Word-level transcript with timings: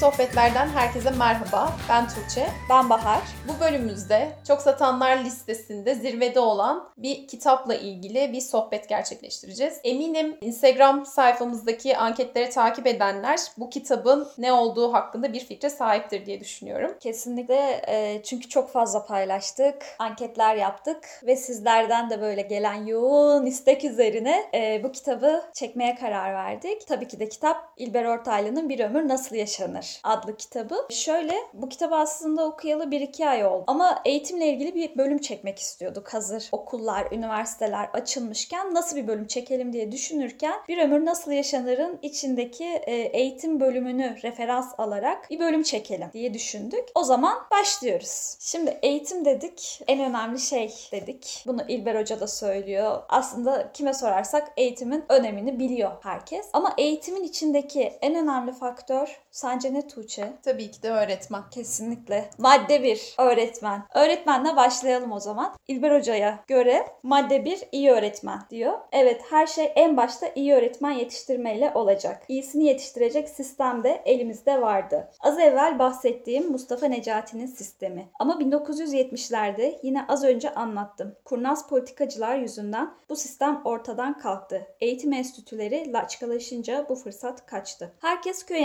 Sohbetler'den 0.00 0.68
herkese 0.68 1.10
merhaba. 1.10 1.72
Ben 1.88 2.08
Tuğçe. 2.08 2.46
Ben 2.70 2.90
Bahar. 2.90 3.22
Bu 3.48 3.60
bölümümüzde 3.60 4.28
çok 4.48 4.62
satanlar 4.62 5.24
listesinde 5.24 5.94
zirvede 5.94 6.40
olan 6.40 6.88
bir 6.96 7.28
kitapla 7.28 7.74
ilgili 7.74 8.32
bir 8.32 8.40
sohbet 8.40 8.88
gerçekleştireceğiz. 8.88 9.80
Eminim 9.84 10.36
Instagram 10.40 11.06
sayfamızdaki 11.06 11.96
anketleri 11.96 12.50
takip 12.50 12.86
edenler 12.86 13.40
bu 13.58 13.70
kitabın 13.70 14.28
ne 14.38 14.52
olduğu 14.52 14.92
hakkında 14.92 15.32
bir 15.32 15.40
fikre 15.40 15.70
sahiptir 15.70 16.26
diye 16.26 16.40
düşünüyorum. 16.40 16.94
Kesinlikle 17.00 17.82
e, 17.88 18.22
çünkü 18.22 18.48
çok 18.48 18.70
fazla 18.70 19.06
paylaştık, 19.06 19.76
anketler 19.98 20.56
yaptık 20.56 21.04
ve 21.26 21.36
sizlerden 21.36 22.10
de 22.10 22.20
böyle 22.20 22.42
gelen 22.42 22.86
yoğun 22.86 23.46
istek 23.46 23.84
üzerine 23.84 24.50
e, 24.54 24.80
bu 24.84 24.92
kitabı 24.92 25.42
çekmeye 25.52 25.94
karar 25.94 26.34
verdik. 26.34 26.86
Tabii 26.86 27.08
ki 27.08 27.20
de 27.20 27.28
kitap 27.28 27.72
İlber 27.76 28.04
Ortaylı'nın 28.04 28.68
Bir 28.68 28.80
Ömür 28.80 29.08
Nasıl 29.08 29.36
Yaşanır 29.36 29.85
adlı 30.04 30.36
kitabı. 30.36 30.86
Şöyle 30.90 31.34
bu 31.54 31.68
kitabı 31.68 31.94
aslında 31.94 32.44
okuyalı 32.46 32.84
1-2 32.84 33.28
ay 33.28 33.46
oldu 33.46 33.64
ama 33.66 34.02
eğitimle 34.04 34.48
ilgili 34.48 34.74
bir 34.74 34.98
bölüm 34.98 35.18
çekmek 35.18 35.58
istiyorduk 35.58 36.14
hazır 36.14 36.48
okullar, 36.52 37.12
üniversiteler 37.12 37.90
açılmışken 37.92 38.74
nasıl 38.74 38.96
bir 38.96 39.06
bölüm 39.06 39.26
çekelim 39.26 39.72
diye 39.72 39.92
düşünürken 39.92 40.54
Bir 40.68 40.78
Ömür 40.78 41.04
Nasıl 41.04 41.32
Yaşanır'ın 41.32 41.98
içindeki 42.02 42.64
e, 42.64 42.94
eğitim 42.94 43.60
bölümünü 43.60 44.16
referans 44.22 44.74
alarak 44.78 45.30
bir 45.30 45.38
bölüm 45.38 45.62
çekelim 45.62 46.10
diye 46.12 46.34
düşündük. 46.34 46.84
O 46.94 47.04
zaman 47.04 47.38
başlıyoruz. 47.50 48.36
Şimdi 48.40 48.78
eğitim 48.82 49.24
dedik, 49.24 49.80
en 49.88 50.00
önemli 50.00 50.38
şey 50.38 50.74
dedik. 50.92 51.44
Bunu 51.46 51.62
İlber 51.68 52.00
Hoca 52.00 52.20
da 52.20 52.26
söylüyor. 52.26 53.02
Aslında 53.08 53.72
kime 53.72 53.94
sorarsak 53.94 54.52
eğitimin 54.56 55.04
önemini 55.08 55.58
biliyor 55.58 55.90
herkes. 56.02 56.46
Ama 56.52 56.74
eğitimin 56.78 57.24
içindeki 57.24 57.82
en 58.02 58.14
önemli 58.14 58.52
faktör 58.52 59.20
sence 59.36 59.74
ne 59.74 59.86
Tuğçe? 59.88 60.32
Tabii 60.42 60.70
ki 60.70 60.82
de 60.82 60.90
öğretmen. 60.90 61.42
Kesinlikle. 61.50 62.30
Madde 62.38 62.82
1 62.82 63.14
öğretmen. 63.18 63.82
Öğretmenle 63.94 64.56
başlayalım 64.56 65.12
o 65.12 65.20
zaman. 65.20 65.54
İlber 65.68 65.98
Hoca'ya 65.98 66.38
göre 66.46 66.86
madde 67.02 67.44
1 67.44 67.62
iyi 67.72 67.90
öğretmen 67.90 68.40
diyor. 68.50 68.72
Evet 68.92 69.22
her 69.30 69.46
şey 69.46 69.72
en 69.74 69.96
başta 69.96 70.26
iyi 70.34 70.54
öğretmen 70.54 70.90
yetiştirmeyle 70.90 71.72
olacak. 71.74 72.22
İyisini 72.28 72.64
yetiştirecek 72.64 73.28
sistem 73.28 73.84
de 73.84 74.02
elimizde 74.04 74.60
vardı. 74.60 75.08
Az 75.20 75.38
evvel 75.38 75.78
bahsettiğim 75.78 76.50
Mustafa 76.50 76.86
Necati'nin 76.86 77.46
sistemi. 77.46 78.08
Ama 78.20 78.34
1970'lerde 78.34 79.78
yine 79.82 80.06
az 80.08 80.24
önce 80.24 80.54
anlattım. 80.54 81.16
Kurnaz 81.24 81.68
politikacılar 81.68 82.36
yüzünden 82.36 82.94
bu 83.08 83.16
sistem 83.16 83.60
ortadan 83.64 84.18
kalktı. 84.18 84.66
Eğitim 84.80 85.12
enstitüleri 85.12 85.92
laçkalaşınca 85.92 86.86
bu 86.88 86.94
fırsat 86.94 87.46
kaçtı. 87.46 87.92
Herkes 88.00 88.46
köy 88.46 88.58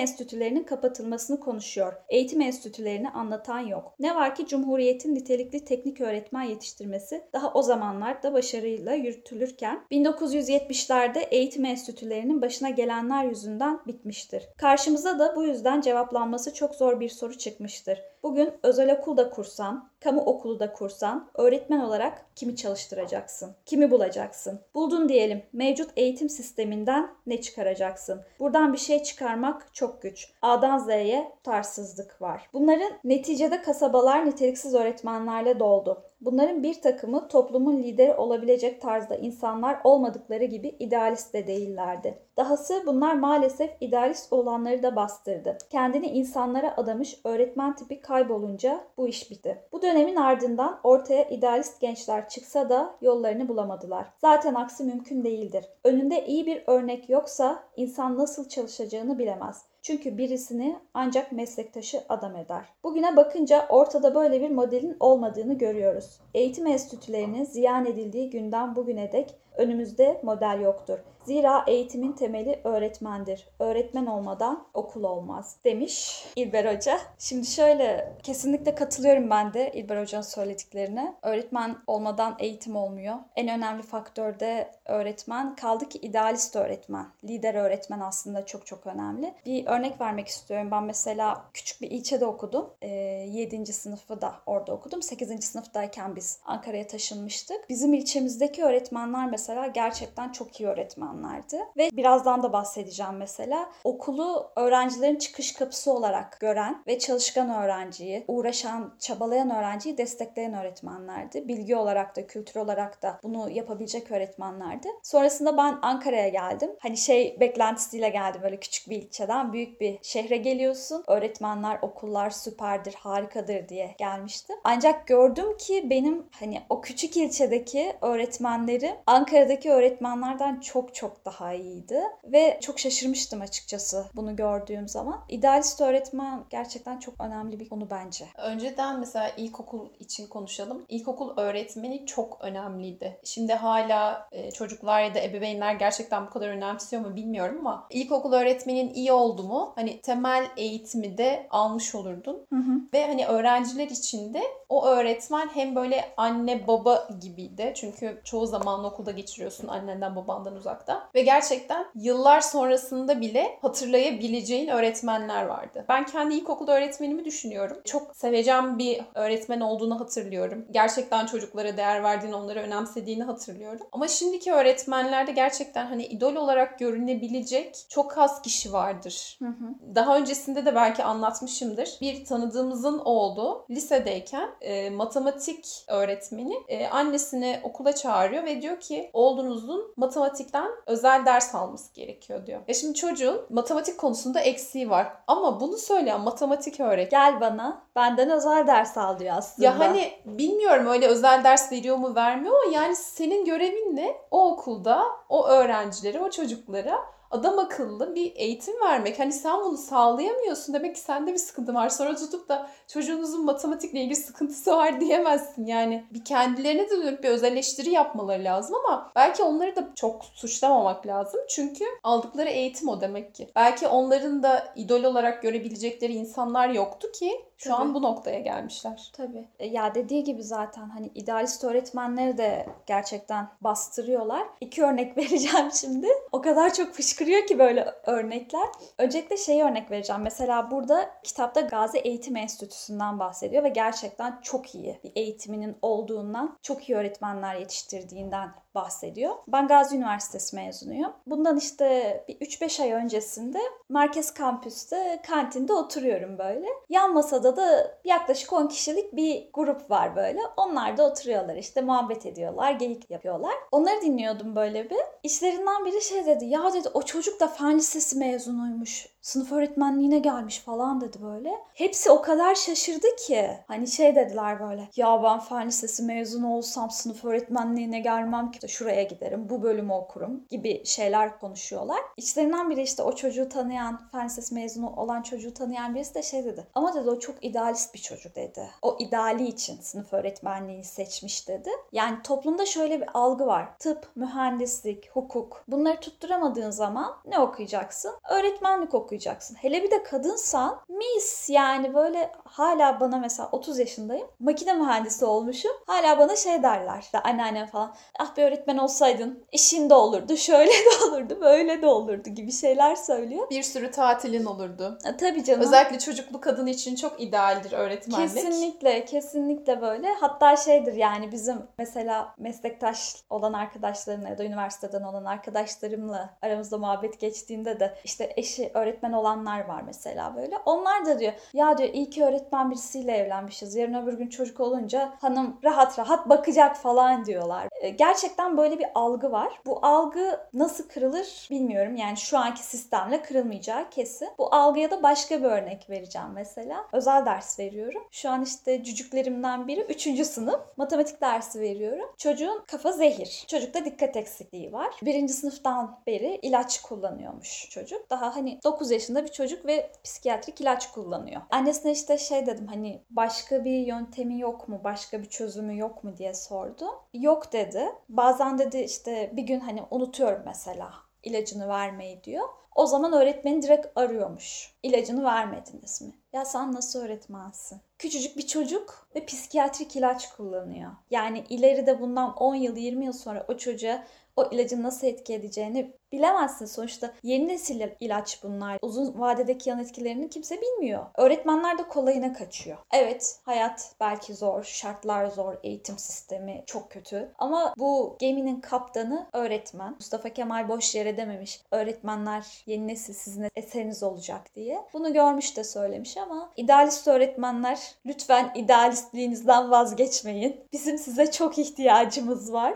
enstitülerinin 0.61 0.63
kapatılmasını 0.63 1.39
konuşuyor. 1.39 1.93
Eğitim 2.09 2.41
enstitülerini 2.41 3.09
anlatan 3.09 3.59
yok. 3.59 3.93
Ne 3.99 4.15
var 4.15 4.35
ki 4.35 4.45
Cumhuriyet'in 4.45 5.15
nitelikli 5.15 5.65
teknik 5.65 6.01
öğretmen 6.01 6.43
yetiştirmesi 6.43 7.23
daha 7.33 7.53
o 7.53 7.61
zamanlarda 7.61 8.33
başarıyla 8.33 8.93
yürütülürken 8.93 9.85
1970'lerde 9.91 11.19
eğitim 11.31 11.65
enstitülerinin 11.65 12.41
başına 12.41 12.69
gelenler 12.69 13.25
yüzünden 13.25 13.79
bitmiştir. 13.87 14.43
Karşımıza 14.57 15.19
da 15.19 15.35
bu 15.35 15.43
yüzden 15.43 15.81
cevaplanması 15.81 16.53
çok 16.53 16.75
zor 16.75 16.99
bir 16.99 17.09
soru 17.09 17.37
çıkmıştır. 17.37 17.99
Bugün 18.23 18.49
özel 18.63 18.93
okul 18.93 19.17
da 19.17 19.29
kursan, 19.29 19.90
kamu 20.03 20.21
okulu 20.21 20.59
da 20.59 20.73
kursan, 20.73 21.29
öğretmen 21.35 21.79
olarak 21.79 22.25
kimi 22.35 22.55
çalıştıracaksın? 22.55 23.55
Kimi 23.65 23.91
bulacaksın? 23.91 24.59
Buldun 24.75 25.09
diyelim. 25.09 25.43
Mevcut 25.53 25.89
eğitim 25.95 26.29
sisteminden 26.29 27.09
ne 27.27 27.41
çıkaracaksın? 27.41 28.21
Buradan 28.39 28.73
bir 28.73 28.77
şey 28.77 29.03
çıkarmak 29.03 29.73
çok 29.73 30.01
güç. 30.01 30.31
A'dan 30.41 30.77
Z'ye 30.77 31.31
tutarsızlık 31.35 32.21
var. 32.21 32.49
Bunların 32.53 32.91
neticede 33.03 33.61
kasabalar 33.61 34.25
niteliksiz 34.25 34.75
öğretmenlerle 34.75 35.59
doldu. 35.59 36.03
Bunların 36.21 36.63
bir 36.63 36.81
takımı 36.81 37.27
toplumun 37.27 37.83
lideri 37.83 38.13
olabilecek 38.13 38.81
tarzda 38.81 39.15
insanlar 39.15 39.79
olmadıkları 39.83 40.43
gibi 40.43 40.75
idealist 40.79 41.33
de 41.33 41.47
değillerdi. 41.47 42.19
Dahası 42.37 42.83
bunlar 42.85 43.15
maalesef 43.15 43.71
idealist 43.81 44.33
olanları 44.33 44.83
da 44.83 44.95
bastırdı. 44.95 45.57
Kendini 45.69 46.07
insanlara 46.07 46.77
adamış 46.77 47.19
öğretmen 47.23 47.75
tipi 47.75 48.01
kaybolunca 48.01 48.81
bu 48.97 49.07
iş 49.07 49.31
bitti. 49.31 49.61
Bu 49.71 49.81
dönemin 49.81 50.15
ardından 50.15 50.79
ortaya 50.83 51.23
idealist 51.23 51.81
gençler 51.81 52.29
çıksa 52.29 52.69
da 52.69 52.95
yollarını 53.01 53.47
bulamadılar. 53.47 54.07
Zaten 54.17 54.55
aksi 54.55 54.83
mümkün 54.83 55.23
değildir. 55.23 55.65
Önünde 55.83 56.25
iyi 56.25 56.45
bir 56.45 56.63
örnek 56.67 57.09
yoksa 57.09 57.63
insan 57.75 58.17
nasıl 58.17 58.49
çalışacağını 58.49 59.19
bilemez. 59.19 59.70
Çünkü 59.81 60.17
birisini 60.17 60.75
ancak 60.93 61.31
meslektaşı 61.31 62.03
adam 62.09 62.35
eder. 62.35 62.65
Bugüne 62.83 63.15
bakınca 63.15 63.67
ortada 63.69 64.15
böyle 64.15 64.41
bir 64.41 64.49
modelin 64.49 64.97
olmadığını 64.99 65.57
görüyoruz. 65.57 66.19
Eğitim 66.33 66.67
enstitülerinin 66.67 67.43
ziyan 67.43 67.85
edildiği 67.85 68.29
günden 68.29 68.75
bugüne 68.75 69.11
dek 69.11 69.35
önümüzde 69.61 70.21
model 70.23 70.61
yoktur. 70.61 70.99
Zira 71.25 71.63
eğitimin 71.67 72.11
temeli 72.11 72.61
öğretmendir. 72.63 73.47
Öğretmen 73.59 74.05
olmadan 74.05 74.67
okul 74.73 75.03
olmaz 75.03 75.55
demiş 75.63 76.25
İlber 76.35 76.75
Hoca. 76.75 76.99
Şimdi 77.19 77.47
şöyle 77.47 78.13
kesinlikle 78.23 78.75
katılıyorum 78.75 79.29
ben 79.29 79.53
de 79.53 79.71
İlber 79.73 80.01
Hoca'nın 80.01 80.23
söylediklerine. 80.23 81.15
Öğretmen 81.21 81.77
olmadan 81.87 82.35
eğitim 82.39 82.75
olmuyor. 82.75 83.15
En 83.35 83.47
önemli 83.47 83.83
faktör 83.83 84.39
de 84.39 84.71
öğretmen. 84.85 85.55
Kaldı 85.55 85.89
ki 85.89 85.97
idealist 85.97 86.55
öğretmen. 86.55 87.05
Lider 87.23 87.55
öğretmen 87.55 87.99
aslında 87.99 88.45
çok 88.45 88.65
çok 88.65 88.87
önemli. 88.87 89.33
Bir 89.45 89.65
örnek 89.67 90.01
vermek 90.01 90.27
istiyorum. 90.27 90.71
Ben 90.71 90.83
mesela 90.83 91.45
küçük 91.53 91.81
bir 91.81 91.91
ilçede 91.91 92.25
okudum. 92.25 92.69
E, 92.81 92.87
7. 92.87 93.73
sınıfı 93.73 94.21
da 94.21 94.33
orada 94.45 94.73
okudum. 94.73 95.01
8. 95.01 95.43
sınıftayken 95.43 96.15
biz 96.15 96.39
Ankara'ya 96.45 96.87
taşınmıştık. 96.87 97.69
Bizim 97.69 97.93
ilçemizdeki 97.93 98.63
öğretmenler 98.63 99.29
mesela 99.29 99.50
gerçekten 99.73 100.31
çok 100.31 100.59
iyi 100.59 100.69
öğretmen 100.69 100.81
öğretmenlerdi. 100.81 101.65
Ve 101.77 101.89
birazdan 101.93 102.43
da 102.43 102.53
bahsedeceğim 102.53 103.17
mesela. 103.17 103.71
Okulu 103.83 104.51
öğrencilerin 104.55 105.15
çıkış 105.15 105.53
kapısı 105.53 105.93
olarak 105.93 106.39
gören 106.39 106.83
ve 106.87 106.99
çalışkan 106.99 107.49
öğrenciyi, 107.49 108.25
uğraşan, 108.27 108.93
çabalayan 108.99 109.49
öğrenciyi 109.49 109.97
destekleyen 109.97 110.53
öğretmenlerdi. 110.53 111.47
Bilgi 111.47 111.75
olarak 111.75 112.15
da, 112.15 112.27
kültür 112.27 112.59
olarak 112.59 113.01
da 113.01 113.19
bunu 113.23 113.49
yapabilecek 113.49 114.11
öğretmenlerdi. 114.11 114.87
Sonrasında 115.03 115.57
ben 115.57 115.79
Ankara'ya 115.81 116.29
geldim. 116.29 116.71
Hani 116.79 116.97
şey 116.97 117.37
beklentisiyle 117.39 118.09
geldim 118.09 118.41
böyle 118.43 118.59
küçük 118.59 118.89
bir 118.89 118.97
ilçeden 118.97 119.53
büyük 119.53 119.81
bir 119.81 119.99
şehre 120.01 120.37
geliyorsun. 120.37 121.03
Öğretmenler, 121.07 121.79
okullar 121.81 122.29
süperdir, 122.29 122.93
harikadır 122.93 123.69
diye 123.69 123.95
gelmiştim. 123.97 124.55
Ancak 124.63 125.07
gördüm 125.07 125.57
ki 125.57 125.89
benim 125.89 126.25
hani 126.39 126.61
o 126.69 126.81
küçük 126.81 127.17
ilçedeki 127.17 127.93
öğretmenleri 128.01 128.95
Ankara'daki 129.31 129.71
öğretmenlerden 129.71 130.59
çok 130.59 130.95
çok 130.95 131.25
daha 131.25 131.53
iyiydi 131.53 132.01
ve 132.23 132.59
çok 132.61 132.79
şaşırmıştım 132.79 133.41
açıkçası 133.41 134.05
bunu 134.15 134.35
gördüğüm 134.35 134.87
zaman. 134.87 135.19
İdealist 135.29 135.81
öğretmen 135.81 136.43
gerçekten 136.49 136.99
çok 136.99 137.21
önemli 137.21 137.59
bir 137.59 137.69
konu 137.69 137.89
bence. 137.89 138.25
Önceden 138.37 138.99
mesela 138.99 139.29
ilkokul 139.37 139.87
için 139.99 140.27
konuşalım. 140.27 140.85
İlkokul 140.89 141.37
öğretmeni 141.37 142.05
çok 142.05 142.37
önemliydi. 142.41 143.19
Şimdi 143.23 143.53
hala 143.53 144.27
e, 144.31 144.51
çocuklar 144.51 145.03
ya 145.03 145.15
da 145.15 145.21
ebeveynler 145.21 145.73
gerçekten 145.73 146.25
bu 146.25 146.29
kadar 146.29 146.47
önemsiyor 146.47 147.01
mu 147.01 147.15
bilmiyorum 147.15 147.57
ama 147.59 147.87
ilkokul 147.89 148.33
öğretmenin 148.33 148.93
iyi 148.93 149.11
oldu 149.11 149.43
mu 149.43 149.71
hani 149.75 150.01
temel 150.01 150.45
eğitimi 150.57 151.17
de 151.17 151.47
almış 151.49 151.95
olurdun. 151.95 152.45
Hı 152.49 152.55
hı. 152.55 152.71
Ve 152.93 153.07
hani 153.07 153.25
öğrenciler 153.25 153.87
için 153.87 154.33
de 154.33 154.41
o 154.69 154.85
öğretmen 154.85 155.47
hem 155.53 155.75
böyle 155.75 156.13
anne 156.17 156.67
baba 156.67 157.09
gibiydi. 157.21 157.73
Çünkü 157.75 158.21
çoğu 158.23 158.47
zaman 158.47 158.83
okulda 158.83 159.20
geçiriyorsun 159.21 159.67
annenden 159.67 160.15
babandan 160.15 160.55
uzakta. 160.55 161.09
Ve 161.15 161.21
gerçekten 161.21 161.85
yıllar 161.95 162.41
sonrasında 162.41 163.21
bile 163.21 163.57
hatırlayabileceğin 163.61 164.67
öğretmenler 164.67 165.45
vardı. 165.45 165.85
Ben 165.89 166.05
kendi 166.05 166.35
ilkokul 166.35 166.67
öğretmenimi 166.67 167.25
düşünüyorum. 167.25 167.77
Çok 167.85 168.15
seveceğim 168.15 168.79
bir 168.79 169.01
öğretmen 169.15 169.59
olduğunu 169.59 169.99
hatırlıyorum. 169.99 170.65
Gerçekten 170.71 171.25
çocuklara 171.25 171.77
değer 171.77 172.03
verdiğini, 172.03 172.35
onları 172.35 172.59
önemsediğini 172.59 173.23
hatırlıyorum. 173.23 173.87
Ama 173.91 174.07
şimdiki 174.07 174.53
öğretmenlerde 174.53 175.31
gerçekten 175.31 175.85
hani 175.85 176.05
idol 176.05 176.35
olarak 176.35 176.79
görünebilecek 176.79 177.85
çok 177.89 178.17
az 178.17 178.41
kişi 178.41 178.73
vardır. 178.73 179.37
Hı 179.39 179.47
hı. 179.47 179.95
Daha 179.95 180.17
öncesinde 180.17 180.65
de 180.65 180.75
belki 180.75 181.03
anlatmışımdır. 181.03 181.97
Bir 182.01 182.25
tanıdığımızın 182.25 182.99
oğlu 183.05 183.65
lisedeyken 183.69 184.49
e, 184.61 184.89
matematik 184.89 185.83
öğretmeni 185.87 186.55
e, 186.67 186.87
annesini 186.87 187.59
okula 187.63 187.95
çağırıyor 187.95 188.43
ve 188.43 188.61
diyor 188.61 188.79
ki 188.79 189.10
oğlunuzun 189.13 189.93
matematikten 189.97 190.71
özel 190.85 191.25
ders 191.25 191.55
alması 191.55 191.93
gerekiyor 191.93 192.45
diyor. 192.45 192.61
E 192.67 192.73
şimdi 192.73 192.93
çocuğun 192.93 193.41
matematik 193.49 193.97
konusunda 193.97 194.39
eksiği 194.39 194.89
var. 194.89 195.13
Ama 195.27 195.59
bunu 195.59 195.77
söyleyen 195.77 196.21
matematik 196.21 196.79
öğretmen 196.79 197.11
Gel 197.11 197.41
bana 197.41 197.83
benden 197.95 198.29
özel 198.29 198.67
ders 198.67 198.97
al 198.97 199.19
diyor 199.19 199.35
aslında. 199.37 199.65
ya 199.67 199.79
hani 199.79 200.13
bilmiyorum 200.25 200.87
öyle 200.87 201.07
özel 201.07 201.43
ders 201.43 201.71
veriyor 201.71 201.97
mu 201.97 202.15
vermiyor 202.15 202.55
ama 202.63 202.73
yani 202.75 202.95
senin 202.95 203.45
görevin 203.45 203.95
ne? 203.95 204.15
O 204.31 204.51
okulda 204.51 205.03
o 205.29 205.47
öğrencileri, 205.47 206.19
o 206.19 206.29
çocuklara 206.29 206.99
adam 207.31 207.59
akıllı 207.59 208.15
bir 208.15 208.31
eğitim 208.35 208.81
vermek. 208.81 209.19
Hani 209.19 209.33
sen 209.33 209.59
bunu 209.59 209.77
sağlayamıyorsun 209.77 210.73
demek 210.73 210.95
ki 210.95 211.01
sende 211.01 211.33
bir 211.33 211.37
sıkıntı 211.37 211.73
var. 211.73 211.89
Sonra 211.89 212.15
tutup 212.15 212.49
da 212.49 212.69
çocuğunuzun 212.87 213.45
matematikle 213.45 213.99
ilgili 213.99 214.15
sıkıntısı 214.15 214.71
var 214.71 215.01
diyemezsin. 215.01 215.65
Yani 215.65 216.05
bir 216.13 216.25
kendilerine 216.25 216.89
de 216.89 216.97
dönüp 216.97 217.23
bir 217.23 217.29
özel 217.29 217.51
eleştiri 217.51 217.89
yapmaları 217.89 218.43
lazım 218.43 218.75
ama 218.75 219.11
belki 219.15 219.43
onları 219.43 219.75
da 219.75 219.89
çok 219.95 220.25
suçlamamak 220.25 221.07
lazım. 221.07 221.41
Çünkü 221.49 221.85
aldıkları 222.03 222.49
eğitim 222.49 222.87
o 222.87 223.01
demek 223.01 223.35
ki. 223.35 223.51
Belki 223.55 223.87
onların 223.87 224.43
da 224.43 224.73
idol 224.75 225.03
olarak 225.03 225.41
görebilecekleri 225.41 226.13
insanlar 226.13 226.69
yoktu 226.69 227.11
ki 227.11 227.45
şu 227.63 227.69
Tabii. 227.69 227.81
an 227.81 227.93
bu 227.93 228.01
noktaya 228.01 228.39
gelmişler. 228.39 229.11
Tabii. 229.13 229.47
E, 229.59 229.67
Ya 229.67 229.95
dediği 229.95 230.23
gibi 230.23 230.43
zaten 230.43 230.89
hani 230.89 231.11
idealist 231.15 231.63
öğretmenleri 231.63 232.37
de 232.37 232.65
gerçekten 232.85 233.47
bastırıyorlar. 233.61 234.47
İki 234.61 234.83
örnek 234.83 235.17
vereceğim 235.17 235.71
şimdi. 235.81 236.07
O 236.31 236.41
kadar 236.41 236.73
çok 236.73 236.93
fışkırıyor 236.93 237.47
ki 237.47 237.59
böyle 237.59 237.93
örnekler. 238.05 238.67
Öncelikle 238.97 239.37
şeyi 239.37 239.63
örnek 239.63 239.91
vereceğim. 239.91 240.21
Mesela 240.21 240.71
burada 240.71 241.09
kitapta 241.23 241.61
Gazi 241.61 241.97
Eğitim 241.97 242.35
Enstitüsü'nden 242.35 243.19
bahsediyor 243.19 243.63
ve 243.63 243.69
gerçekten 243.69 244.39
çok 244.41 244.75
iyi 244.75 244.99
bir 245.03 245.11
eğitiminin 245.15 245.77
olduğundan, 245.81 246.57
çok 246.61 246.89
iyi 246.89 246.95
öğretmenler 246.97 247.55
yetiştirdiğinden 247.55 248.49
bahsediyor. 248.75 249.35
Ben 249.47 249.67
Gazi 249.67 249.95
Üniversitesi 249.95 250.55
mezunuyum. 250.55 251.13
Bundan 251.27 251.57
işte 251.57 252.23
bir 252.27 252.35
3-5 252.35 252.83
ay 252.83 252.91
öncesinde 252.91 253.59
merkez 253.89 254.33
kampüste 254.33 255.21
kantinde 255.27 255.73
oturuyorum 255.73 256.37
böyle. 256.37 256.67
Yan 256.89 257.13
masada 257.13 257.55
da 257.55 257.97
yaklaşık 258.05 258.53
10 258.53 258.67
kişilik 258.67 259.15
bir 259.15 259.49
grup 259.53 259.91
var 259.91 260.15
böyle. 260.15 260.39
Onlar 260.57 260.97
da 260.97 261.07
oturuyorlar 261.07 261.55
işte 261.55 261.81
muhabbet 261.81 262.25
ediyorlar, 262.25 262.71
geyik 262.71 263.11
yapıyorlar. 263.11 263.53
Onları 263.71 264.01
dinliyordum 264.01 264.55
böyle 264.55 264.89
bir. 264.89 264.99
İşlerinden 265.23 265.85
biri 265.85 266.01
şey 266.01 266.25
dedi. 266.25 266.45
Ya 266.45 266.73
dedi 266.73 266.89
o 266.93 267.01
çocuk 267.01 267.39
da 267.39 267.47
fen 267.47 267.77
lisesi 267.77 268.17
mezunuymuş. 268.17 269.07
Sınıf 269.21 269.51
öğretmenliğine 269.51 270.19
gelmiş 270.19 270.59
falan 270.59 271.01
dedi 271.01 271.17
böyle. 271.21 271.51
Hepsi 271.73 272.11
o 272.11 272.21
kadar 272.21 272.55
şaşırdı 272.55 273.07
ki. 273.27 273.49
Hani 273.67 273.87
şey 273.87 274.15
dediler 274.15 274.59
böyle. 274.59 274.89
Ya 274.95 275.23
ben 275.23 275.39
fen 275.39 275.67
lisesi 275.67 276.03
mezunu 276.03 276.53
olsam 276.53 276.91
sınıf 276.91 277.25
öğretmenliğine 277.25 277.99
gelmem 277.99 278.51
ki. 278.51 278.55
İşte 278.55 278.67
şuraya 278.67 279.03
giderim, 279.03 279.49
bu 279.49 279.63
bölümü 279.63 279.93
okurum 279.93 280.43
gibi 280.49 280.85
şeyler 280.85 281.39
konuşuyorlar. 281.39 281.99
İçlerinden 282.17 282.69
biri 282.69 282.81
işte 282.81 283.03
o 283.03 283.15
çocuğu 283.15 283.49
tanıyan, 283.49 284.01
fen 284.11 284.25
lisesi 284.25 284.55
mezunu 284.55 284.93
olan 284.95 285.21
çocuğu 285.21 285.53
tanıyan 285.53 285.95
birisi 285.95 286.15
de 286.15 286.23
şey 286.23 286.45
dedi. 286.45 286.67
Ama 286.75 286.93
dedi 286.93 287.09
o 287.09 287.19
çok 287.19 287.45
idealist 287.45 287.93
bir 287.93 287.99
çocuk 287.99 288.35
dedi. 288.35 288.69
O 288.81 288.97
ideali 288.99 289.47
için 289.47 289.81
sınıf 289.81 290.13
öğretmenliğini 290.13 290.83
seçmiş 290.83 291.47
dedi. 291.47 291.69
Yani 291.91 292.21
toplumda 292.23 292.65
şöyle 292.65 293.01
bir 293.01 293.07
algı 293.13 293.45
var. 293.45 293.77
Tıp, 293.79 294.09
mühendislik, 294.15 295.09
hukuk. 295.09 295.63
Bunları 295.67 295.99
tutturamadığın 295.99 296.71
zaman 296.71 297.17
ne 297.25 297.39
okuyacaksın? 297.39 298.11
Öğretmenlik 298.29 298.93
okuyacaksın. 299.11 299.55
Hele 299.55 299.83
bir 299.83 299.91
de 299.91 300.03
kadınsan 300.03 300.81
mis 300.89 301.49
yani 301.49 301.93
böyle 301.93 302.31
hala 302.43 302.99
bana 302.99 303.17
mesela 303.17 303.49
30 303.51 303.79
yaşındayım. 303.79 304.27
Makine 304.39 304.73
mühendisi 304.73 305.25
olmuşum. 305.25 305.71
Hala 305.87 306.19
bana 306.19 306.35
şey 306.35 306.63
derler. 306.63 306.99
İşte 307.01 307.19
anneannem 307.19 307.67
falan. 307.67 307.95
Ah 308.19 308.37
bir 308.37 308.43
öğretmen 308.43 308.77
olsaydın 308.77 309.43
işin 309.51 309.89
de 309.89 309.93
olurdu. 309.93 310.37
Şöyle 310.37 310.71
de 310.71 311.05
olurdu. 311.05 311.37
Böyle 311.41 311.81
de 311.81 311.87
olurdu 311.87 312.29
gibi 312.29 312.51
şeyler 312.51 312.95
söylüyor. 312.95 313.49
Bir 313.49 313.63
sürü 313.63 313.91
tatilin 313.91 314.45
olurdu. 314.45 314.97
E, 315.05 315.17
tabii 315.17 315.43
canım. 315.43 315.61
Özellikle 315.61 315.99
çocuklu 315.99 316.41
kadın 316.41 316.67
için 316.67 316.95
çok 316.95 317.21
idealdir 317.21 317.71
öğretmenlik. 317.71 318.33
Kesinlikle, 318.33 319.05
kesinlikle 319.05 319.81
böyle. 319.81 320.13
Hatta 320.13 320.55
şeydir 320.55 320.93
yani 320.93 321.31
bizim 321.31 321.57
mesela 321.77 322.35
meslektaş 322.37 323.15
olan 323.29 323.53
arkadaşlarımla 323.53 324.29
ya 324.29 324.37
da 324.37 324.43
üniversiteden 324.43 325.01
olan 325.01 325.25
arkadaşlarımla 325.25 326.37
aramızda 326.41 326.77
muhabbet 326.77 327.19
geçtiğinde 327.19 327.79
de 327.79 327.95
işte 328.03 328.33
eşi 328.37 328.71
öğretmen 328.73 329.00
olanlar 329.13 329.67
var 329.67 329.81
mesela 329.85 330.35
böyle. 330.35 330.57
Onlar 330.65 331.05
da 331.05 331.19
diyor 331.19 331.33
ya 331.53 331.77
diyor 331.77 331.89
iyi 331.93 332.09
ki 332.09 332.23
öğretmen 332.25 332.71
birisiyle 332.71 333.11
evlenmişiz. 333.17 333.75
Yarın 333.75 333.93
öbür 333.93 334.13
gün 334.13 334.27
çocuk 334.29 334.59
olunca 334.59 335.13
hanım 335.21 335.59
rahat 335.63 335.99
rahat 335.99 336.29
bakacak 336.29 336.75
falan 336.77 337.25
diyorlar. 337.25 337.67
E, 337.81 337.89
Gerçekten 337.89 338.57
böyle 338.57 338.79
bir 338.79 338.87
algı 338.95 339.31
var. 339.31 339.61
Bu 339.65 339.79
algı 339.81 340.39
nasıl 340.53 340.87
kırılır 340.87 341.47
bilmiyorum. 341.51 341.95
Yani 341.95 342.17
şu 342.17 342.37
anki 342.37 342.63
sistemle 342.63 343.21
kırılmayacağı 343.21 343.89
kesin. 343.89 344.29
Bu 344.37 344.55
algıya 344.55 344.91
da 344.91 345.03
başka 345.03 345.39
bir 345.39 345.45
örnek 345.45 345.89
vereceğim 345.89 346.27
mesela. 346.35 346.85
Özel 346.93 347.25
ders 347.25 347.59
veriyorum. 347.59 348.03
Şu 348.11 348.29
an 348.29 348.41
işte 348.43 348.83
cücüklerimden 348.83 349.67
biri 349.67 349.81
3. 349.81 350.27
sınıf. 350.27 350.59
Matematik 350.77 351.21
dersi 351.21 351.61
veriyorum. 351.61 352.09
Çocuğun 352.17 352.63
kafa 352.67 352.91
zehir. 352.91 353.45
Çocukta 353.47 353.85
dikkat 353.85 354.15
eksikliği 354.15 354.73
var. 354.73 354.87
Birinci 355.01 355.33
sınıftan 355.33 355.99
beri 356.07 356.39
ilaç 356.41 356.81
kullanıyormuş 356.81 357.69
çocuk. 357.69 358.09
Daha 358.09 358.35
hani 358.35 358.59
9 358.63 358.90
yaşında 358.91 359.23
bir 359.23 359.31
çocuk 359.31 359.65
ve 359.65 359.91
psikiyatrik 360.03 360.61
ilaç 360.61 360.91
kullanıyor. 360.91 361.41
Annesine 361.49 361.91
işte 361.91 362.17
şey 362.17 362.45
dedim 362.45 362.67
hani 362.67 363.03
başka 363.09 363.65
bir 363.65 363.79
yöntemi 363.79 364.39
yok 364.39 364.69
mu? 364.69 364.81
Başka 364.83 365.19
bir 365.19 365.29
çözümü 365.29 365.77
yok 365.77 366.03
mu 366.03 366.17
diye 366.17 366.33
sordum. 366.33 366.95
Yok 367.13 367.53
dedi. 367.53 367.85
Bazen 368.09 368.57
dedi 368.57 368.77
işte 368.77 369.31
bir 369.33 369.43
gün 369.43 369.59
hani 369.59 369.83
unutuyorum 369.91 370.41
mesela 370.45 370.93
ilacını 371.23 371.67
vermeyi 371.67 372.23
diyor. 372.23 372.47
O 372.75 372.85
zaman 372.85 373.13
öğretmeni 373.13 373.61
direkt 373.61 373.87
arıyormuş. 373.95 374.75
İlacını 374.83 375.23
vermediniz 375.23 376.01
mi? 376.01 376.11
Ya 376.33 376.45
sen 376.45 376.73
nasıl 376.73 376.99
öğretmensin? 376.99 377.81
Küçücük 377.97 378.37
bir 378.37 378.47
çocuk 378.47 379.07
ve 379.15 379.25
psikiyatrik 379.25 379.95
ilaç 379.95 380.29
kullanıyor. 380.29 380.91
Yani 381.09 381.43
ileride 381.49 382.01
bundan 382.01 382.35
10 382.37 382.55
yıl 382.55 382.75
20 382.75 383.05
yıl 383.05 383.13
sonra 383.13 383.45
o 383.47 383.57
çocuğa 383.57 384.03
o 384.35 384.49
ilacın 384.51 384.83
nasıl 384.83 385.07
etki 385.07 385.33
edeceğini 385.33 385.93
bilemezsin. 386.11 386.65
Sonuçta 386.65 387.13
yeni 387.23 387.47
nesil 387.47 387.81
ilaç 387.99 388.43
bunlar. 388.43 388.77
Uzun 388.81 389.19
vadedeki 389.19 389.69
yan 389.69 389.79
etkilerini 389.79 390.29
kimse 390.29 390.61
bilmiyor. 390.61 391.05
Öğretmenler 391.17 391.77
de 391.77 391.87
kolayına 391.87 392.33
kaçıyor. 392.33 392.77
Evet 392.93 393.39
hayat 393.43 393.91
belki 393.99 394.33
zor, 394.33 394.63
şartlar 394.63 395.25
zor, 395.25 395.53
eğitim 395.63 395.97
sistemi 395.97 396.63
çok 396.65 396.91
kötü. 396.91 397.31
Ama 397.37 397.73
bu 397.77 398.15
geminin 398.19 398.61
kaptanı 398.61 399.27
öğretmen. 399.33 399.93
Mustafa 399.93 400.29
Kemal 400.29 400.69
boş 400.69 400.95
yere 400.95 401.17
dememiş. 401.17 401.61
Öğretmenler 401.71 402.63
yeni 402.65 402.87
nesil 402.87 403.13
sizin 403.13 403.47
eseriniz 403.55 404.03
olacak 404.03 404.55
diye. 404.55 404.85
Bunu 404.93 405.13
görmüş 405.13 405.57
de 405.57 405.63
söylemiş 405.63 406.17
ama 406.17 406.51
idealist 406.57 407.07
öğretmenler 407.07 407.95
lütfen 408.05 408.51
idealistliğinizden 408.55 409.71
vazgeçmeyin. 409.71 410.59
Bizim 410.73 410.97
size 410.97 411.31
çok 411.31 411.57
ihtiyacımız 411.57 412.53
var. 412.53 412.73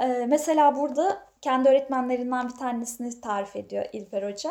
Ee, 0.00 0.26
mesela 0.28 0.76
burada 0.76 1.18
kendi 1.40 1.68
öğretmenlerinden 1.68 2.48
bir 2.48 2.54
tanesini 2.54 3.20
tarif 3.20 3.56
ediyor 3.56 3.84
İlfer 3.92 4.32
Hoca. 4.32 4.50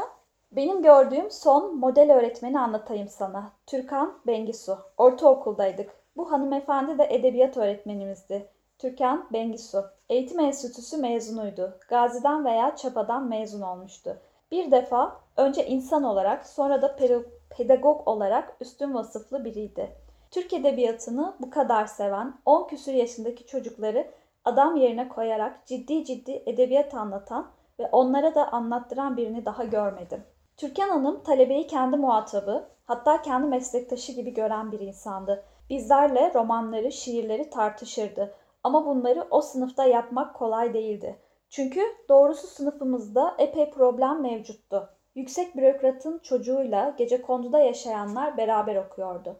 Benim 0.51 0.82
gördüğüm 0.82 1.32
son 1.32 1.77
model 1.79 2.13
öğretmeni 2.13 2.60
anlatayım 2.60 3.08
sana. 3.08 3.51
Türkan 3.67 4.20
Bengisu. 4.27 4.77
Ortaokuldaydık. 4.98 5.89
Bu 6.17 6.32
hanımefendi 6.32 6.98
de 6.98 7.08
edebiyat 7.10 7.58
öğretmenimizdi. 7.58 8.50
Türkan 8.79 9.27
Bengisu. 9.34 9.86
Eğitim 10.10 10.39
enstitüsü 10.39 10.98
mezunuydu. 10.98 11.77
Gazi'den 11.89 12.46
veya 12.46 12.75
Çapa'dan 12.75 13.27
mezun 13.27 13.62
olmuştu. 13.62 14.17
Bir 14.51 14.72
defa 14.72 15.20
önce 15.38 15.67
insan 15.67 16.03
olarak 16.03 16.48
sonra 16.48 16.82
da 16.82 16.88
pe- 16.88 17.25
pedagog 17.50 18.08
olarak 18.08 18.58
üstün 18.62 18.94
vasıflı 18.94 19.46
biriydi. 19.46 19.91
Türk 20.32 20.53
edebiyatını 20.53 21.36
bu 21.39 21.50
kadar 21.50 21.86
seven 21.86 22.34
10 22.46 22.67
küsür 22.67 22.94
yaşındaki 22.94 23.46
çocukları 23.46 24.08
adam 24.45 24.75
yerine 24.75 25.09
koyarak 25.09 25.65
ciddi 25.65 26.05
ciddi 26.05 26.43
edebiyat 26.45 26.93
anlatan 26.93 27.51
ve 27.79 27.89
onlara 27.91 28.35
da 28.35 28.51
anlattıran 28.51 29.17
birini 29.17 29.45
daha 29.45 29.63
görmedim. 29.63 30.23
Türkan 30.57 30.89
Hanım 30.89 31.23
talebeyi 31.23 31.67
kendi 31.67 31.97
muhatabı, 31.97 32.69
hatta 32.85 33.21
kendi 33.21 33.47
meslektaşı 33.47 34.12
gibi 34.12 34.33
gören 34.33 34.71
bir 34.71 34.79
insandı. 34.79 35.43
Bizlerle 35.69 36.31
romanları, 36.33 36.91
şiirleri 36.91 37.50
tartışırdı. 37.50 38.35
Ama 38.63 38.85
bunları 38.85 39.27
o 39.31 39.41
sınıfta 39.41 39.85
yapmak 39.85 40.35
kolay 40.35 40.73
değildi. 40.73 41.19
Çünkü 41.50 41.81
doğrusu 42.09 42.47
sınıfımızda 42.47 43.35
epey 43.38 43.69
problem 43.69 44.21
mevcuttu. 44.21 44.89
Yüksek 45.15 45.57
bürokratın 45.57 46.19
çocuğuyla 46.19 46.93
gece 46.97 47.21
konduda 47.21 47.59
yaşayanlar 47.59 48.38
beraber 48.38 48.75
okuyordu. 48.75 49.35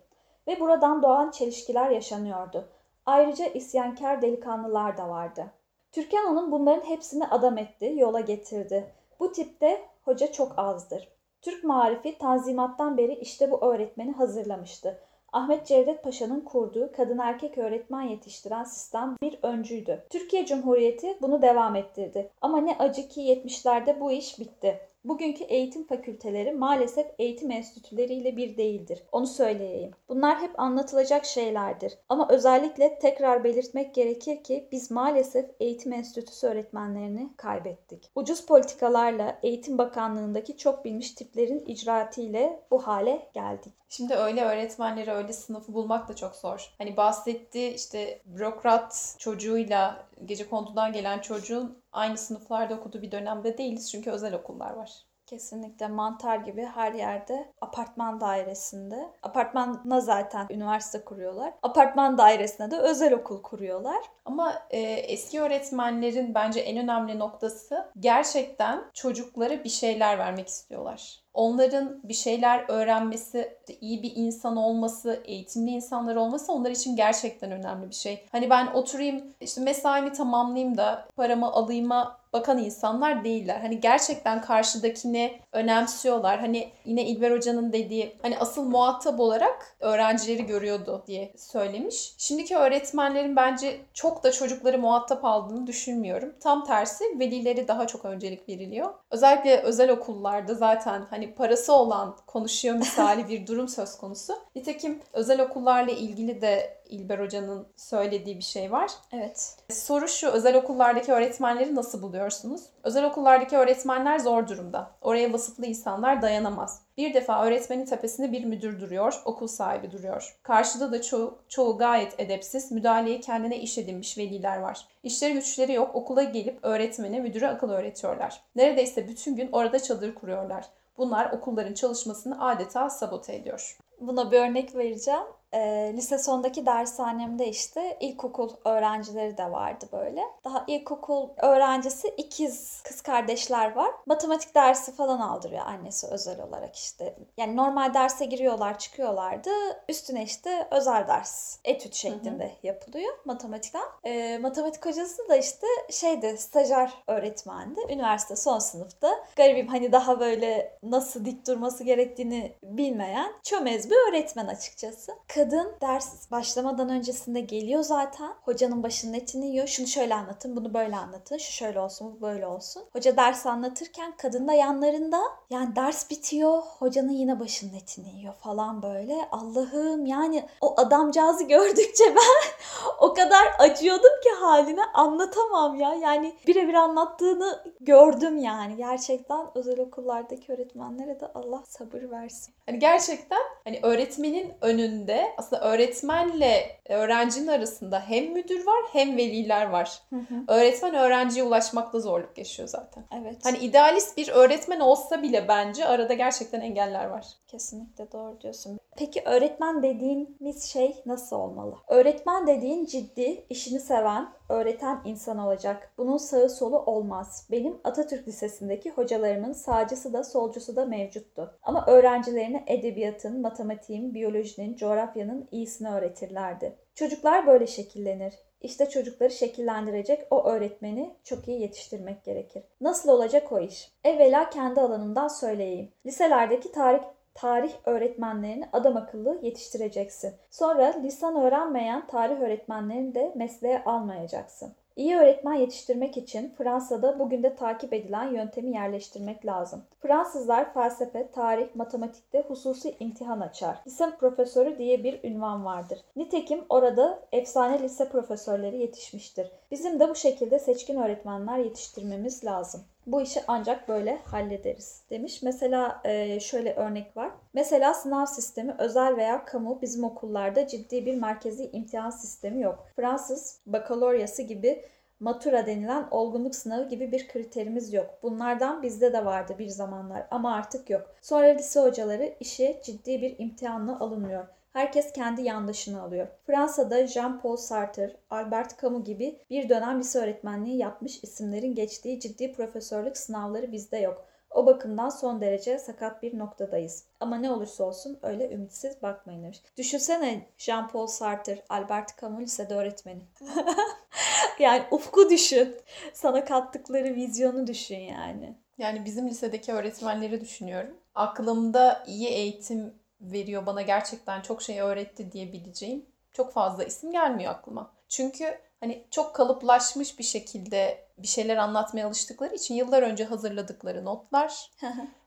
Ve 0.48 0.60
buradan 0.60 1.04
doğan 1.04 1.32
çelişkiler 1.32 1.90
yaşanıyordu. 1.90 2.68
Ayrıca 3.06 3.46
isyankar 3.46 4.22
delikanlılar 4.22 4.98
da 4.98 5.10
vardı. 5.10 5.52
Türkan 5.92 6.26
Hanım 6.26 6.52
bunların 6.52 6.90
hepsini 6.90 7.28
adam 7.28 7.58
etti, 7.58 7.94
yola 7.98 8.20
getirdi. 8.20 8.92
Bu 9.20 9.32
tipte 9.32 9.82
hoca 10.02 10.32
çok 10.32 10.54
azdır. 10.58 11.10
Türk 11.42 11.64
Marifi 11.64 12.18
Tanzimat'tan 12.18 12.98
beri 12.98 13.14
işte 13.14 13.52
bu 13.52 13.66
öğretmeni 13.66 14.12
hazırlamıştı. 14.12 15.00
Ahmet 15.34 15.68
Cevdet 15.68 16.04
Paşa'nın 16.04 16.42
kurduğu 16.42 16.92
kadın 16.92 17.18
erkek 17.18 17.58
öğretmen 17.58 18.02
yetiştiren 18.02 18.64
sistem 18.64 19.16
bir 19.22 19.40
öncüydü. 19.44 20.06
Türkiye 20.10 20.46
Cumhuriyeti 20.46 21.18
bunu 21.22 21.42
devam 21.42 21.76
ettirdi. 21.76 22.32
Ama 22.42 22.58
ne 22.58 22.76
acı 22.80 23.08
ki 23.08 23.22
70'lerde 23.22 24.00
bu 24.00 24.12
iş 24.12 24.40
bitti. 24.40 24.80
Bugünkü 25.04 25.44
eğitim 25.44 25.88
fakülteleri 25.88 26.52
maalesef 26.52 27.08
eğitim 27.20 27.52
enstitüleriyle 27.52 28.38
bir 28.38 28.58
değildir. 28.58 29.04
Onu 29.12 29.28
söyleyeyim. 29.28 29.92
Bunlar 30.10 30.42
hep 30.42 30.60
anlatılacak 30.60 31.26
şeylerdir. 31.26 31.98
Ama 32.10 32.28
özellikle 32.30 33.00
tekrar 33.00 33.44
belirtmek 33.44 33.96
gerekir 33.96 34.44
ki 34.44 34.68
biz 34.72 34.92
maalesef 34.92 35.46
eğitim 35.60 35.94
enstitüsü 35.94 36.48
öğretmenlerini 36.48 37.30
kaybettik. 37.38 38.12
Ucuz 38.16 38.46
politikalarla 38.46 39.40
Eğitim 39.44 39.78
Bakanlığındaki 39.78 40.58
çok 40.58 40.86
bilmiş 40.86 41.12
tiplerin 41.12 41.66
icraatiyle 41.66 42.60
bu 42.72 42.88
hale 42.88 43.30
geldik. 43.34 43.74
Şimdi 43.90 44.14
öyle 44.14 44.46
öğretmenleri 44.46 45.12
öyle 45.12 45.34
sınıfı 45.34 45.74
bulmak 45.74 46.10
da 46.10 46.16
çok 46.16 46.36
zor. 46.36 46.74
Hani 46.78 46.98
bahsetti 46.98 47.68
işte 47.68 48.22
bürokrat 48.26 49.16
çocuğuyla 49.20 50.06
gece 50.26 50.50
kondudan 50.50 50.94
gelen 50.94 51.20
çocuğun 51.20 51.84
aynı 51.92 52.18
sınıflarda 52.18 52.76
okuduğu 52.76 53.02
bir 53.02 53.12
dönemde 53.12 53.58
değiliz 53.58 53.92
çünkü 53.92 54.12
özel 54.12 54.34
okullar 54.34 54.74
var. 54.74 55.04
Kesinlikle 55.26 55.88
mantar 55.88 56.38
gibi 56.38 56.66
her 56.66 56.94
yerde 56.94 57.52
apartman 57.62 58.22
dairesinde. 58.22 59.14
Apartmana 59.24 60.02
zaten 60.02 60.48
üniversite 60.50 61.06
kuruyorlar. 61.06 61.54
Apartman 61.62 62.18
dairesine 62.18 62.72
de 62.72 62.78
özel 62.78 63.14
okul 63.14 63.42
kuruyorlar. 63.42 64.04
Ama 64.26 64.54
e, 64.70 64.80
eski 64.82 65.42
öğretmenlerin 65.42 66.36
bence 66.36 66.60
en 66.60 66.78
önemli 66.78 67.20
noktası 67.20 67.92
gerçekten 68.00 68.84
çocuklara 68.94 69.64
bir 69.64 69.70
şeyler 69.70 70.20
vermek 70.20 70.48
istiyorlar 70.48 71.23
onların 71.34 72.00
bir 72.04 72.14
şeyler 72.14 72.66
öğrenmesi, 72.68 73.58
iyi 73.82 74.04
bir 74.04 74.12
insan 74.16 74.58
olması, 74.58 75.24
eğitimli 75.26 75.72
insanlar 75.72 76.16
olması 76.16 76.54
onlar 76.54 76.72
için 76.72 76.96
gerçekten 76.96 77.52
önemli 77.52 77.90
bir 77.90 77.96
şey. 77.96 78.26
Hani 78.32 78.50
ben 78.50 78.68
oturayım 78.68 79.24
işte 79.42 79.62
mesaimi 79.62 80.14
tamamlayayım 80.14 80.78
da 80.78 81.08
paramı 81.16 81.52
alayıma 81.52 82.23
bakan 82.34 82.58
insanlar 82.58 83.24
değiller. 83.24 83.60
Hani 83.60 83.80
gerçekten 83.80 84.42
karşıdakini 84.42 85.40
önemsiyorlar. 85.52 86.40
Hani 86.40 86.72
yine 86.86 87.06
İlber 87.06 87.32
Hoca'nın 87.32 87.74
dediği 87.74 88.18
hani 88.22 88.38
asıl 88.40 88.64
muhatap 88.64 89.20
olarak 89.20 89.76
öğrencileri 89.80 90.46
görüyordu 90.46 91.04
diye 91.08 91.34
söylemiş. 91.38 92.14
Şimdiki 92.18 92.58
öğretmenlerin 92.58 93.36
bence 93.36 93.80
çok 93.94 94.24
da 94.24 94.32
çocukları 94.32 94.80
muhatap 94.80 95.26
aldığını 95.26 95.68
düşünmüyorum. 95.68 96.34
Tam 96.40 96.66
tersi 96.66 97.04
velileri 97.20 97.68
daha 97.68 97.88
çok 97.88 98.06
öncelik 98.06 98.50
veriliyor. 98.50 98.94
Özellikle 99.12 99.58
özel 99.58 99.90
okullarda 99.90 100.54
zaten 100.54 101.06
hani 101.10 101.36
parası 101.36 101.74
olan 101.74 102.18
konuşuyor 102.28 102.76
misali 102.76 103.28
bir 103.30 103.48
durum 103.48 103.68
söz 103.68 103.98
konusu. 103.98 104.34
Nitekim 104.56 105.00
özel 105.14 105.42
okullarla 105.42 105.92
ilgili 105.92 106.42
de 106.42 106.83
İlber 106.94 107.20
Hoca'nın 107.20 107.68
söylediği 107.76 108.38
bir 108.38 108.44
şey 108.44 108.72
var. 108.72 108.92
Evet. 109.12 109.58
Soru 109.70 110.08
şu, 110.08 110.28
özel 110.28 110.56
okullardaki 110.56 111.12
öğretmenleri 111.12 111.76
nasıl 111.76 112.02
buluyorsunuz? 112.02 112.62
Özel 112.84 113.06
okullardaki 113.06 113.58
öğretmenler 113.58 114.20
zor 114.20 114.48
durumda. 114.48 114.92
Oraya 115.02 115.34
vasıflı 115.34 115.66
insanlar 115.66 116.22
dayanamaz. 116.22 116.82
Bir 116.98 117.14
defa 117.14 117.46
öğretmenin 117.46 117.86
tepesinde 117.86 118.32
bir 118.32 118.46
müdür 118.46 118.80
duruyor, 118.80 119.22
okul 119.26 119.48
sahibi 119.48 119.92
duruyor. 119.92 120.40
Karşıda 120.44 120.92
da 120.92 121.02
çoğu, 121.02 121.40
çoğu 121.50 121.78
gayet 121.78 122.20
edepsiz, 122.20 122.72
müdahaleyi 122.72 123.22
kendine 123.22 123.60
iş 123.60 123.78
edinmiş 123.78 124.18
veliler 124.18 124.58
var. 124.58 124.88
İşleri 125.04 125.34
güçleri 125.34 125.74
yok, 125.74 125.96
okula 125.96 126.24
gelip 126.24 126.60
öğretmene, 126.62 127.20
müdüre 127.20 127.48
akıl 127.48 127.70
öğretiyorlar. 127.70 128.42
Neredeyse 128.56 129.08
bütün 129.08 129.36
gün 129.36 129.50
orada 129.52 129.80
çadır 129.80 130.16
kuruyorlar. 130.16 130.66
Bunlar 130.98 131.32
okulların 131.32 131.74
çalışmasını 131.74 132.48
adeta 132.50 132.90
sabote 132.90 133.36
ediyor. 133.36 133.78
Buna 134.02 134.32
bir 134.32 134.40
örnek 134.40 134.76
vereceğim 134.76 135.24
e, 135.54 135.94
lise 135.98 136.18
sondaki 136.18 136.66
dershanemde 136.66 137.48
işte 137.48 137.98
ilkokul 138.00 138.50
öğrencileri 138.66 139.38
de 139.38 139.52
vardı 139.52 139.86
böyle. 139.92 140.22
Daha 140.44 140.64
ilkokul 140.68 141.30
öğrencisi 141.38 142.08
ikiz 142.08 142.82
kız 142.82 143.02
kardeşler 143.02 143.76
var. 143.76 143.92
Matematik 144.06 144.56
dersi 144.56 144.92
falan 144.92 145.20
aldırıyor 145.20 145.66
annesi 145.66 146.08
özel 146.08 146.42
olarak 146.42 146.76
işte. 146.76 147.16
Yani 147.38 147.56
normal 147.56 147.94
derse 147.94 148.26
giriyorlar 148.26 148.80
çıkıyorlardı. 148.80 149.50
Üstüne 149.90 150.24
işte 150.24 150.68
özel 150.72 151.08
ders 151.08 151.58
etüt 151.66 151.94
şeklinde 151.94 152.44
hı 152.44 152.48
hı. 152.48 152.68
yapılıyor 152.68 153.14
matematikten. 153.26 153.84
E, 154.04 154.38
matematik 154.38 154.86
hocası 154.86 155.30
da 155.30 155.36
işte 155.36 155.68
şeydi 155.90 156.38
stajyer 156.38 156.94
öğretmendi. 157.08 157.80
Üniversite 157.90 158.36
son 158.36 158.60
sınıfta. 158.60 159.26
Garibim 159.36 159.68
hani 159.68 159.92
daha 159.92 160.20
böyle 160.20 160.78
nasıl 160.84 161.26
dik 161.26 161.48
durması 161.48 161.84
gerektiğini 161.84 162.56
bilmeyen 162.64 163.34
çömez 163.44 163.90
bir 163.90 164.10
öğretmen 164.10 164.48
açıkçası. 164.48 165.12
Kız 165.28 165.43
kadın 165.44 165.72
ders 165.82 166.32
başlamadan 166.32 166.90
öncesinde 166.90 167.40
geliyor 167.40 167.84
zaten. 167.84 168.34
Hocanın 168.42 168.84
başının 168.84 169.14
etini 169.14 169.48
yiyor. 169.48 169.68
Şunu 169.68 169.88
şöyle 169.88 170.16
anlatın, 170.16 170.56
bunu 170.56 170.74
böyle 170.74 170.96
anlatın. 170.96 171.38
Şu 171.38 171.52
şöyle 171.52 171.80
olsun, 171.80 172.16
bu 172.18 172.22
böyle 172.22 172.48
olsun. 172.48 172.84
Hoca 172.94 173.18
ders 173.18 173.46
anlatırken 173.46 174.14
kadın 174.18 174.48
da 174.48 174.54
yanlarında. 174.54 175.22
Yani 175.50 175.76
ders 175.76 176.10
bitiyor. 176.10 176.62
Hocanın 176.80 177.12
yine 177.12 177.40
başının 177.40 177.74
etini 177.74 178.18
yiyor 178.18 178.34
falan 178.34 178.84
böyle. 178.84 179.28
Allah'ım 179.32 180.06
yani 180.06 180.46
o 180.62 180.74
adamcağızı 180.78 181.44
gördükçe 181.44 182.04
ben 182.16 182.54
o 183.00 183.14
kadar 183.14 183.48
acıyordum 183.60 184.22
ki 184.24 184.30
haline 184.40 184.84
anlatamam 184.94 185.76
ya. 185.76 185.94
Yani 185.94 186.36
birebir 186.48 186.74
anlattığını 186.74 187.64
gördüm 187.80 188.38
yani. 188.38 188.76
Gerçekten 188.76 189.48
özel 189.56 189.80
okullardaki 189.80 190.54
öğretmenlere 190.54 191.20
de 191.20 191.28
Allah 191.36 191.64
sabır 191.68 192.12
versin. 192.12 192.54
Hani 192.66 192.80
gerçekten 192.80 193.42
hani 193.64 193.80
öğretmenin 193.84 194.54
önünde 194.62 195.33
aslında 195.38 195.62
öğretmenle 195.62 196.80
öğrencinin 196.90 197.48
arasında 197.48 198.00
hem 198.08 198.34
müdür 198.34 198.66
var 198.66 198.84
hem 198.92 199.18
veliler 199.18 199.66
var. 199.66 200.00
Hı 200.10 200.16
hı. 200.16 200.44
Öğretmen 200.48 200.94
öğrenciye 200.96 201.46
ulaşmakta 201.46 202.00
zorluk 202.00 202.38
yaşıyor 202.38 202.70
zaten. 202.70 203.04
Evet. 203.22 203.38
Hani 203.44 203.58
idealist 203.58 204.18
bir 204.18 204.28
öğretmen 204.28 204.80
olsa 204.80 205.22
bile 205.22 205.48
bence 205.48 205.86
arada 205.86 206.14
gerçekten 206.14 206.62
engeller 206.62 207.06
var. 207.06 207.26
Kesinlikle 207.48 208.12
doğru 208.12 208.42
diyorsun. 208.42 208.80
Peki 208.96 209.22
öğretmen 209.26 209.84
dediğimiz 209.84 210.64
şey 210.64 211.02
nasıl 211.06 211.36
olmalı? 211.36 211.76
Öğretmen 211.88 212.48
dediğin 212.48 212.86
ciddi, 212.86 213.46
işini 213.50 213.80
seven, 213.80 214.30
öğreten 214.50 215.02
insan 215.06 215.38
olacak. 215.38 215.94
Bunun 215.98 216.18
sağı 216.18 216.50
solu 216.50 216.80
olmaz. 216.80 217.48
Benim 217.52 217.78
Atatürk 217.84 218.28
Lisesi'ndeki 218.28 218.90
hocalarımın 218.90 219.54
sağcısı 219.54 220.14
da 220.14 220.24
solcusu 220.24 220.76
da 220.76 220.86
mevcuttu. 220.86 221.60
Ama 221.64 221.86
öğrencilerine 221.88 222.64
edebiyatın, 222.68 223.42
matematiğin, 223.42 224.14
biyolojinin, 224.14 224.76
coğrafyanın 224.76 225.48
iyisini 225.52 225.90
öğretirlerdi. 225.90 226.78
Çocuklar 226.96 227.48
böyle 227.48 227.68
şekillenir. 227.68 228.34
İşte 228.62 228.90
çocukları 228.90 229.32
şekillendirecek 229.32 230.28
o 230.32 230.44
öğretmeni 230.44 231.16
çok 231.24 231.48
iyi 231.48 231.62
yetiştirmek 231.62 232.24
gerekir. 232.24 232.64
Nasıl 232.82 233.10
olacak 233.10 233.52
o 233.52 233.60
iş? 233.60 233.92
Evvela 234.04 234.50
kendi 234.50 234.82
alanımdan 234.82 235.28
söyleyeyim. 235.28 235.92
Liselerdeki 236.06 236.72
tarih 236.72 237.04
tarih 237.36 237.74
öğretmenlerini 237.86 238.70
adam 238.74 238.98
akıllı 238.98 239.40
yetiştireceksin. 239.42 240.34
Sonra 240.50 240.94
lisan 241.04 241.36
öğrenmeyen 241.36 242.08
tarih 242.08 242.42
öğretmenlerini 242.42 243.16
de 243.16 243.32
mesleğe 243.36 243.84
almayacaksın. 243.84 244.74
İyi 244.96 245.16
öğretmen 245.16 245.54
yetiştirmek 245.54 246.18
için 246.18 246.54
Fransa'da 246.58 247.20
bugün 247.20 247.44
de 247.44 247.56
takip 247.56 247.94
edilen 247.94 248.34
yöntemi 248.34 248.72
yerleştirmek 248.72 249.46
lazım. 249.46 249.84
Fransızlar 250.02 250.74
felsefe, 250.74 251.32
tarih, 251.32 251.76
matematikte 251.76 252.42
hususi 252.42 252.96
imtihan 253.00 253.40
açar. 253.40 253.78
Lise 253.88 254.12
profesörü 254.20 254.78
diye 254.78 255.04
bir 255.04 255.24
ünvan 255.24 255.66
vardır. 255.66 256.00
Nitekim 256.16 256.66
orada 256.70 257.20
efsane 257.32 257.82
lise 257.84 258.10
profesörleri 258.10 258.78
yetişmiştir. 258.78 259.52
Bizim 259.72 260.00
de 260.00 260.10
bu 260.10 260.16
şekilde 260.16 260.60
seçkin 260.60 260.96
öğretmenler 260.96 261.58
yetiştirmemiz 261.58 262.46
lazım. 262.46 262.82
Bu 263.08 263.22
işi 263.22 263.42
ancak 263.48 263.88
böyle 263.88 264.18
hallederiz 264.26 265.02
demiş. 265.10 265.42
Mesela 265.42 266.02
e, 266.04 266.40
şöyle 266.40 266.74
örnek 266.74 267.18
var. 267.18 267.32
Mesela 267.54 267.94
sınav 267.94 268.26
sistemi 268.26 268.76
özel 268.78 269.18
veya 269.18 269.46
kamu 269.46 269.82
bizim 269.82 270.04
okullarda 270.04 270.68
ciddi 270.68 271.06
bir 271.06 271.16
merkezi 271.16 271.70
imtihan 271.74 272.10
sistemi 272.10 272.62
yok. 272.62 272.88
Fransız 272.96 273.60
bakaloryası 273.66 274.42
gibi 274.42 274.86
matura 275.20 275.66
denilen 275.66 276.08
olgunluk 276.12 276.56
sınavı 276.56 276.90
gibi 276.90 277.12
bir 277.12 277.28
kriterimiz 277.28 277.94
yok. 277.94 278.20
Bunlardan 278.24 278.84
bizde 278.84 279.14
de 279.14 279.26
vardı 279.26 279.56
bir 279.60 279.68
zamanlar 279.68 280.28
ama 280.32 280.56
artık 280.56 280.90
yok. 280.90 281.16
Sonra 281.22 281.48
lise 281.48 281.80
hocaları 281.80 282.34
işe 282.40 282.82
ciddi 282.84 283.22
bir 283.22 283.36
imtihanla 283.40 284.00
alınıyor. 284.00 284.48
Herkes 284.74 285.14
kendi 285.14 285.42
yandaşını 285.42 286.02
alıyor. 286.02 286.28
Fransa'da 286.46 287.08
Jean-Paul 287.08 287.58
Sartre, 287.58 288.16
Albert 288.30 288.82
Camus 288.82 289.06
gibi 289.06 289.40
bir 289.50 289.70
dönem 289.70 290.00
lise 290.00 290.20
öğretmenliği 290.20 290.78
yapmış 290.78 291.24
isimlerin 291.24 291.76
geçtiği 291.76 292.20
ciddi 292.20 292.52
profesörlük 292.54 293.18
sınavları 293.18 293.72
bizde 293.72 293.98
yok. 293.98 294.26
O 294.52 294.66
bakımdan 294.66 295.10
son 295.10 295.42
derece 295.42 295.80
sakat 295.80 296.24
bir 296.24 296.40
noktadayız. 296.40 297.04
Ama 297.20 297.36
ne 297.36 297.52
olursa 297.52 297.84
olsun 297.84 298.20
öyle 298.22 298.52
ümitsiz 298.52 299.02
bakmayın 299.02 299.44
demiş. 299.44 299.62
Düşünsene 299.78 300.48
Jean-Paul 300.58 301.08
Sartre, 301.08 301.64
Albert 301.70 302.22
Camus 302.22 302.42
lisede 302.42 302.76
öğretmeni. 302.76 303.22
yani 304.60 304.84
ufku 304.92 305.30
düşün. 305.30 305.76
Sana 306.14 306.46
kattıkları 306.46 307.16
vizyonu 307.16 307.68
düşün 307.68 308.00
yani. 308.00 308.56
Yani 308.78 309.06
bizim 309.06 309.28
lisedeki 309.28 309.74
öğretmenleri 309.74 310.42
düşünüyorum. 310.42 310.98
Aklımda 311.16 312.04
iyi 312.08 312.28
eğitim 312.28 312.94
veriyor 313.24 313.66
bana 313.66 313.82
gerçekten 313.82 314.42
çok 314.42 314.62
şey 314.62 314.82
öğretti 314.82 315.32
diyebileceğim 315.32 316.06
çok 316.34 316.54
fazla 316.54 316.84
isim 316.84 317.12
gelmiyor 317.12 317.52
aklıma. 317.52 317.92
Çünkü 318.10 318.58
hani 318.80 319.08
çok 319.12 319.36
kalıplaşmış 319.36 320.20
bir 320.20 320.24
şekilde 320.24 321.08
bir 321.18 321.28
şeyler 321.28 321.58
anlatmaya 321.58 322.08
alıştıkları 322.08 322.56
için 322.56 322.76
yıllar 322.76 323.04
önce 323.04 323.26
hazırladıkları 323.26 324.06
notlar 324.06 324.72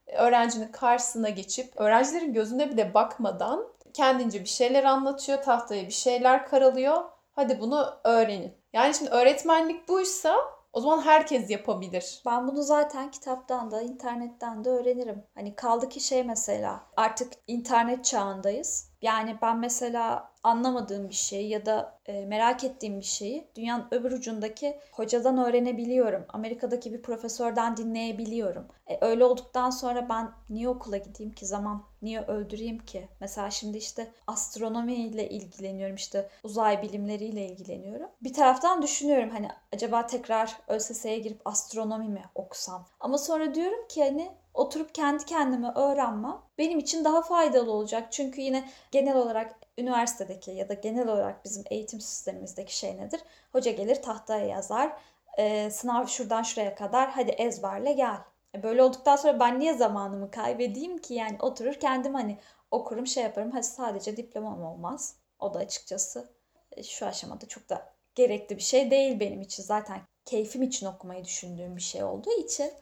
öğrencinin 0.06 0.72
karşısına 0.72 1.28
geçip 1.28 1.80
öğrencilerin 1.80 2.32
gözüne 2.32 2.70
bile 2.70 2.94
bakmadan 2.94 3.68
kendince 3.92 4.40
bir 4.40 4.48
şeyler 4.48 4.84
anlatıyor, 4.84 5.42
tahtaya 5.42 5.86
bir 5.86 5.92
şeyler 5.92 6.46
karalıyor. 6.46 7.04
Hadi 7.32 7.60
bunu 7.60 7.94
öğrenin. 8.04 8.54
Yani 8.72 8.94
şimdi 8.94 9.10
öğretmenlik 9.10 9.88
buysa 9.88 10.36
o 10.76 10.80
zaman 10.80 11.00
herkes 11.00 11.50
yapabilir. 11.50 12.22
Ben 12.26 12.48
bunu 12.48 12.62
zaten 12.62 13.10
kitaptan 13.10 13.70
da 13.70 13.82
internetten 13.82 14.64
de 14.64 14.70
öğrenirim. 14.70 15.24
Hani 15.34 15.56
kaldı 15.56 15.88
ki 15.88 16.00
şey 16.00 16.24
mesela 16.24 16.86
artık 16.96 17.32
internet 17.46 18.04
çağındayız. 18.04 18.90
Yani 19.02 19.36
ben 19.42 19.58
mesela 19.58 20.30
anlamadığım 20.42 21.08
bir 21.08 21.14
şey 21.14 21.48
ya 21.48 21.66
da 21.66 21.98
e, 22.06 22.26
merak 22.26 22.64
ettiğim 22.64 23.00
bir 23.00 23.04
şeyi 23.04 23.48
dünyanın 23.56 23.86
öbür 23.90 24.12
ucundaki 24.12 24.80
hocadan 24.92 25.38
öğrenebiliyorum. 25.38 26.24
Amerika'daki 26.28 26.92
bir 26.92 27.02
profesörden 27.02 27.76
dinleyebiliyorum. 27.76 28.66
E, 28.86 28.98
öyle 29.00 29.24
olduktan 29.24 29.70
sonra 29.70 30.08
ben 30.08 30.30
niye 30.50 30.68
okula 30.68 30.96
gideyim 30.96 31.32
ki 31.32 31.46
zaman 31.46 31.84
niye 32.02 32.20
öldüreyim 32.20 32.78
ki? 32.78 33.08
Mesela 33.20 33.50
şimdi 33.50 33.78
işte 33.78 34.12
astronomiyle 34.26 35.28
ilgileniyorum 35.28 35.96
işte 35.96 36.28
uzay 36.42 36.82
bilimleriyle 36.82 37.46
ilgileniyorum. 37.46 38.08
Bir 38.22 38.32
taraftan 38.32 38.82
düşünüyorum 38.82 39.30
hani 39.30 39.48
acaba 39.72 40.06
tekrar 40.06 40.56
ÖSS'ye 40.68 41.18
girip 41.18 41.40
astronomi 41.44 42.08
mi 42.08 42.22
okusam? 42.34 42.86
Ama 43.00 43.18
sonra 43.18 43.54
diyorum 43.54 43.88
ki 43.88 44.04
hani 44.04 44.30
oturup 44.56 44.94
kendi 44.94 45.24
kendime 45.24 45.72
öğrenmem 45.74 46.38
benim 46.58 46.78
için 46.78 47.04
daha 47.04 47.22
faydalı 47.22 47.72
olacak. 47.72 48.12
Çünkü 48.12 48.40
yine 48.40 48.68
genel 48.90 49.16
olarak 49.16 49.54
üniversitedeki 49.78 50.50
ya 50.50 50.68
da 50.68 50.74
genel 50.74 51.08
olarak 51.08 51.44
bizim 51.44 51.64
eğitim 51.70 52.00
sistemimizdeki 52.00 52.76
şey 52.76 52.96
nedir? 52.96 53.20
Hoca 53.52 53.70
gelir 53.70 54.02
tahtaya 54.02 54.46
yazar. 54.46 54.92
E, 55.38 55.70
sınav 55.70 56.06
şuradan 56.06 56.42
şuraya 56.42 56.74
kadar 56.74 57.10
hadi 57.10 57.30
ezberle 57.30 57.92
gel. 57.92 58.16
E, 58.54 58.62
böyle 58.62 58.82
olduktan 58.82 59.16
sonra 59.16 59.40
ben 59.40 59.60
niye 59.60 59.74
zamanımı 59.74 60.30
kaybedeyim 60.30 60.98
ki? 60.98 61.14
Yani 61.14 61.36
oturur 61.40 61.74
kendim 61.74 62.14
hani 62.14 62.38
okurum 62.70 63.06
şey 63.06 63.22
yaparım. 63.22 63.50
Hadi 63.50 63.66
sadece 63.66 64.16
diplomam 64.16 64.64
olmaz. 64.64 65.16
O 65.38 65.54
da 65.54 65.58
açıkçası 65.58 66.28
e, 66.72 66.82
şu 66.82 67.06
aşamada 67.06 67.48
çok 67.48 67.68
da 67.68 67.92
gerekli 68.14 68.56
bir 68.56 68.62
şey 68.62 68.90
değil 68.90 69.20
benim 69.20 69.40
için. 69.40 69.62
Zaten 69.62 70.00
keyfim 70.24 70.62
için 70.62 70.86
okumayı 70.86 71.24
düşündüğüm 71.24 71.76
bir 71.76 71.82
şey 71.82 72.04
olduğu 72.04 72.32
için 72.32 72.72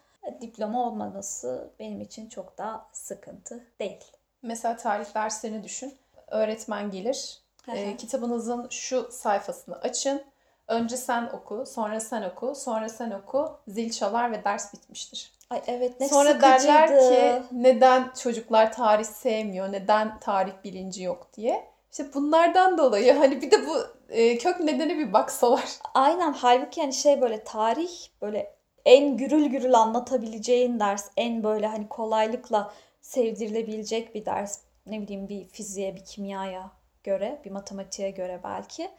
diploma 0.41 0.87
olmaması 0.87 1.71
benim 1.79 2.01
için 2.01 2.29
çok 2.29 2.59
da 2.59 2.87
sıkıntı 2.93 3.65
değil. 3.81 4.05
Mesela 4.43 4.77
tarih 4.77 5.15
derslerini 5.15 5.65
düşün. 5.65 5.95
Öğretmen 6.27 6.91
gelir. 6.91 7.39
e, 7.69 7.97
kitabınızın 7.97 8.67
şu 8.71 9.09
sayfasını 9.13 9.77
açın. 9.77 10.23
Önce 10.69 10.97
sen 10.97 11.27
oku, 11.33 11.65
sonra 11.67 12.01
sen 12.01 12.23
oku, 12.23 12.55
sonra 12.55 12.89
sen 12.89 13.11
oku. 13.11 13.59
Zil 13.69 13.91
çalar 13.91 14.33
ve 14.33 14.45
ders 14.45 14.75
bitmiştir. 14.75 15.33
Ay 15.51 15.63
evet 15.67 16.01
ne 16.01 16.09
Sonra 16.09 16.33
sıkıcıydı. 16.33 16.63
derler 16.63 16.89
ki 16.89 17.43
neden 17.53 18.13
çocuklar 18.23 18.73
tarih 18.73 19.05
sevmiyor, 19.05 19.73
neden 19.73 20.19
tarih 20.21 20.53
bilinci 20.65 21.03
yok 21.03 21.29
diye. 21.35 21.69
İşte 21.91 22.15
bunlardan 22.15 22.79
dolayı 22.79 23.13
hani 23.19 23.43
bir 23.43 23.51
de 23.51 23.67
bu 23.67 23.77
e, 24.09 24.39
kök 24.39 24.61
nedeni 24.61 24.99
bir 24.99 25.13
baksalar. 25.13 25.79
Aynen 25.95 26.33
halbuki 26.33 26.81
yani 26.81 26.93
şey 26.93 27.21
böyle 27.21 27.45
tarih 27.45 27.91
böyle 28.23 28.54
en 28.85 29.17
gürül 29.17 29.47
gürül 29.47 29.75
anlatabileceğin 29.75 30.81
ders. 30.81 31.11
En 31.17 31.43
böyle 31.43 31.67
hani 31.67 31.89
kolaylıkla 31.89 32.75
sevdirilebilecek 33.01 34.15
bir 34.15 34.27
ders. 34.27 34.61
Ne 34.87 35.03
bileyim 35.03 35.29
bir 35.29 35.49
fiziğe, 35.49 35.97
bir 35.97 36.05
kimyaya 36.05 36.71
göre, 37.05 37.41
bir 37.45 37.51
matematiğe 37.51 38.11
göre 38.11 38.41
belki. 38.45 38.91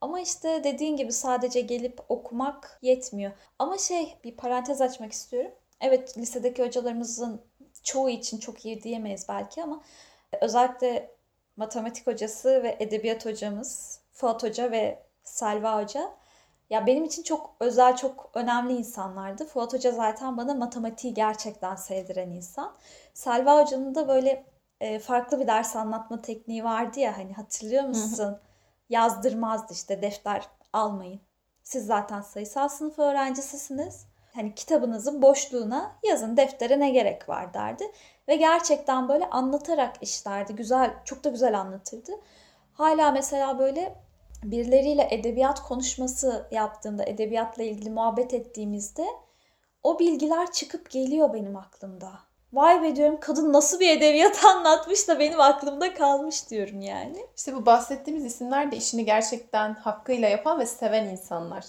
Ama 0.00 0.20
işte 0.20 0.64
dediğin 0.64 0.96
gibi 0.96 1.12
sadece 1.12 1.60
gelip 1.60 2.00
okumak 2.08 2.78
yetmiyor. 2.82 3.32
Ama 3.58 3.78
şey 3.78 4.14
bir 4.24 4.36
parantez 4.36 4.80
açmak 4.80 5.12
istiyorum. 5.12 5.50
Evet 5.80 6.18
lisedeki 6.18 6.64
hocalarımızın 6.64 7.42
çoğu 7.82 8.10
için 8.10 8.38
çok 8.38 8.64
iyi 8.64 8.82
diyemeyiz 8.82 9.28
belki 9.28 9.62
ama 9.62 9.82
özellikle 10.40 11.10
matematik 11.56 12.06
hocası 12.06 12.62
ve 12.62 12.76
edebiyat 12.80 13.26
hocamız 13.26 14.00
Fuat 14.12 14.42
Hoca 14.42 14.70
ve 14.70 15.02
Selva 15.22 15.82
Hoca 15.82 16.14
ya 16.70 16.86
benim 16.86 17.04
için 17.04 17.22
çok 17.22 17.56
özel, 17.60 17.96
çok 17.96 18.30
önemli 18.34 18.76
insanlardı. 18.76 19.46
Fuat 19.46 19.72
Hoca 19.72 19.90
zaten 19.90 20.36
bana 20.36 20.54
matematiği 20.54 21.14
gerçekten 21.14 21.76
sevdiren 21.76 22.30
insan. 22.30 22.74
Selva 23.14 23.62
Hoca'nın 23.62 23.94
da 23.94 24.08
böyle 24.08 24.44
e, 24.80 24.98
farklı 24.98 25.40
bir 25.40 25.46
ders 25.46 25.76
anlatma 25.76 26.22
tekniği 26.22 26.64
vardı 26.64 27.00
ya 27.00 27.18
hani 27.18 27.34
hatırlıyor 27.34 27.84
musun? 27.84 28.38
Yazdırmazdı 28.88 29.72
işte 29.72 30.02
defter 30.02 30.48
almayın. 30.72 31.20
Siz 31.62 31.86
zaten 31.86 32.20
sayısal 32.20 32.68
sınıf 32.68 32.98
öğrencisisiniz. 32.98 34.06
Hani 34.34 34.54
kitabınızın 34.54 35.22
boşluğuna 35.22 35.96
yazın 36.02 36.36
deftere 36.36 36.80
ne 36.80 36.90
gerek 36.90 37.28
var 37.28 37.54
derdi. 37.54 37.92
Ve 38.28 38.36
gerçekten 38.36 39.08
böyle 39.08 39.30
anlatarak 39.30 39.96
işlerdi. 40.00 40.56
Güzel, 40.56 40.94
çok 41.04 41.24
da 41.24 41.28
güzel 41.28 41.60
anlatırdı. 41.60 42.12
Hala 42.72 43.12
mesela 43.12 43.58
böyle 43.58 44.05
birileriyle 44.44 45.08
edebiyat 45.10 45.62
konuşması 45.62 46.48
yaptığımda, 46.50 47.04
edebiyatla 47.04 47.62
ilgili 47.62 47.90
muhabbet 47.90 48.34
ettiğimizde 48.34 49.06
o 49.82 49.98
bilgiler 49.98 50.52
çıkıp 50.52 50.90
geliyor 50.90 51.32
benim 51.32 51.56
aklımda. 51.56 52.12
Vay 52.52 52.82
be 52.82 52.96
diyorum 52.96 53.20
kadın 53.20 53.52
nasıl 53.52 53.80
bir 53.80 53.96
edebiyat 53.96 54.44
anlatmış 54.44 55.08
da 55.08 55.18
benim 55.18 55.40
aklımda 55.40 55.94
kalmış 55.94 56.50
diyorum 56.50 56.80
yani. 56.80 57.26
İşte 57.36 57.54
bu 57.54 57.66
bahsettiğimiz 57.66 58.24
isimler 58.24 58.70
de 58.70 58.76
işini 58.76 59.04
gerçekten 59.04 59.74
hakkıyla 59.74 60.28
yapan 60.28 60.60
ve 60.60 60.66
seven 60.66 61.04
insanlar. 61.04 61.64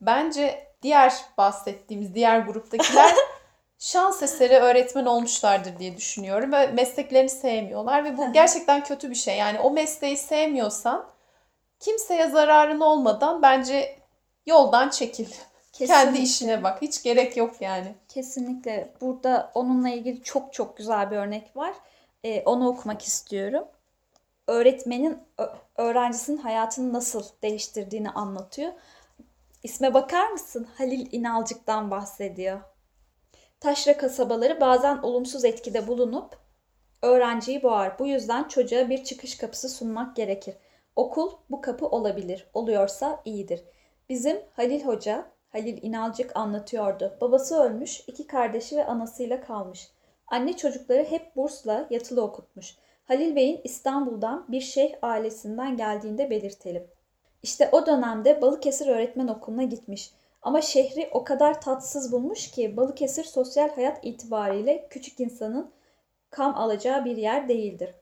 Bence 0.00 0.72
diğer 0.82 1.14
bahsettiğimiz 1.38 2.14
diğer 2.14 2.38
gruptakiler 2.38 3.14
şans 3.78 4.22
eseri 4.22 4.54
öğretmen 4.54 5.06
olmuşlardır 5.06 5.78
diye 5.78 5.96
düşünüyorum 5.96 6.52
ve 6.52 6.66
mesleklerini 6.66 7.30
sevmiyorlar 7.30 8.04
ve 8.04 8.18
bu 8.18 8.32
gerçekten 8.32 8.84
kötü 8.84 9.10
bir 9.10 9.14
şey. 9.14 9.38
Yani 9.38 9.60
o 9.60 9.70
mesleği 9.70 10.16
sevmiyorsan 10.16 11.11
kimseye 11.82 12.28
zararın 12.28 12.80
olmadan 12.80 13.42
bence 13.42 13.98
yoldan 14.46 14.88
çekil. 14.90 15.28
Kendi 15.72 16.18
işine 16.18 16.62
bak. 16.62 16.82
Hiç 16.82 17.02
gerek 17.02 17.36
yok 17.36 17.54
yani. 17.60 17.94
Kesinlikle. 18.08 18.94
Burada 19.00 19.50
onunla 19.54 19.88
ilgili 19.88 20.22
çok 20.22 20.52
çok 20.52 20.76
güzel 20.76 21.10
bir 21.10 21.16
örnek 21.16 21.56
var. 21.56 21.74
Ee, 22.24 22.42
onu 22.42 22.68
okumak 22.68 23.02
istiyorum. 23.02 23.64
Öğretmenin 24.46 25.18
öğrencisinin 25.76 26.36
hayatını 26.36 26.92
nasıl 26.92 27.24
değiştirdiğini 27.42 28.10
anlatıyor. 28.10 28.72
İsme 29.62 29.94
bakar 29.94 30.28
mısın? 30.28 30.68
Halil 30.78 31.08
İnalcık'tan 31.12 31.90
bahsediyor. 31.90 32.60
Taşra 33.60 33.96
kasabaları 33.96 34.60
bazen 34.60 34.98
olumsuz 34.98 35.44
etkide 35.44 35.88
bulunup 35.88 36.36
öğrenciyi 37.02 37.62
boğar. 37.62 37.98
Bu 37.98 38.06
yüzden 38.06 38.48
çocuğa 38.48 38.88
bir 38.88 39.04
çıkış 39.04 39.36
kapısı 39.36 39.68
sunmak 39.68 40.16
gerekir. 40.16 40.54
Okul 40.96 41.30
bu 41.50 41.60
kapı 41.60 41.86
olabilir. 41.86 42.46
Oluyorsa 42.54 43.20
iyidir. 43.24 43.64
Bizim 44.08 44.40
Halil 44.52 44.84
Hoca, 44.84 45.26
Halil 45.48 45.82
İnalcık 45.82 46.36
anlatıyordu. 46.36 47.16
Babası 47.20 47.62
ölmüş, 47.62 48.04
iki 48.06 48.26
kardeşi 48.26 48.76
ve 48.76 48.86
anasıyla 48.86 49.40
kalmış. 49.40 49.90
Anne 50.26 50.56
çocukları 50.56 51.04
hep 51.04 51.36
bursla 51.36 51.86
yatılı 51.90 52.22
okutmuş. 52.22 52.76
Halil 53.04 53.36
Bey'in 53.36 53.60
İstanbul'dan 53.64 54.46
bir 54.48 54.60
şeyh 54.60 54.94
ailesinden 55.02 55.76
geldiğinde 55.76 56.30
belirtelim. 56.30 56.86
İşte 57.42 57.68
o 57.72 57.86
dönemde 57.86 58.42
Balıkesir 58.42 58.86
Öğretmen 58.86 59.28
Okulu'na 59.28 59.62
gitmiş. 59.62 60.12
Ama 60.42 60.60
şehri 60.60 61.08
o 61.12 61.24
kadar 61.24 61.60
tatsız 61.60 62.12
bulmuş 62.12 62.50
ki 62.50 62.76
Balıkesir 62.76 63.24
sosyal 63.24 63.68
hayat 63.68 63.98
itibariyle 64.02 64.86
küçük 64.90 65.20
insanın 65.20 65.70
kam 66.30 66.54
alacağı 66.54 67.04
bir 67.04 67.16
yer 67.16 67.48
değildir. 67.48 67.94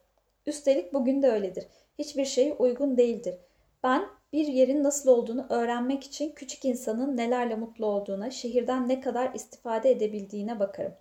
Üstelik 0.45 0.93
bugün 0.93 1.21
de 1.21 1.31
öyledir. 1.31 1.67
Hiçbir 1.99 2.25
şey 2.25 2.55
uygun 2.59 2.97
değildir. 2.97 3.35
Ben 3.83 4.05
bir 4.33 4.47
yerin 4.47 4.83
nasıl 4.83 5.09
olduğunu 5.09 5.45
öğrenmek 5.49 6.03
için 6.03 6.31
küçük 6.31 6.65
insanın 6.65 7.17
nelerle 7.17 7.55
mutlu 7.55 7.85
olduğuna, 7.85 8.31
şehirden 8.31 8.89
ne 8.89 9.01
kadar 9.01 9.33
istifade 9.33 9.91
edebildiğine 9.91 10.59
bakarım. 10.59 10.93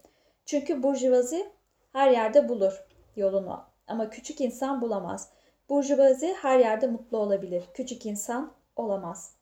Çünkü 0.46 0.83
burjuvazi 0.83 1.46
her 1.92 2.11
yerde 2.11 2.48
bulur 2.48 2.85
yolunu 3.16 3.64
ama 3.87 4.11
küçük 4.11 4.40
insan 4.40 4.81
bulamaz. 4.81 5.31
Burjuvazi 5.68 6.35
her 6.42 6.59
yerde 6.59 6.87
mutlu 6.87 7.18
olabilir. 7.18 7.64
Küçük 7.74 8.07
insan 8.07 8.53
olamaz. 8.76 9.35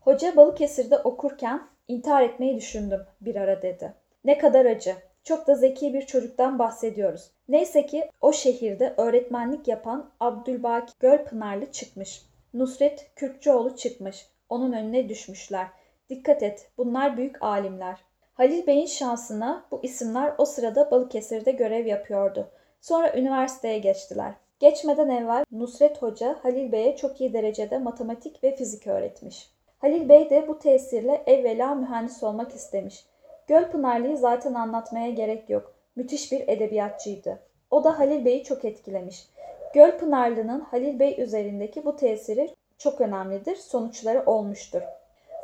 Hoca 0.00 0.36
Balıkesir'de 0.36 0.98
okurken 0.98 1.68
intihar 1.88 2.22
etmeyi 2.22 2.56
düşündüm 2.56 3.06
bir 3.20 3.36
ara 3.36 3.62
dedi. 3.62 3.94
Ne 4.24 4.38
kadar 4.38 4.66
acı. 4.66 4.96
Çok 5.28 5.46
da 5.46 5.54
zeki 5.54 5.94
bir 5.94 6.02
çocuktan 6.02 6.58
bahsediyoruz. 6.58 7.30
Neyse 7.48 7.86
ki 7.86 8.10
o 8.20 8.32
şehirde 8.32 8.94
öğretmenlik 8.96 9.68
yapan 9.68 10.10
Abdülbaki 10.20 10.92
Gölpınarlı 11.00 11.72
çıkmış. 11.72 12.22
Nusret 12.54 13.10
Kürkçüoğlu 13.16 13.76
çıkmış. 13.76 14.26
Onun 14.48 14.72
önüne 14.72 15.08
düşmüşler. 15.08 15.66
Dikkat 16.10 16.42
et 16.42 16.70
bunlar 16.78 17.16
büyük 17.16 17.42
alimler. 17.42 17.98
Halil 18.34 18.66
Bey'in 18.66 18.86
şansına 18.86 19.66
bu 19.70 19.80
isimler 19.82 20.32
o 20.38 20.44
sırada 20.44 20.90
Balıkesir'de 20.90 21.50
görev 21.50 21.86
yapıyordu. 21.86 22.50
Sonra 22.80 23.16
üniversiteye 23.16 23.78
geçtiler. 23.78 24.34
Geçmeden 24.58 25.08
evvel 25.08 25.44
Nusret 25.50 26.02
Hoca 26.02 26.38
Halil 26.42 26.72
Bey'e 26.72 26.96
çok 26.96 27.20
iyi 27.20 27.32
derecede 27.32 27.78
matematik 27.78 28.44
ve 28.44 28.56
fizik 28.56 28.86
öğretmiş. 28.86 29.50
Halil 29.78 30.08
Bey 30.08 30.30
de 30.30 30.48
bu 30.48 30.58
tesirle 30.58 31.22
evvela 31.26 31.74
mühendis 31.74 32.22
olmak 32.22 32.54
istemiş. 32.54 33.04
Gölpınarlı'yı 33.48 34.16
zaten 34.16 34.54
anlatmaya 34.54 35.10
gerek 35.10 35.50
yok. 35.50 35.74
Müthiş 35.96 36.32
bir 36.32 36.48
edebiyatçıydı. 36.48 37.38
O 37.70 37.84
da 37.84 37.98
Halil 37.98 38.24
Bey'i 38.24 38.44
çok 38.44 38.64
etkilemiş. 38.64 39.28
Gölpınarlı'nın 39.74 40.60
Halil 40.60 40.98
Bey 40.98 41.22
üzerindeki 41.22 41.84
bu 41.84 41.96
tesiri 41.96 42.54
çok 42.78 43.00
önemlidir, 43.00 43.56
sonuçları 43.56 44.22
olmuştur. 44.26 44.82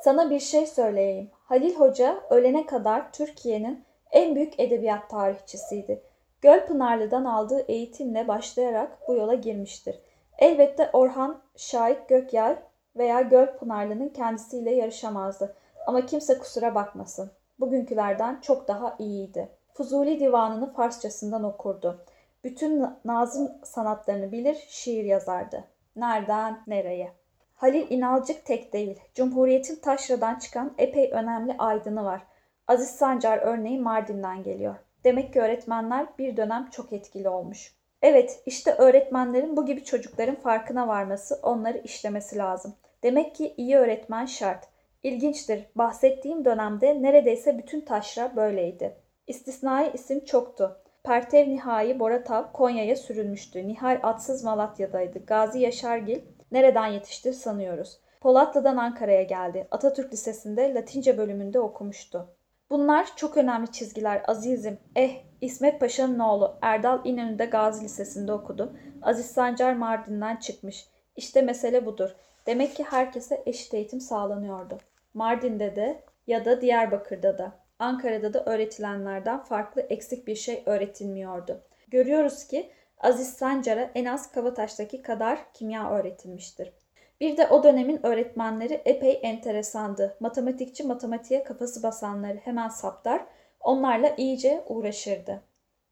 Sana 0.00 0.30
bir 0.30 0.40
şey 0.40 0.66
söyleyeyim. 0.66 1.30
Halil 1.44 1.74
Hoca 1.74 2.20
ölene 2.30 2.66
kadar 2.66 3.12
Türkiye'nin 3.12 3.84
en 4.10 4.34
büyük 4.34 4.60
edebiyat 4.60 5.10
tarihçisiydi. 5.10 6.02
Gölpınarlı'dan 6.42 7.24
aldığı 7.24 7.60
eğitimle 7.68 8.28
başlayarak 8.28 9.08
bu 9.08 9.14
yola 9.14 9.34
girmiştir. 9.34 10.00
Elbette 10.38 10.90
Orhan 10.92 11.42
Şahik 11.56 12.08
Gökyay 12.08 12.56
veya 12.96 13.20
Gölpınarlı'nın 13.20 14.08
kendisiyle 14.08 14.70
yarışamazdı. 14.70 15.56
Ama 15.86 16.06
kimse 16.06 16.38
kusura 16.38 16.74
bakmasın. 16.74 17.30
Bugünkülerden 17.60 18.40
çok 18.40 18.68
daha 18.68 18.96
iyiydi. 18.98 19.48
Fuzuli 19.72 20.20
divanını 20.20 20.72
Farsçasından 20.72 21.44
okurdu. 21.44 22.04
Bütün 22.44 22.86
nazım 23.04 23.52
sanatlarını 23.64 24.32
bilir, 24.32 24.64
şiir 24.68 25.04
yazardı. 25.04 25.64
Nereden 25.96 26.62
nereye? 26.66 27.12
Halil 27.54 27.90
İnalcık 27.90 28.44
tek 28.44 28.72
değil. 28.72 29.00
Cumhuriyet'in 29.14 29.76
taşradan 29.76 30.38
çıkan 30.38 30.74
epey 30.78 31.10
önemli 31.12 31.54
aydını 31.58 32.04
var. 32.04 32.22
Aziz 32.68 32.90
Sancar 32.90 33.38
örneği 33.38 33.80
Mardin'den 33.80 34.42
geliyor. 34.42 34.74
Demek 35.04 35.32
ki 35.32 35.40
öğretmenler 35.40 36.06
bir 36.18 36.36
dönem 36.36 36.70
çok 36.70 36.92
etkili 36.92 37.28
olmuş. 37.28 37.74
Evet, 38.02 38.42
işte 38.46 38.74
öğretmenlerin 38.74 39.56
bu 39.56 39.66
gibi 39.66 39.84
çocukların 39.84 40.34
farkına 40.34 40.88
varması, 40.88 41.38
onları 41.42 41.78
işlemesi 41.78 42.38
lazım. 42.38 42.74
Demek 43.02 43.34
ki 43.34 43.54
iyi 43.56 43.76
öğretmen 43.76 44.26
şart. 44.26 44.68
İlginçtir. 45.04 45.66
Bahsettiğim 45.74 46.44
dönemde 46.44 47.02
neredeyse 47.02 47.58
bütün 47.58 47.80
taşra 47.80 48.36
böyleydi. 48.36 48.96
İstisnai 49.26 49.90
isim 49.94 50.24
çoktu. 50.24 50.80
Pertev 51.02 51.48
Nihai 51.48 52.00
Boratav 52.00 52.52
Konya'ya 52.52 52.96
sürülmüştü. 52.96 53.68
Nihal 53.68 54.00
atsız 54.02 54.44
Malatya'daydı. 54.44 55.26
Gazi 55.26 55.60
Yaşargil 55.60 56.20
nereden 56.52 56.86
yetişti 56.86 57.32
sanıyoruz. 57.32 58.00
Polatlı'dan 58.20 58.76
Ankara'ya 58.76 59.22
geldi. 59.22 59.68
Atatürk 59.70 60.12
Lisesi'nde 60.12 60.74
Latince 60.74 61.18
bölümünde 61.18 61.60
okumuştu. 61.60 62.36
Bunlar 62.70 63.16
çok 63.16 63.36
önemli 63.36 63.72
çizgiler 63.72 64.22
azizim. 64.28 64.78
Eh, 64.96 65.16
İsmet 65.40 65.80
Paşa'nın 65.80 66.18
oğlu 66.18 66.58
Erdal 66.62 67.00
İnönü'de 67.04 67.44
Gazi 67.44 67.84
Lisesi'nde 67.84 68.32
okudu. 68.32 68.76
Aziz 69.02 69.26
Sancar 69.26 69.74
Mardin'den 69.74 70.36
çıkmış. 70.36 70.88
İşte 71.16 71.42
mesele 71.42 71.86
budur. 71.86 72.16
Demek 72.46 72.76
ki 72.76 72.84
herkese 72.84 73.42
eşit 73.46 73.74
eğitim 73.74 74.00
sağlanıyordu. 74.00 74.78
Mardin'de 75.14 75.76
de 75.76 76.02
ya 76.26 76.44
da 76.44 76.60
Diyarbakır'da 76.60 77.38
da, 77.38 77.52
Ankara'da 77.78 78.34
da 78.34 78.44
öğretilenlerden 78.44 79.38
farklı 79.42 79.80
eksik 79.80 80.26
bir 80.26 80.36
şey 80.36 80.62
öğretilmiyordu. 80.66 81.60
Görüyoruz 81.88 82.46
ki 82.46 82.70
Aziz 82.98 83.32
Sancar'a 83.32 83.90
en 83.94 84.04
az 84.04 84.32
Kavataş'taki 84.32 85.02
kadar 85.02 85.52
kimya 85.52 85.90
öğretilmiştir. 85.90 86.72
Bir 87.20 87.36
de 87.36 87.46
o 87.46 87.62
dönemin 87.62 88.06
öğretmenleri 88.06 88.82
epey 88.84 89.20
enteresandı. 89.22 90.16
Matematikçi 90.20 90.84
matematiğe 90.84 91.44
kafası 91.44 91.82
basanları 91.82 92.36
hemen 92.36 92.68
saptar, 92.68 93.24
onlarla 93.60 94.14
iyice 94.16 94.64
uğraşırdı. 94.68 95.42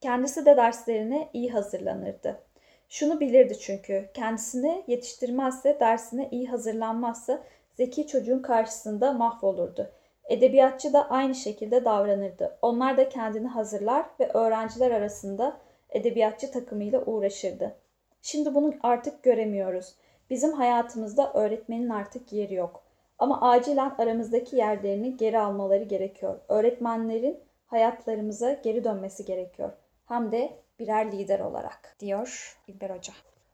Kendisi 0.00 0.46
de 0.46 0.56
derslerine 0.56 1.28
iyi 1.32 1.50
hazırlanırdı. 1.50 2.40
Şunu 2.88 3.20
bilirdi 3.20 3.58
çünkü 3.58 4.10
kendisini 4.14 4.84
yetiştirmezse, 4.86 5.80
dersine 5.80 6.28
iyi 6.30 6.48
hazırlanmazsa 6.48 7.42
zeki 7.74 8.06
çocuğun 8.06 8.42
karşısında 8.42 9.12
mahvolurdu. 9.12 9.90
Edebiyatçı 10.24 10.92
da 10.92 11.10
aynı 11.10 11.34
şekilde 11.34 11.84
davranırdı. 11.84 12.58
Onlar 12.62 12.96
da 12.96 13.08
kendini 13.08 13.48
hazırlar 13.48 14.06
ve 14.20 14.28
öğrenciler 14.28 14.90
arasında 14.90 15.56
edebiyatçı 15.90 16.50
takımıyla 16.50 17.04
uğraşırdı. 17.04 17.74
Şimdi 18.22 18.54
bunu 18.54 18.74
artık 18.82 19.22
göremiyoruz. 19.22 19.94
Bizim 20.30 20.52
hayatımızda 20.52 21.32
öğretmenin 21.32 21.88
artık 21.88 22.32
yeri 22.32 22.54
yok. 22.54 22.82
Ama 23.18 23.50
acilen 23.50 23.94
aramızdaki 23.98 24.56
yerlerini 24.56 25.16
geri 25.16 25.38
almaları 25.38 25.84
gerekiyor. 25.84 26.40
Öğretmenlerin 26.48 27.40
hayatlarımıza 27.66 28.52
geri 28.52 28.84
dönmesi 28.84 29.24
gerekiyor. 29.24 29.72
Hem 30.06 30.32
de 30.32 30.52
birer 30.78 31.12
lider 31.12 31.40
olarak 31.40 31.96
diyor 32.00 32.58
İlber 32.68 32.90
Hoca. 32.90 33.12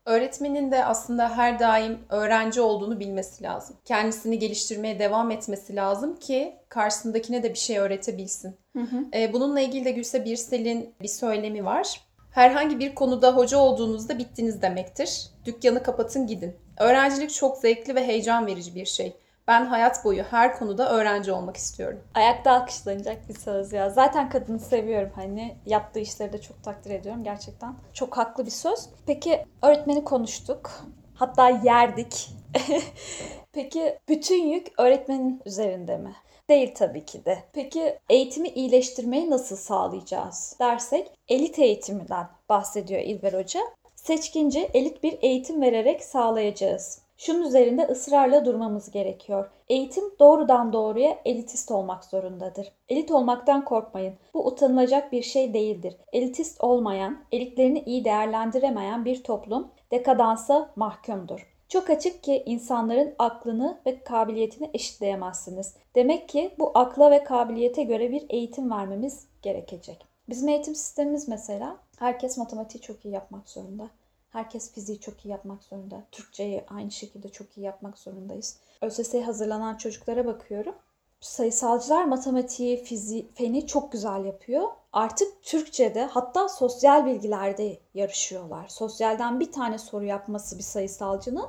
Öğretmenin 0.08 0.70
de 0.70 0.84
aslında 0.84 1.36
her 1.36 1.58
daim 1.58 1.98
öğrenci 2.08 2.60
olduğunu 2.60 3.00
bilmesi 3.00 3.44
lazım. 3.44 3.76
Kendisini 3.84 4.38
geliştirmeye 4.38 4.98
devam 4.98 5.30
etmesi 5.30 5.76
lazım 5.76 6.16
ki 6.16 6.56
karşısındakine 6.68 7.42
de 7.42 7.50
bir 7.50 7.58
şey 7.58 7.78
öğretebilsin. 7.78 8.56
Hı 8.76 8.82
hı. 8.82 9.04
Ee, 9.14 9.32
bununla 9.32 9.60
ilgili 9.60 9.84
de 9.84 9.90
Gülse 9.90 10.24
Birsel'in 10.24 10.94
bir 11.02 11.08
söylemi 11.08 11.64
var. 11.64 12.00
Herhangi 12.30 12.78
bir 12.78 12.94
konuda 12.94 13.36
hoca 13.36 13.58
olduğunuzda 13.58 14.18
bittiniz 14.18 14.62
demektir. 14.62 15.30
Dükkanı 15.44 15.82
kapatın 15.82 16.26
gidin. 16.26 16.56
Öğrencilik 16.78 17.30
çok 17.30 17.56
zevkli 17.56 17.94
ve 17.94 18.06
heyecan 18.06 18.46
verici 18.46 18.74
bir 18.74 18.86
şey. 18.86 19.16
Ben 19.48 19.66
hayat 19.66 20.04
boyu 20.04 20.22
her 20.22 20.58
konuda 20.58 20.90
öğrenci 20.90 21.32
olmak 21.32 21.56
istiyorum. 21.56 22.00
Ayakta 22.14 22.52
alkışlanacak 22.52 23.28
bir 23.28 23.34
söz 23.34 23.72
ya. 23.72 23.90
Zaten 23.90 24.28
kadını 24.28 24.58
seviyorum 24.58 25.10
hani. 25.14 25.56
Yaptığı 25.66 26.00
işleri 26.00 26.32
de 26.32 26.40
çok 26.40 26.62
takdir 26.62 26.90
ediyorum 26.90 27.24
gerçekten. 27.24 27.74
Çok 27.92 28.16
haklı 28.16 28.46
bir 28.46 28.50
söz. 28.50 28.88
Peki 29.06 29.44
öğretmeni 29.62 30.04
konuştuk. 30.04 30.70
Hatta 31.14 31.48
yerdik. 31.48 32.30
Peki 33.52 33.98
bütün 34.08 34.46
yük 34.46 34.66
öğretmenin 34.78 35.42
üzerinde 35.46 35.96
mi? 35.96 36.12
Değil 36.48 36.74
tabii 36.74 37.04
ki 37.04 37.24
de. 37.24 37.38
Peki 37.52 37.98
eğitimi 38.10 38.48
iyileştirmeyi 38.48 39.30
nasıl 39.30 39.56
sağlayacağız 39.56 40.56
dersek 40.60 41.10
elit 41.28 41.58
eğitiminden 41.58 42.28
bahsediyor 42.48 43.00
İlber 43.00 43.32
Hoca. 43.32 43.60
Seçkince 43.94 44.70
elit 44.74 45.02
bir 45.02 45.18
eğitim 45.22 45.62
vererek 45.62 46.04
sağlayacağız. 46.04 47.07
Şunun 47.18 47.42
üzerinde 47.42 47.86
ısrarla 47.86 48.44
durmamız 48.44 48.90
gerekiyor. 48.90 49.50
Eğitim 49.68 50.04
doğrudan 50.18 50.72
doğruya 50.72 51.18
elitist 51.24 51.70
olmak 51.70 52.04
zorundadır. 52.04 52.72
Elit 52.88 53.10
olmaktan 53.10 53.64
korkmayın. 53.64 54.14
Bu 54.34 54.46
utanılacak 54.46 55.12
bir 55.12 55.22
şey 55.22 55.54
değildir. 55.54 55.96
Elitist 56.12 56.60
olmayan, 56.60 57.18
elitlerini 57.32 57.82
iyi 57.86 58.04
değerlendiremeyen 58.04 59.04
bir 59.04 59.22
toplum 59.22 59.68
dekadansa 59.90 60.70
mahkumdur. 60.76 61.54
Çok 61.68 61.90
açık 61.90 62.22
ki 62.22 62.42
insanların 62.46 63.14
aklını 63.18 63.80
ve 63.86 64.04
kabiliyetini 64.04 64.70
eşitleyemezsiniz. 64.74 65.74
Demek 65.94 66.28
ki 66.28 66.54
bu 66.58 66.70
akla 66.74 67.10
ve 67.10 67.24
kabiliyete 67.24 67.82
göre 67.82 68.10
bir 68.12 68.26
eğitim 68.30 68.70
vermemiz 68.70 69.26
gerekecek. 69.42 70.04
Bizim 70.28 70.48
eğitim 70.48 70.74
sistemimiz 70.74 71.28
mesela 71.28 71.76
herkes 71.98 72.38
matematiği 72.38 72.82
çok 72.82 73.04
iyi 73.04 73.14
yapmak 73.14 73.48
zorunda. 73.48 73.90
Herkes 74.30 74.72
fiziği 74.72 75.00
çok 75.00 75.24
iyi 75.24 75.28
yapmak 75.28 75.64
zorunda. 75.64 76.04
Türkçeyi 76.12 76.64
aynı 76.68 76.90
şekilde 76.90 77.28
çok 77.28 77.58
iyi 77.58 77.64
yapmak 77.64 77.98
zorundayız. 77.98 78.56
ÖSS'ye 78.82 79.24
hazırlanan 79.24 79.76
çocuklara 79.76 80.26
bakıyorum. 80.26 80.74
Sayısalcılar 81.20 82.04
matematiği, 82.04 82.84
fiziği, 82.84 83.28
feni 83.34 83.66
çok 83.66 83.92
güzel 83.92 84.24
yapıyor. 84.24 84.68
Artık 84.92 85.42
Türkçe'de 85.42 86.04
hatta 86.04 86.48
sosyal 86.48 87.06
bilgilerde 87.06 87.78
yarışıyorlar. 87.94 88.68
Sosyalden 88.68 89.40
bir 89.40 89.52
tane 89.52 89.78
soru 89.78 90.04
yapması 90.04 90.58
bir 90.58 90.62
sayısalcının 90.62 91.46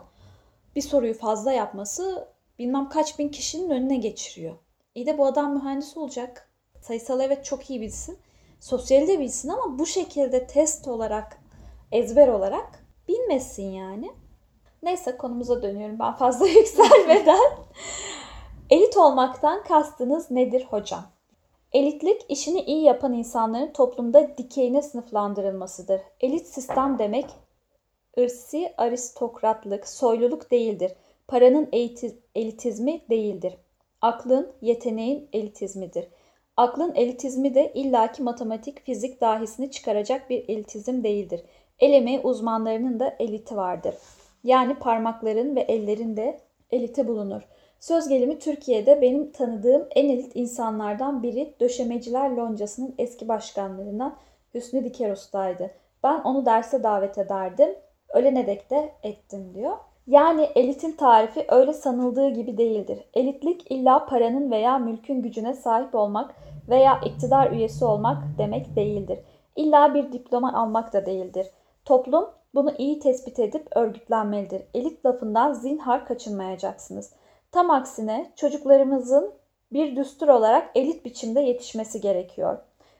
bir 0.75 0.81
soruyu 0.81 1.13
fazla 1.13 1.51
yapması 1.51 2.27
bilmem 2.59 2.89
kaç 2.89 3.19
bin 3.19 3.29
kişinin 3.29 3.69
önüne 3.69 3.97
geçiriyor. 3.97 4.55
İyi 4.95 5.05
de 5.05 5.17
bu 5.17 5.25
adam 5.25 5.53
mühendis 5.53 5.97
olacak. 5.97 6.49
Sayısal 6.81 7.19
evet 7.19 7.45
çok 7.45 7.69
iyi 7.69 7.81
bilsin. 7.81 8.17
Sosyali 8.59 9.07
de 9.07 9.19
bilsin 9.19 9.49
ama 9.49 9.79
bu 9.79 9.85
şekilde 9.85 10.47
test 10.47 10.87
olarak, 10.87 11.38
ezber 11.91 12.27
olarak 12.27 12.85
bilmesin 13.07 13.71
yani. 13.71 14.11
Neyse 14.83 15.17
konumuza 15.17 15.61
dönüyorum 15.61 15.99
ben 15.99 16.13
fazla 16.13 16.47
yükselmeden. 16.59 17.51
Elit 18.69 18.97
olmaktan 18.97 19.63
kastınız 19.63 20.31
nedir 20.31 20.67
hocam? 20.69 21.03
Elitlik 21.71 22.21
işini 22.29 22.61
iyi 22.61 22.83
yapan 22.83 23.13
insanların 23.13 23.73
toplumda 23.73 24.37
dikeyine 24.37 24.81
sınıflandırılmasıdır. 24.81 26.01
Elit 26.21 26.47
sistem 26.47 26.99
demek 26.99 27.25
ırsi 28.19 28.73
aristokratlık, 28.77 29.87
soyluluk 29.87 30.51
değildir. 30.51 30.91
Paranın 31.27 31.69
elitizmi 32.35 33.01
değildir. 33.09 33.57
Aklın, 34.01 34.53
yeteneğin 34.61 35.29
elitizmidir. 35.33 36.07
Aklın 36.57 36.95
elitizmi 36.95 37.55
de 37.55 37.71
illaki 37.75 38.23
matematik, 38.23 38.85
fizik 38.85 39.21
dahisini 39.21 39.71
çıkaracak 39.71 40.29
bir 40.29 40.49
elitizm 40.49 41.03
değildir. 41.03 41.41
El 41.79 41.93
emeği 41.93 42.19
uzmanlarının 42.19 42.99
da 42.99 43.15
eliti 43.19 43.57
vardır. 43.57 43.95
Yani 44.43 44.75
parmakların 44.75 45.55
ve 45.55 45.61
ellerin 45.61 46.17
de 46.17 46.39
eliti 46.71 47.07
bulunur. 47.07 47.41
Söz 47.79 48.07
gelimi 48.07 48.39
Türkiye'de 48.39 49.01
benim 49.01 49.31
tanıdığım 49.31 49.87
en 49.95 50.09
elit 50.09 50.35
insanlardan 50.35 51.23
biri 51.23 51.53
Döşemeciler 51.59 52.29
Loncası'nın 52.29 52.95
eski 52.97 53.27
başkanlarından 53.27 54.15
Hüsnü 54.53 54.83
Diker 54.83 55.11
Usta'ydı. 55.11 55.71
Ben 56.03 56.21
onu 56.21 56.45
derse 56.45 56.83
davet 56.83 57.17
ederdim. 57.17 57.69
Ölene 58.13 58.47
dek 58.47 58.69
de 58.69 58.93
ettim 59.03 59.53
diyor. 59.55 59.77
Yani 60.07 60.49
elitin 60.55 60.91
tarifi 60.91 61.45
öyle 61.49 61.73
sanıldığı 61.73 62.29
gibi 62.29 62.57
değildir. 62.57 62.99
Elitlik 63.13 63.71
illa 63.71 64.05
paranın 64.05 64.51
veya 64.51 64.77
mülkün 64.77 65.21
gücüne 65.21 65.53
sahip 65.53 65.95
olmak 65.95 66.35
veya 66.69 66.99
iktidar 67.05 67.51
üyesi 67.51 67.85
olmak 67.85 68.17
demek 68.37 68.75
değildir. 68.75 69.19
İlla 69.55 69.93
bir 69.93 70.11
diploma 70.11 70.53
almak 70.53 70.93
da 70.93 71.05
değildir. 71.05 71.47
Toplum 71.89 72.29
bunu 72.55 72.73
iyi 72.77 72.99
tespit 72.99 73.39
edip 73.39 73.67
örgütlenmelidir. 73.75 74.61
Elit 74.73 75.05
lafından 75.05 75.53
zinhar 75.53 76.05
kaçınmayacaksınız. 76.05 77.13
Tam 77.51 77.71
aksine 77.71 78.31
çocuklarımızın 78.35 79.33
bir 79.73 79.95
düstur 79.95 80.27
olarak 80.27 80.71
elit 80.75 81.05
biçimde 81.05 81.39
yetişmesi 81.41 82.01
gerekiyor. 82.01 82.57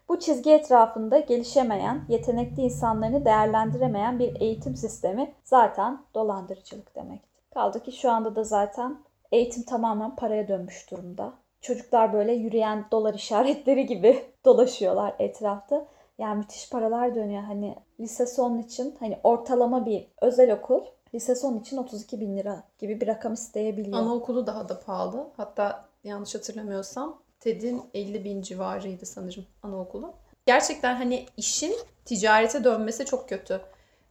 Bu 0.09 0.19
çizgi 0.19 0.51
etrafında 0.51 1.19
gelişemeyen, 1.19 2.05
yetenekli 2.07 2.61
insanlarını 2.61 3.25
değerlendiremeyen 3.25 4.19
bir 4.19 4.41
eğitim 4.41 4.75
sistemi 4.75 5.33
zaten 5.43 6.01
dolandırıcılık 6.15 6.95
demek. 6.95 7.21
Kaldı 7.53 7.83
ki 7.83 7.91
şu 7.91 8.11
anda 8.11 8.35
da 8.35 8.43
zaten 8.43 8.97
eğitim 9.31 9.63
tamamen 9.63 10.15
paraya 10.15 10.47
dönmüş 10.47 10.91
durumda. 10.91 11.33
Çocuklar 11.61 12.13
böyle 12.13 12.33
yürüyen 12.33 12.85
dolar 12.91 13.13
işaretleri 13.13 13.85
gibi 13.85 14.23
dolaşıyorlar 14.45 15.15
etrafta. 15.19 15.85
Yani 16.19 16.37
müthiş 16.37 16.69
paralar 16.69 17.15
dönüyor. 17.15 17.43
Hani 17.43 17.75
lise 17.99 18.25
son 18.25 18.57
için 18.57 18.95
hani 18.99 19.19
ortalama 19.23 19.85
bir 19.85 20.07
özel 20.21 20.53
okul 20.53 20.81
lise 21.13 21.35
son 21.35 21.59
için 21.59 21.77
32 21.77 22.21
bin 22.21 22.37
lira 22.37 22.63
gibi 22.79 23.01
bir 23.01 23.07
rakam 23.07 23.33
isteyebiliyor. 23.33 23.97
Anaokulu 23.97 24.47
daha 24.47 24.69
da 24.69 24.79
pahalı. 24.79 25.27
Hatta 25.37 25.89
yanlış 26.03 26.35
hatırlamıyorsam 26.35 27.21
TED'in 27.39 27.81
50 27.93 28.23
bin 28.23 28.41
civarıydı 28.41 29.05
sanırım 29.05 29.45
anaokulu. 29.63 30.13
Gerçekten 30.45 30.95
hani 30.95 31.25
işin 31.37 31.75
ticarete 32.05 32.63
dönmesi 32.63 33.05
çok 33.05 33.29
kötü. 33.29 33.61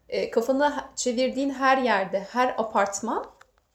E, 0.09 0.31
kafanı 0.31 0.75
çevirdiğin 0.97 1.51
her 1.51 1.79
yerde, 1.79 2.21
her 2.21 2.55
apartman 2.59 3.25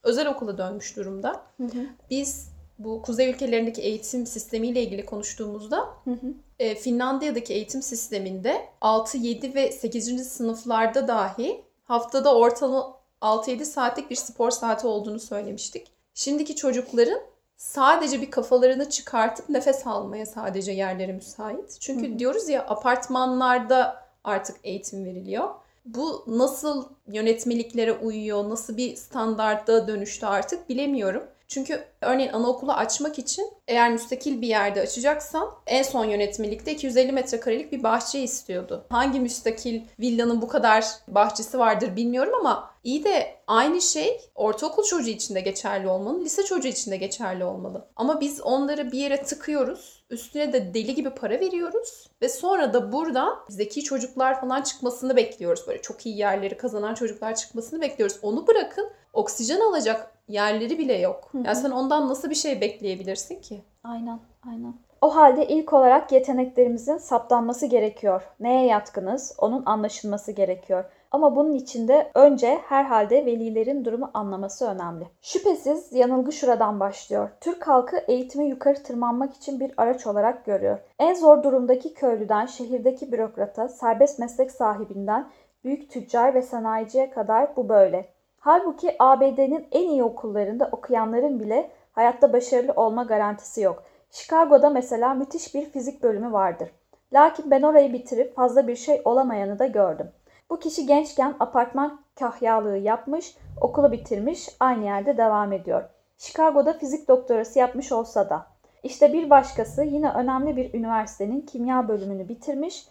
özel 0.04 0.28
okula 0.28 0.58
dönmüş 0.58 0.98
durumda. 0.98 1.42
Hı 1.58 1.64
hı. 1.64 1.86
Biz 2.10 2.53
bu 2.80 3.02
kuzey 3.02 3.30
ülkelerindeki 3.30 3.82
eğitim 3.82 4.26
sistemiyle 4.26 4.82
ilgili 4.84 5.06
konuştuğumuzda 5.06 5.78
hı 5.78 6.12
hı. 6.12 6.34
E, 6.60 6.76
Finlandiya'daki 6.76 7.54
eğitim 7.54 7.82
sisteminde 7.82 8.66
6, 8.82 9.18
7 9.18 9.56
ve 9.56 9.72
8. 9.72 10.28
sınıflarda 10.28 11.08
dahi 11.08 11.64
haftada 11.84 12.36
ortalama 12.36 12.98
6-7 13.22 13.66
saatlik 13.66 14.10
bir 14.10 14.16
spor 14.16 14.52
saati 14.52 14.88
olduğunu 14.88 15.20
söylemiştik. 15.20 15.88
Şimdiki 16.14 16.56
çocukların 16.56 17.20
sadece 17.58 18.22
bir 18.22 18.32
kafalarını 18.32 18.90
çıkartıp 18.90 19.50
nefes 19.50 19.88
almaya 19.88 20.26
sadece 20.26 20.72
yerleri 20.72 21.14
müsait. 21.14 21.78
Çünkü 21.80 22.14
Hı. 22.14 22.20
diyoruz 22.20 22.50
ya 22.50 22.66
apartmanlarda 22.66 24.04
artık 24.24 24.56
eğitim 24.64 25.06
veriliyor. 25.06 25.50
Bu 25.86 26.24
nasıl 26.28 26.90
yönetmeliklere 27.08 27.94
uyuyor, 27.94 28.50
nasıl 28.50 28.78
bir 28.78 28.96
standartta 28.96 29.88
dönüştü 29.88 30.26
artık 30.26 30.70
bilemiyorum. 30.70 31.24
Çünkü 31.48 31.84
örneğin 32.02 32.34
anaokulu 32.34 32.72
açmak 32.72 33.20
için 33.20 33.52
eğer 33.68 33.92
müstakil 33.92 34.42
bir 34.42 34.48
yerde 34.48 34.82
açacaksan 34.82 35.50
en 35.68 35.84
son 35.84 36.06
yönetmelikte 36.06 36.72
250 36.72 37.12
metrekarelik 37.12 37.72
bir 37.72 37.84
bahçe 37.84 38.20
istiyordu. 38.20 38.86
Hangi 38.90 39.20
müstakil 39.20 39.82
villanın 40.00 40.42
bu 40.42 40.48
kadar 40.48 40.86
bahçesi 41.08 41.60
vardır 41.60 41.96
bilmiyorum 41.96 42.34
ama 42.40 42.74
iyi 42.84 43.04
de 43.04 43.36
aynı 43.48 43.82
şey 43.82 44.22
ortaokul 44.36 44.84
çocuğu 44.84 45.10
için 45.10 45.36
de 45.36 45.40
geçerli 45.40 45.88
olmalı, 45.88 46.22
lise 46.22 46.44
çocuğu 46.44 46.68
için 46.68 46.92
de 46.92 46.98
geçerli 46.98 47.46
olmalı. 47.46 47.88
Ama 47.96 48.22
biz 48.22 48.42
onları 48.42 48.92
bir 48.92 49.00
yere 49.00 49.24
tıkıyoruz, 49.24 50.04
üstüne 50.10 50.54
de 50.54 50.74
deli 50.74 50.96
gibi 50.96 51.10
para 51.10 51.40
veriyoruz 51.40 52.08
ve 52.22 52.30
sonra 52.30 52.74
da 52.74 52.92
buradan 52.92 53.40
zeki 53.50 53.84
çocuklar 53.84 54.42
falan 54.42 54.62
çıkmasını 54.62 55.16
bekliyoruz. 55.16 55.68
Böyle 55.68 55.82
çok 55.82 56.06
iyi 56.06 56.18
yerleri 56.18 56.58
kazanan 56.58 56.94
çocuklar 56.94 57.36
çıkmasını 57.36 57.82
bekliyoruz. 57.82 58.18
Onu 58.22 58.48
bırakın 58.48 58.90
oksijen 59.14 59.60
alacak 59.60 60.13
yerleri 60.28 60.78
bile 60.78 60.94
yok. 60.94 61.30
Hı 61.32 61.38
hı. 61.38 61.44
Yani 61.46 61.56
sen 61.56 61.72
ondan 61.72 62.10
nasıl 62.10 62.30
bir 62.30 62.36
şey 62.36 62.62
bekleyebilirsin 62.62 63.42
ki? 63.42 63.62
Aynen, 63.84 64.20
aynen. 64.48 64.74
O 65.02 65.16
halde 65.16 65.48
ilk 65.48 65.74
olarak 65.74 66.12
yeteneklerimizin 66.12 66.98
saptanması 66.98 67.66
gerekiyor. 67.66 68.22
Neye 68.40 68.66
yatkınız? 68.66 69.36
Onun 69.38 69.64
anlaşılması 69.66 70.32
gerekiyor. 70.32 70.86
Ama 71.12 71.36
bunun 71.36 71.54
için 71.54 71.88
de 71.88 72.12
önce 72.16 72.60
herhalde 72.66 73.26
velilerin 73.26 73.86
durumu 73.86 74.12
anlaması 74.14 74.68
önemli. 74.68 75.08
Şüphesiz 75.22 75.94
yanılgı 75.94 76.32
şuradan 76.32 76.80
başlıyor. 76.80 77.30
Türk 77.42 77.68
halkı 77.68 77.98
eğitimi 78.08 78.50
yukarı 78.50 78.84
tırmanmak 78.84 79.34
için 79.34 79.60
bir 79.60 79.72
araç 79.78 80.08
olarak 80.08 80.46
görüyor. 80.46 80.80
En 81.00 81.14
zor 81.14 81.44
durumdaki 81.44 81.94
köylüden 81.94 82.46
şehirdeki 82.46 83.12
bürokrata, 83.12 83.68
serbest 83.68 84.20
meslek 84.20 84.52
sahibinden 84.52 85.30
büyük 85.64 85.90
tüccar 85.92 86.34
ve 86.34 86.42
sanayiciye 86.42 87.10
kadar 87.10 87.56
bu 87.56 87.70
böyle. 87.70 88.13
Halbuki 88.46 88.96
ABD'nin 89.00 89.68
en 89.72 89.88
iyi 89.88 90.04
okullarında 90.04 90.70
okuyanların 90.72 91.40
bile 91.40 91.72
hayatta 91.92 92.34
başarılı 92.34 92.72
olma 92.72 93.04
garantisi 93.04 93.62
yok. 93.62 93.84
Chicago'da 94.12 94.70
mesela 94.70 95.14
müthiş 95.14 95.56
bir 95.56 95.66
fizik 95.66 96.04
bölümü 96.04 96.32
vardır. 96.32 96.70
Lakin 97.14 97.52
ben 97.52 97.62
orayı 97.62 97.94
bitirip 97.94 98.36
fazla 98.36 98.68
bir 98.68 98.76
şey 98.76 99.02
olamayanı 99.06 99.60
da 99.60 99.68
gördüm. 99.68 100.12
Bu 100.50 100.60
kişi 100.60 100.86
gençken 100.86 101.36
apartman 101.40 102.00
kahyalığı 102.20 102.78
yapmış, 102.78 103.38
okulu 103.62 103.92
bitirmiş, 103.92 104.50
aynı 104.60 104.86
yerde 104.86 105.18
devam 105.18 105.54
ediyor. 105.54 105.84
Chicago'da 106.18 106.74
fizik 106.74 107.08
doktorası 107.08 107.60
yapmış 107.60 107.92
olsa 107.92 108.30
da. 108.30 108.46
İşte 108.84 109.14
bir 109.14 109.30
başkası 109.30 109.84
yine 109.84 110.12
önemli 110.12 110.58
bir 110.58 110.74
üniversitenin 110.74 111.42
kimya 111.42 111.88
bölümünü 111.88 112.30
bitirmiş, 112.30 112.88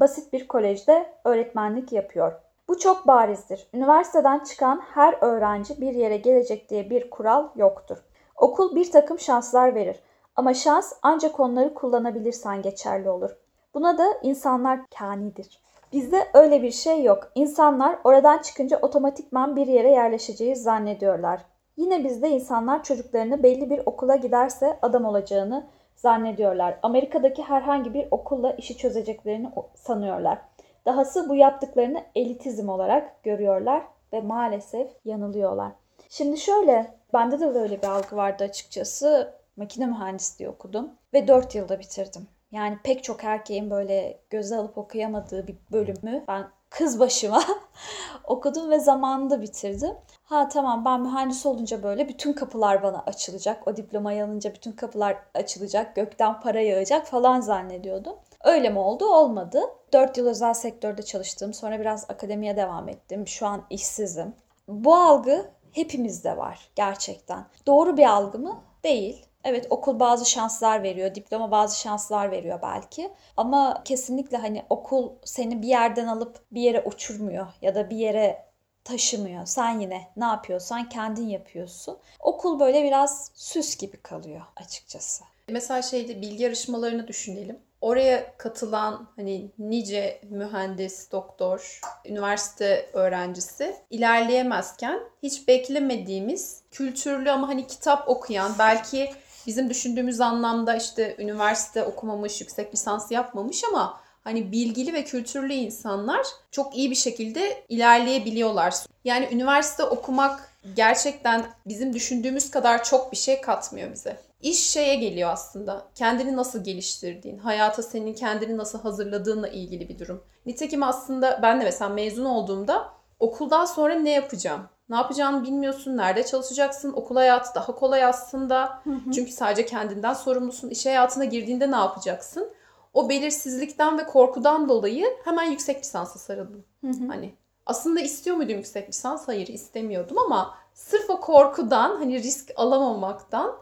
basit 0.00 0.32
bir 0.32 0.48
kolejde 0.48 1.06
öğretmenlik 1.24 1.92
yapıyor. 1.92 2.45
Bu 2.68 2.78
çok 2.78 3.06
barizdir. 3.06 3.68
Üniversiteden 3.74 4.38
çıkan 4.38 4.82
her 4.94 5.16
öğrenci 5.20 5.80
bir 5.80 5.94
yere 5.94 6.16
gelecek 6.16 6.70
diye 6.70 6.90
bir 6.90 7.10
kural 7.10 7.48
yoktur. 7.56 7.96
Okul 8.36 8.76
bir 8.76 8.90
takım 8.90 9.18
şanslar 9.18 9.74
verir 9.74 10.02
ama 10.36 10.54
şans 10.54 10.92
ancak 11.02 11.40
onları 11.40 11.74
kullanabilirsen 11.74 12.62
geçerli 12.62 13.10
olur. 13.10 13.36
Buna 13.74 13.98
da 13.98 14.04
insanlar 14.22 14.80
kanidir. 14.98 15.60
Bizde 15.92 16.28
öyle 16.34 16.62
bir 16.62 16.70
şey 16.70 17.02
yok. 17.02 17.30
İnsanlar 17.34 17.98
oradan 18.04 18.38
çıkınca 18.38 18.78
otomatikman 18.82 19.56
bir 19.56 19.66
yere 19.66 19.90
yerleşeceği 19.90 20.56
zannediyorlar. 20.56 21.40
Yine 21.76 22.04
bizde 22.04 22.30
insanlar 22.30 22.82
çocuklarını 22.82 23.42
belli 23.42 23.70
bir 23.70 23.80
okula 23.86 24.16
giderse 24.16 24.78
adam 24.82 25.04
olacağını 25.04 25.66
zannediyorlar. 25.96 26.78
Amerika'daki 26.82 27.42
herhangi 27.42 27.94
bir 27.94 28.08
okulla 28.10 28.52
işi 28.52 28.76
çözeceklerini 28.76 29.50
sanıyorlar. 29.74 30.38
Dahası 30.86 31.28
bu 31.28 31.34
yaptıklarını 31.34 32.04
elitizm 32.14 32.68
olarak 32.68 33.22
görüyorlar 33.22 33.82
ve 34.12 34.20
maalesef 34.20 34.90
yanılıyorlar. 35.04 35.72
Şimdi 36.08 36.38
şöyle, 36.38 36.94
bende 37.12 37.40
de 37.40 37.54
böyle 37.54 37.82
bir 37.82 37.86
algı 37.86 38.16
vardı 38.16 38.44
açıkçası. 38.44 39.34
Makine 39.56 39.86
mühendisliği 39.86 40.50
okudum 40.50 40.90
ve 41.14 41.28
4 41.28 41.54
yılda 41.54 41.80
bitirdim. 41.80 42.28
Yani 42.50 42.78
pek 42.84 43.04
çok 43.04 43.24
erkeğin 43.24 43.70
böyle 43.70 44.20
göze 44.30 44.56
alıp 44.56 44.78
okuyamadığı 44.78 45.46
bir 45.46 45.56
bölümü 45.72 46.24
ben 46.28 46.46
kız 46.70 47.00
başıma 47.00 47.42
okudum 48.24 48.70
ve 48.70 48.78
zamanında 48.80 49.42
bitirdim. 49.42 49.94
Ha 50.24 50.48
tamam 50.48 50.84
ben 50.84 51.00
mühendis 51.00 51.46
olunca 51.46 51.82
böyle 51.82 52.08
bütün 52.08 52.32
kapılar 52.32 52.82
bana 52.82 53.02
açılacak. 53.06 53.68
O 53.68 53.76
diplomayı 53.76 54.24
alınca 54.24 54.54
bütün 54.54 54.72
kapılar 54.72 55.16
açılacak. 55.34 55.96
Gökten 55.96 56.40
para 56.40 56.60
yağacak 56.60 57.06
falan 57.06 57.40
zannediyordum. 57.40 58.16
Öyle 58.46 58.70
mi 58.70 58.78
oldu? 58.78 59.04
Olmadı. 59.04 59.60
4 59.92 60.18
yıl 60.18 60.26
özel 60.26 60.54
sektörde 60.54 61.02
çalıştım. 61.02 61.54
Sonra 61.54 61.80
biraz 61.80 62.10
akademiye 62.10 62.56
devam 62.56 62.88
ettim. 62.88 63.28
Şu 63.28 63.46
an 63.46 63.66
işsizim. 63.70 64.34
Bu 64.68 64.94
algı 64.94 65.50
hepimizde 65.72 66.36
var 66.36 66.70
gerçekten. 66.76 67.46
Doğru 67.66 67.96
bir 67.96 68.04
algı 68.04 68.38
mı? 68.38 68.60
Değil. 68.84 69.26
Evet 69.44 69.66
okul 69.70 70.00
bazı 70.00 70.30
şanslar 70.30 70.82
veriyor, 70.82 71.14
diploma 71.14 71.50
bazı 71.50 71.80
şanslar 71.80 72.30
veriyor 72.30 72.58
belki. 72.62 73.12
Ama 73.36 73.82
kesinlikle 73.84 74.36
hani 74.36 74.62
okul 74.70 75.12
seni 75.24 75.62
bir 75.62 75.68
yerden 75.68 76.06
alıp 76.06 76.40
bir 76.52 76.60
yere 76.60 76.82
uçurmuyor 76.82 77.46
ya 77.62 77.74
da 77.74 77.90
bir 77.90 77.96
yere 77.96 78.46
taşımıyor. 78.84 79.46
Sen 79.46 79.80
yine 79.80 80.08
ne 80.16 80.24
yapıyorsan 80.24 80.88
kendin 80.88 81.28
yapıyorsun. 81.28 81.98
Okul 82.20 82.60
böyle 82.60 82.84
biraz 82.84 83.30
süs 83.34 83.76
gibi 83.76 83.96
kalıyor 83.96 84.42
açıkçası. 84.56 85.24
Mesela 85.48 85.82
şeyde 85.82 86.22
bilgi 86.22 86.42
yarışmalarını 86.42 87.08
düşünelim 87.08 87.65
oraya 87.80 88.36
katılan 88.36 89.08
hani 89.16 89.50
nice 89.58 90.20
mühendis, 90.30 91.12
doktor, 91.12 91.80
üniversite 92.04 92.90
öğrencisi 92.92 93.76
ilerleyemezken 93.90 95.00
hiç 95.22 95.48
beklemediğimiz 95.48 96.62
kültürlü 96.70 97.30
ama 97.30 97.48
hani 97.48 97.66
kitap 97.66 98.08
okuyan 98.08 98.52
belki 98.58 99.10
bizim 99.46 99.70
düşündüğümüz 99.70 100.20
anlamda 100.20 100.76
işte 100.76 101.16
üniversite 101.18 101.84
okumamış, 101.84 102.40
yüksek 102.40 102.74
lisans 102.74 103.10
yapmamış 103.10 103.64
ama 103.64 104.00
hani 104.24 104.52
bilgili 104.52 104.92
ve 104.92 105.04
kültürlü 105.04 105.52
insanlar 105.52 106.26
çok 106.50 106.76
iyi 106.76 106.90
bir 106.90 106.96
şekilde 106.96 107.64
ilerleyebiliyorlar. 107.68 108.74
Yani 109.04 109.28
üniversite 109.32 109.84
okumak 109.84 110.55
gerçekten 110.74 111.44
bizim 111.66 111.92
düşündüğümüz 111.92 112.50
kadar 112.50 112.84
çok 112.84 113.12
bir 113.12 113.16
şey 113.16 113.40
katmıyor 113.40 113.92
bize. 113.92 114.16
İş 114.42 114.70
şeye 114.70 114.94
geliyor 114.94 115.30
aslında. 115.30 115.86
Kendini 115.94 116.36
nasıl 116.36 116.64
geliştirdiğin, 116.64 117.38
hayata 117.38 117.82
senin 117.82 118.14
kendini 118.14 118.56
nasıl 118.56 118.80
hazırladığınla 118.80 119.48
ilgili 119.48 119.88
bir 119.88 119.98
durum. 119.98 120.24
Nitekim 120.46 120.82
aslında 120.82 121.40
ben 121.42 121.60
de 121.60 121.64
mesela 121.64 121.88
mezun 121.88 122.24
olduğumda 122.24 122.88
okuldan 123.20 123.64
sonra 123.64 123.94
ne 123.94 124.10
yapacağım? 124.10 124.68
Ne 124.88 124.96
yapacağını 124.96 125.44
bilmiyorsun. 125.44 125.96
Nerede 125.96 126.26
çalışacaksın? 126.26 126.92
Okul 126.92 127.16
hayatı 127.16 127.54
daha 127.54 127.74
kolay 127.74 128.04
aslında. 128.04 128.82
Çünkü 129.14 129.32
sadece 129.32 129.66
kendinden 129.66 130.14
sorumlusun. 130.14 130.70
İş 130.70 130.86
hayatına 130.86 131.24
girdiğinde 131.24 131.70
ne 131.70 131.76
yapacaksın? 131.76 132.52
O 132.94 133.08
belirsizlikten 133.08 133.98
ve 133.98 134.06
korkudan 134.06 134.68
dolayı 134.68 135.06
hemen 135.24 135.44
yüksek 135.50 135.78
lisansa 135.80 136.18
sarıldım. 136.18 136.64
Hani 137.08 137.34
aslında 137.66 138.00
istiyor 138.00 138.36
muydum 138.36 138.56
yüksek 138.56 138.88
lisans? 138.88 139.28
Hayır 139.28 139.46
istemiyordum 139.46 140.18
ama 140.18 140.54
sırf 140.74 141.10
o 141.10 141.20
korkudan 141.20 141.96
hani 141.96 142.22
risk 142.22 142.52
alamamaktan 142.56 143.56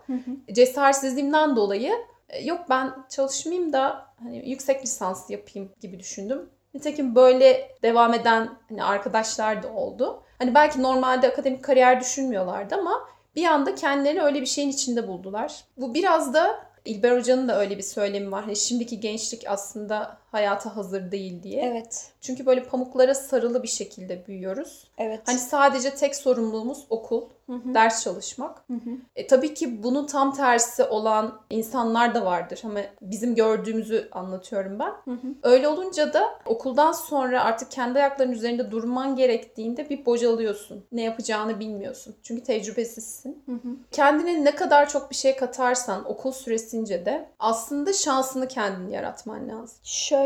cesaretsizliğimden 0.53 1.57
dolayı 1.57 1.93
e, 2.29 2.45
yok 2.45 2.61
ben 2.71 2.95
çalışmayayım 3.09 3.73
da 3.73 4.07
hani 4.23 4.51
yüksek 4.51 4.83
lisans 4.83 5.31
yapayım 5.31 5.73
gibi 5.81 5.99
düşündüm. 5.99 6.51
Nitekim 6.75 7.15
böyle 7.15 7.77
devam 7.83 8.15
eden 8.15 8.49
hani 8.69 8.85
arkadaşlar 8.85 9.63
da 9.63 9.73
oldu. 9.73 10.23
Hani 10.39 10.55
belki 10.55 10.83
normalde 10.83 11.29
akademik 11.29 11.65
kariyer 11.65 12.01
düşünmüyorlardı 12.01 12.75
ama 12.75 13.09
bir 13.37 13.45
anda 13.47 13.75
kendilerini 13.75 14.23
öyle 14.23 14.41
bir 14.41 14.47
şeyin 14.47 14.69
içinde 14.69 15.09
buldular. 15.09 15.65
Bu 15.77 15.95
biraz 15.95 16.35
da 16.35 16.65
İlber 16.85 17.17
Hoca'nın 17.17 17.49
da 17.49 17.61
öyle 17.61 17.79
bir 17.79 17.83
söylemi 17.83 18.33
var. 18.33 18.45
Hani 18.45 18.57
şimdiki 18.57 19.01
gençlik 19.01 19.45
aslında 19.49 20.19
hayata 20.35 20.77
hazır 20.77 21.11
değil 21.11 21.43
diye. 21.43 21.63
Evet. 21.63 22.13
Çünkü 22.21 22.47
böyle 22.47 22.65
pamuklara 22.65 23.15
sarılı 23.15 23.63
bir 23.63 23.69
şekilde 23.69 24.27
büyüyoruz. 24.27 24.89
Evet. 24.99 25.21
Hani 25.27 25.39
sadece 25.39 25.95
tek 25.95 26.17
sorumluluğumuz 26.17 26.87
okul, 26.91 27.23
ders 27.49 28.03
çalışmak. 28.05 28.65
E, 29.17 29.27
tabii 29.27 29.55
ki 29.55 29.83
bunun 29.83 30.07
tam 30.07 30.35
tersi 30.35 30.85
olan 30.85 31.41
insanlar 31.51 32.15
da 32.15 32.25
vardır. 32.25 32.61
Ama 32.65 32.81
bizim 33.03 33.35
gördüğümüzü 33.35 34.09
anlatıyorum 34.13 34.79
ben. 34.79 34.93
Öyle 35.43 35.69
olunca 35.69 36.13
da 36.13 36.23
okuldan 36.47 36.93
sonra 36.93 37.45
artık 37.45 37.71
kendi 37.71 37.99
ayaklarının 37.99 38.35
üzerinde 38.35 38.71
durman 38.71 39.17
gerektiğinde 39.17 39.91
bir 39.91 40.07
bocalıyorsun. 40.07 40.85
Ne 40.93 41.03
yapacağını 41.03 41.61
bilmiyorsun. 41.61 42.15
Çünkü 42.23 42.43
tecrübesizsin. 42.43 43.45
Kendine 43.93 44.45
ne 44.45 44.55
kadar 44.55 44.89
çok 44.89 45.11
bir 45.11 45.17
şey 45.17 45.37
katarsan 45.37 46.11
okul 46.11 46.33
süresince 46.33 47.07
de 47.07 47.29
aslında 47.39 47.93
şansını 47.93 48.49
kendin 48.49 48.91
yaratman 48.91 49.49
lazım. 49.49 49.79
Şöyle 49.83 50.24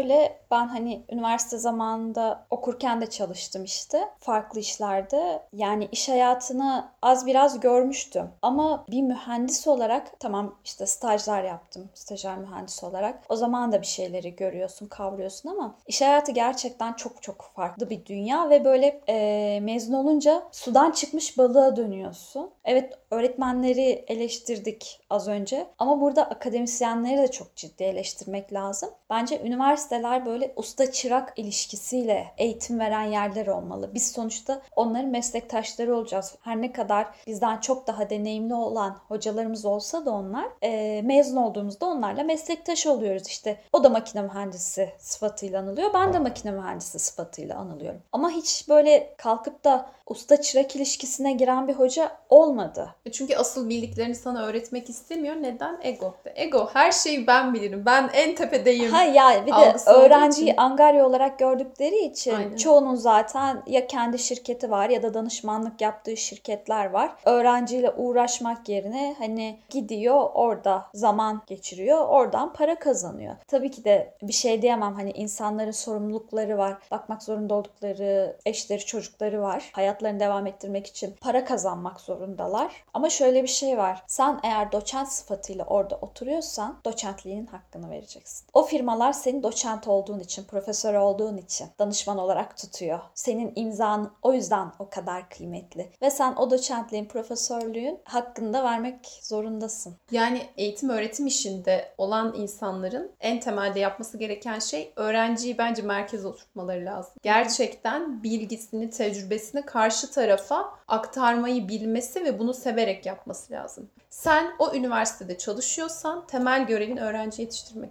ben 0.50 0.68
hani 0.68 1.02
üniversite 1.12 1.58
zamanında 1.58 2.46
okurken 2.50 3.00
de 3.00 3.10
çalıştım 3.10 3.64
işte 3.64 4.08
farklı 4.18 4.60
işlerde. 4.60 5.42
Yani 5.52 5.88
iş 5.92 6.08
hayatını 6.08 6.88
az 7.02 7.26
biraz 7.26 7.60
görmüştüm. 7.60 8.30
Ama 8.42 8.84
bir 8.90 9.02
mühendis 9.02 9.66
olarak 9.68 10.20
tamam 10.20 10.54
işte 10.64 10.86
stajlar 10.86 11.42
yaptım. 11.42 11.88
Stajyer 11.94 12.38
mühendis 12.38 12.84
olarak. 12.84 13.24
O 13.28 13.36
zaman 13.36 13.72
da 13.72 13.80
bir 13.80 13.86
şeyleri 13.86 14.36
görüyorsun, 14.36 14.86
kavruyorsun 14.86 15.48
ama 15.48 15.74
iş 15.86 16.00
hayatı 16.00 16.32
gerçekten 16.32 16.92
çok 16.92 17.22
çok 17.22 17.50
farklı 17.56 17.90
bir 17.90 18.06
dünya 18.06 18.50
ve 18.50 18.64
böyle 18.64 19.00
e, 19.08 19.60
mezun 19.60 19.92
olunca 19.94 20.42
sudan 20.52 20.90
çıkmış 20.90 21.38
balığa 21.38 21.76
dönüyorsun. 21.76 22.50
Evet 22.68 22.98
öğretmenleri 23.10 24.04
eleştirdik 24.08 25.00
az 25.10 25.28
önce 25.28 25.66
ama 25.78 26.00
burada 26.00 26.24
akademisyenleri 26.24 27.18
de 27.18 27.30
çok 27.30 27.56
ciddi 27.56 27.84
eleştirmek 27.84 28.52
lazım. 28.52 28.90
Bence 29.10 29.40
üniversiteler 29.40 30.26
böyle 30.26 30.52
usta 30.56 30.92
çırak 30.92 31.32
ilişkisiyle 31.36 32.26
eğitim 32.38 32.78
veren 32.78 33.02
yerler 33.02 33.46
olmalı. 33.46 33.90
Biz 33.94 34.12
sonuçta 34.12 34.62
onların 34.76 35.10
meslektaşları 35.10 35.96
olacağız. 35.96 36.34
Her 36.40 36.62
ne 36.62 36.72
kadar 36.72 37.06
bizden 37.26 37.60
çok 37.60 37.86
daha 37.86 38.10
deneyimli 38.10 38.54
olan 38.54 38.96
hocalarımız 39.08 39.64
olsa 39.64 40.06
da 40.06 40.10
onlar 40.10 40.46
e, 40.62 41.02
mezun 41.02 41.36
olduğumuzda 41.36 41.86
onlarla 41.86 42.22
meslektaş 42.22 42.86
oluyoruz. 42.86 43.28
İşte 43.28 43.60
o 43.72 43.84
da 43.84 43.88
makine 43.88 44.22
mühendisi 44.22 44.92
sıfatıyla 44.98 45.60
anılıyor. 45.60 45.90
Ben 45.94 46.12
de 46.12 46.18
makine 46.18 46.52
mühendisi 46.52 46.98
sıfatıyla 46.98 47.56
anılıyorum. 47.56 48.00
Ama 48.12 48.30
hiç 48.30 48.68
böyle 48.68 49.14
kalkıp 49.16 49.64
da 49.64 49.90
usta 50.08 50.40
çırak 50.40 50.76
ilişkisine 50.76 51.32
giren 51.32 51.68
bir 51.68 51.74
hoca 51.74 52.16
olmadı. 52.28 52.94
Çünkü 53.12 53.36
asıl 53.36 53.68
bildiklerini 53.68 54.14
sana 54.14 54.46
öğretmek 54.46 54.90
istemiyor. 54.90 55.34
Neden? 55.34 55.78
Ego. 55.82 56.14
Ego. 56.34 56.68
Her 56.72 56.92
şeyi 56.92 57.26
ben 57.26 57.54
bilirim. 57.54 57.82
Ben 57.86 58.10
en 58.12 58.34
tepedeyim. 58.34 58.92
Ha 58.92 59.02
ya 59.02 59.46
bir 59.46 59.52
de 59.52 59.90
öğrenciyi 59.90 60.56
angarya 60.56 61.06
olarak 61.06 61.38
gördükleri 61.38 61.98
için 61.98 62.34
Aynen. 62.34 62.56
çoğunun 62.56 62.94
zaten 62.94 63.62
ya 63.66 63.86
kendi 63.86 64.18
şirketi 64.18 64.70
var 64.70 64.90
ya 64.90 65.02
da 65.02 65.14
danışmanlık 65.14 65.80
yaptığı 65.80 66.16
şirketler 66.16 66.90
var. 66.90 67.12
Öğrenciyle 67.24 67.90
uğraşmak 67.90 68.68
yerine 68.68 69.14
hani 69.18 69.58
gidiyor 69.70 70.30
orada 70.34 70.86
zaman 70.94 71.42
geçiriyor. 71.46 72.08
Oradan 72.08 72.52
para 72.52 72.78
kazanıyor. 72.78 73.34
Tabii 73.48 73.70
ki 73.70 73.84
de 73.84 74.14
bir 74.22 74.32
şey 74.32 74.62
diyemem. 74.62 74.94
Hani 74.94 75.10
insanların 75.10 75.70
sorumlulukları 75.70 76.58
var. 76.58 76.78
Bakmak 76.90 77.22
zorunda 77.22 77.54
oldukları 77.54 78.36
eşleri, 78.46 78.84
çocukları 78.86 79.42
var. 79.42 79.70
Hayatlarını 79.98 80.20
devam 80.20 80.46
ettirmek 80.46 80.86
için 80.86 81.14
para 81.20 81.44
kazanmak 81.44 82.00
zorundalar. 82.00 82.84
Ama 82.94 83.10
şöyle 83.10 83.42
bir 83.42 83.48
şey 83.48 83.78
var. 83.78 84.02
Sen 84.06 84.40
eğer 84.42 84.72
doçent 84.72 85.08
sıfatıyla 85.08 85.64
orada 85.64 85.96
oturuyorsan 85.96 86.78
doçentliğinin 86.84 87.46
hakkını 87.46 87.90
vereceksin. 87.90 88.46
O 88.52 88.62
firmalar 88.62 89.12
senin 89.12 89.42
doçent 89.42 89.88
olduğun 89.88 90.20
için, 90.20 90.44
profesör 90.44 90.94
olduğun 90.94 91.36
için 91.36 91.68
danışman 91.78 92.18
olarak 92.18 92.56
tutuyor. 92.56 93.00
Senin 93.14 93.52
imzan 93.56 94.12
o 94.22 94.32
yüzden 94.32 94.72
o 94.78 94.88
kadar 94.90 95.30
kıymetli. 95.30 95.90
Ve 96.02 96.10
sen 96.10 96.36
o 96.36 96.50
doçentliğin, 96.50 97.04
profesörlüğün 97.04 97.98
hakkını 98.04 98.52
da 98.52 98.64
vermek 98.64 99.06
zorundasın. 99.22 99.96
Yani 100.10 100.42
eğitim 100.56 100.88
öğretim 100.88 101.26
işinde 101.26 101.92
olan 101.98 102.34
insanların 102.36 103.12
en 103.20 103.40
temelde 103.40 103.80
yapması 103.80 104.18
gereken 104.18 104.58
şey 104.58 104.92
öğrenciyi 104.96 105.58
bence 105.58 105.82
merkeze 105.82 106.28
oturtmaları 106.28 106.84
lazım. 106.84 107.12
Gerçekten 107.22 108.22
bilgisini, 108.22 108.90
tecrübesini 108.90 109.62
karşı 109.88 110.10
tarafa 110.10 110.78
aktarmayı 110.88 111.68
bilmesi 111.68 112.24
ve 112.24 112.38
bunu 112.38 112.54
severek 112.54 113.06
yapması 113.06 113.52
lazım. 113.52 113.90
Sen 114.10 114.52
o 114.58 114.74
üniversitede 114.74 115.38
çalışıyorsan 115.38 116.26
temel 116.26 116.66
görevin 116.66 116.96
öğrenci 116.96 117.42
yetiştirmek. 117.42 117.90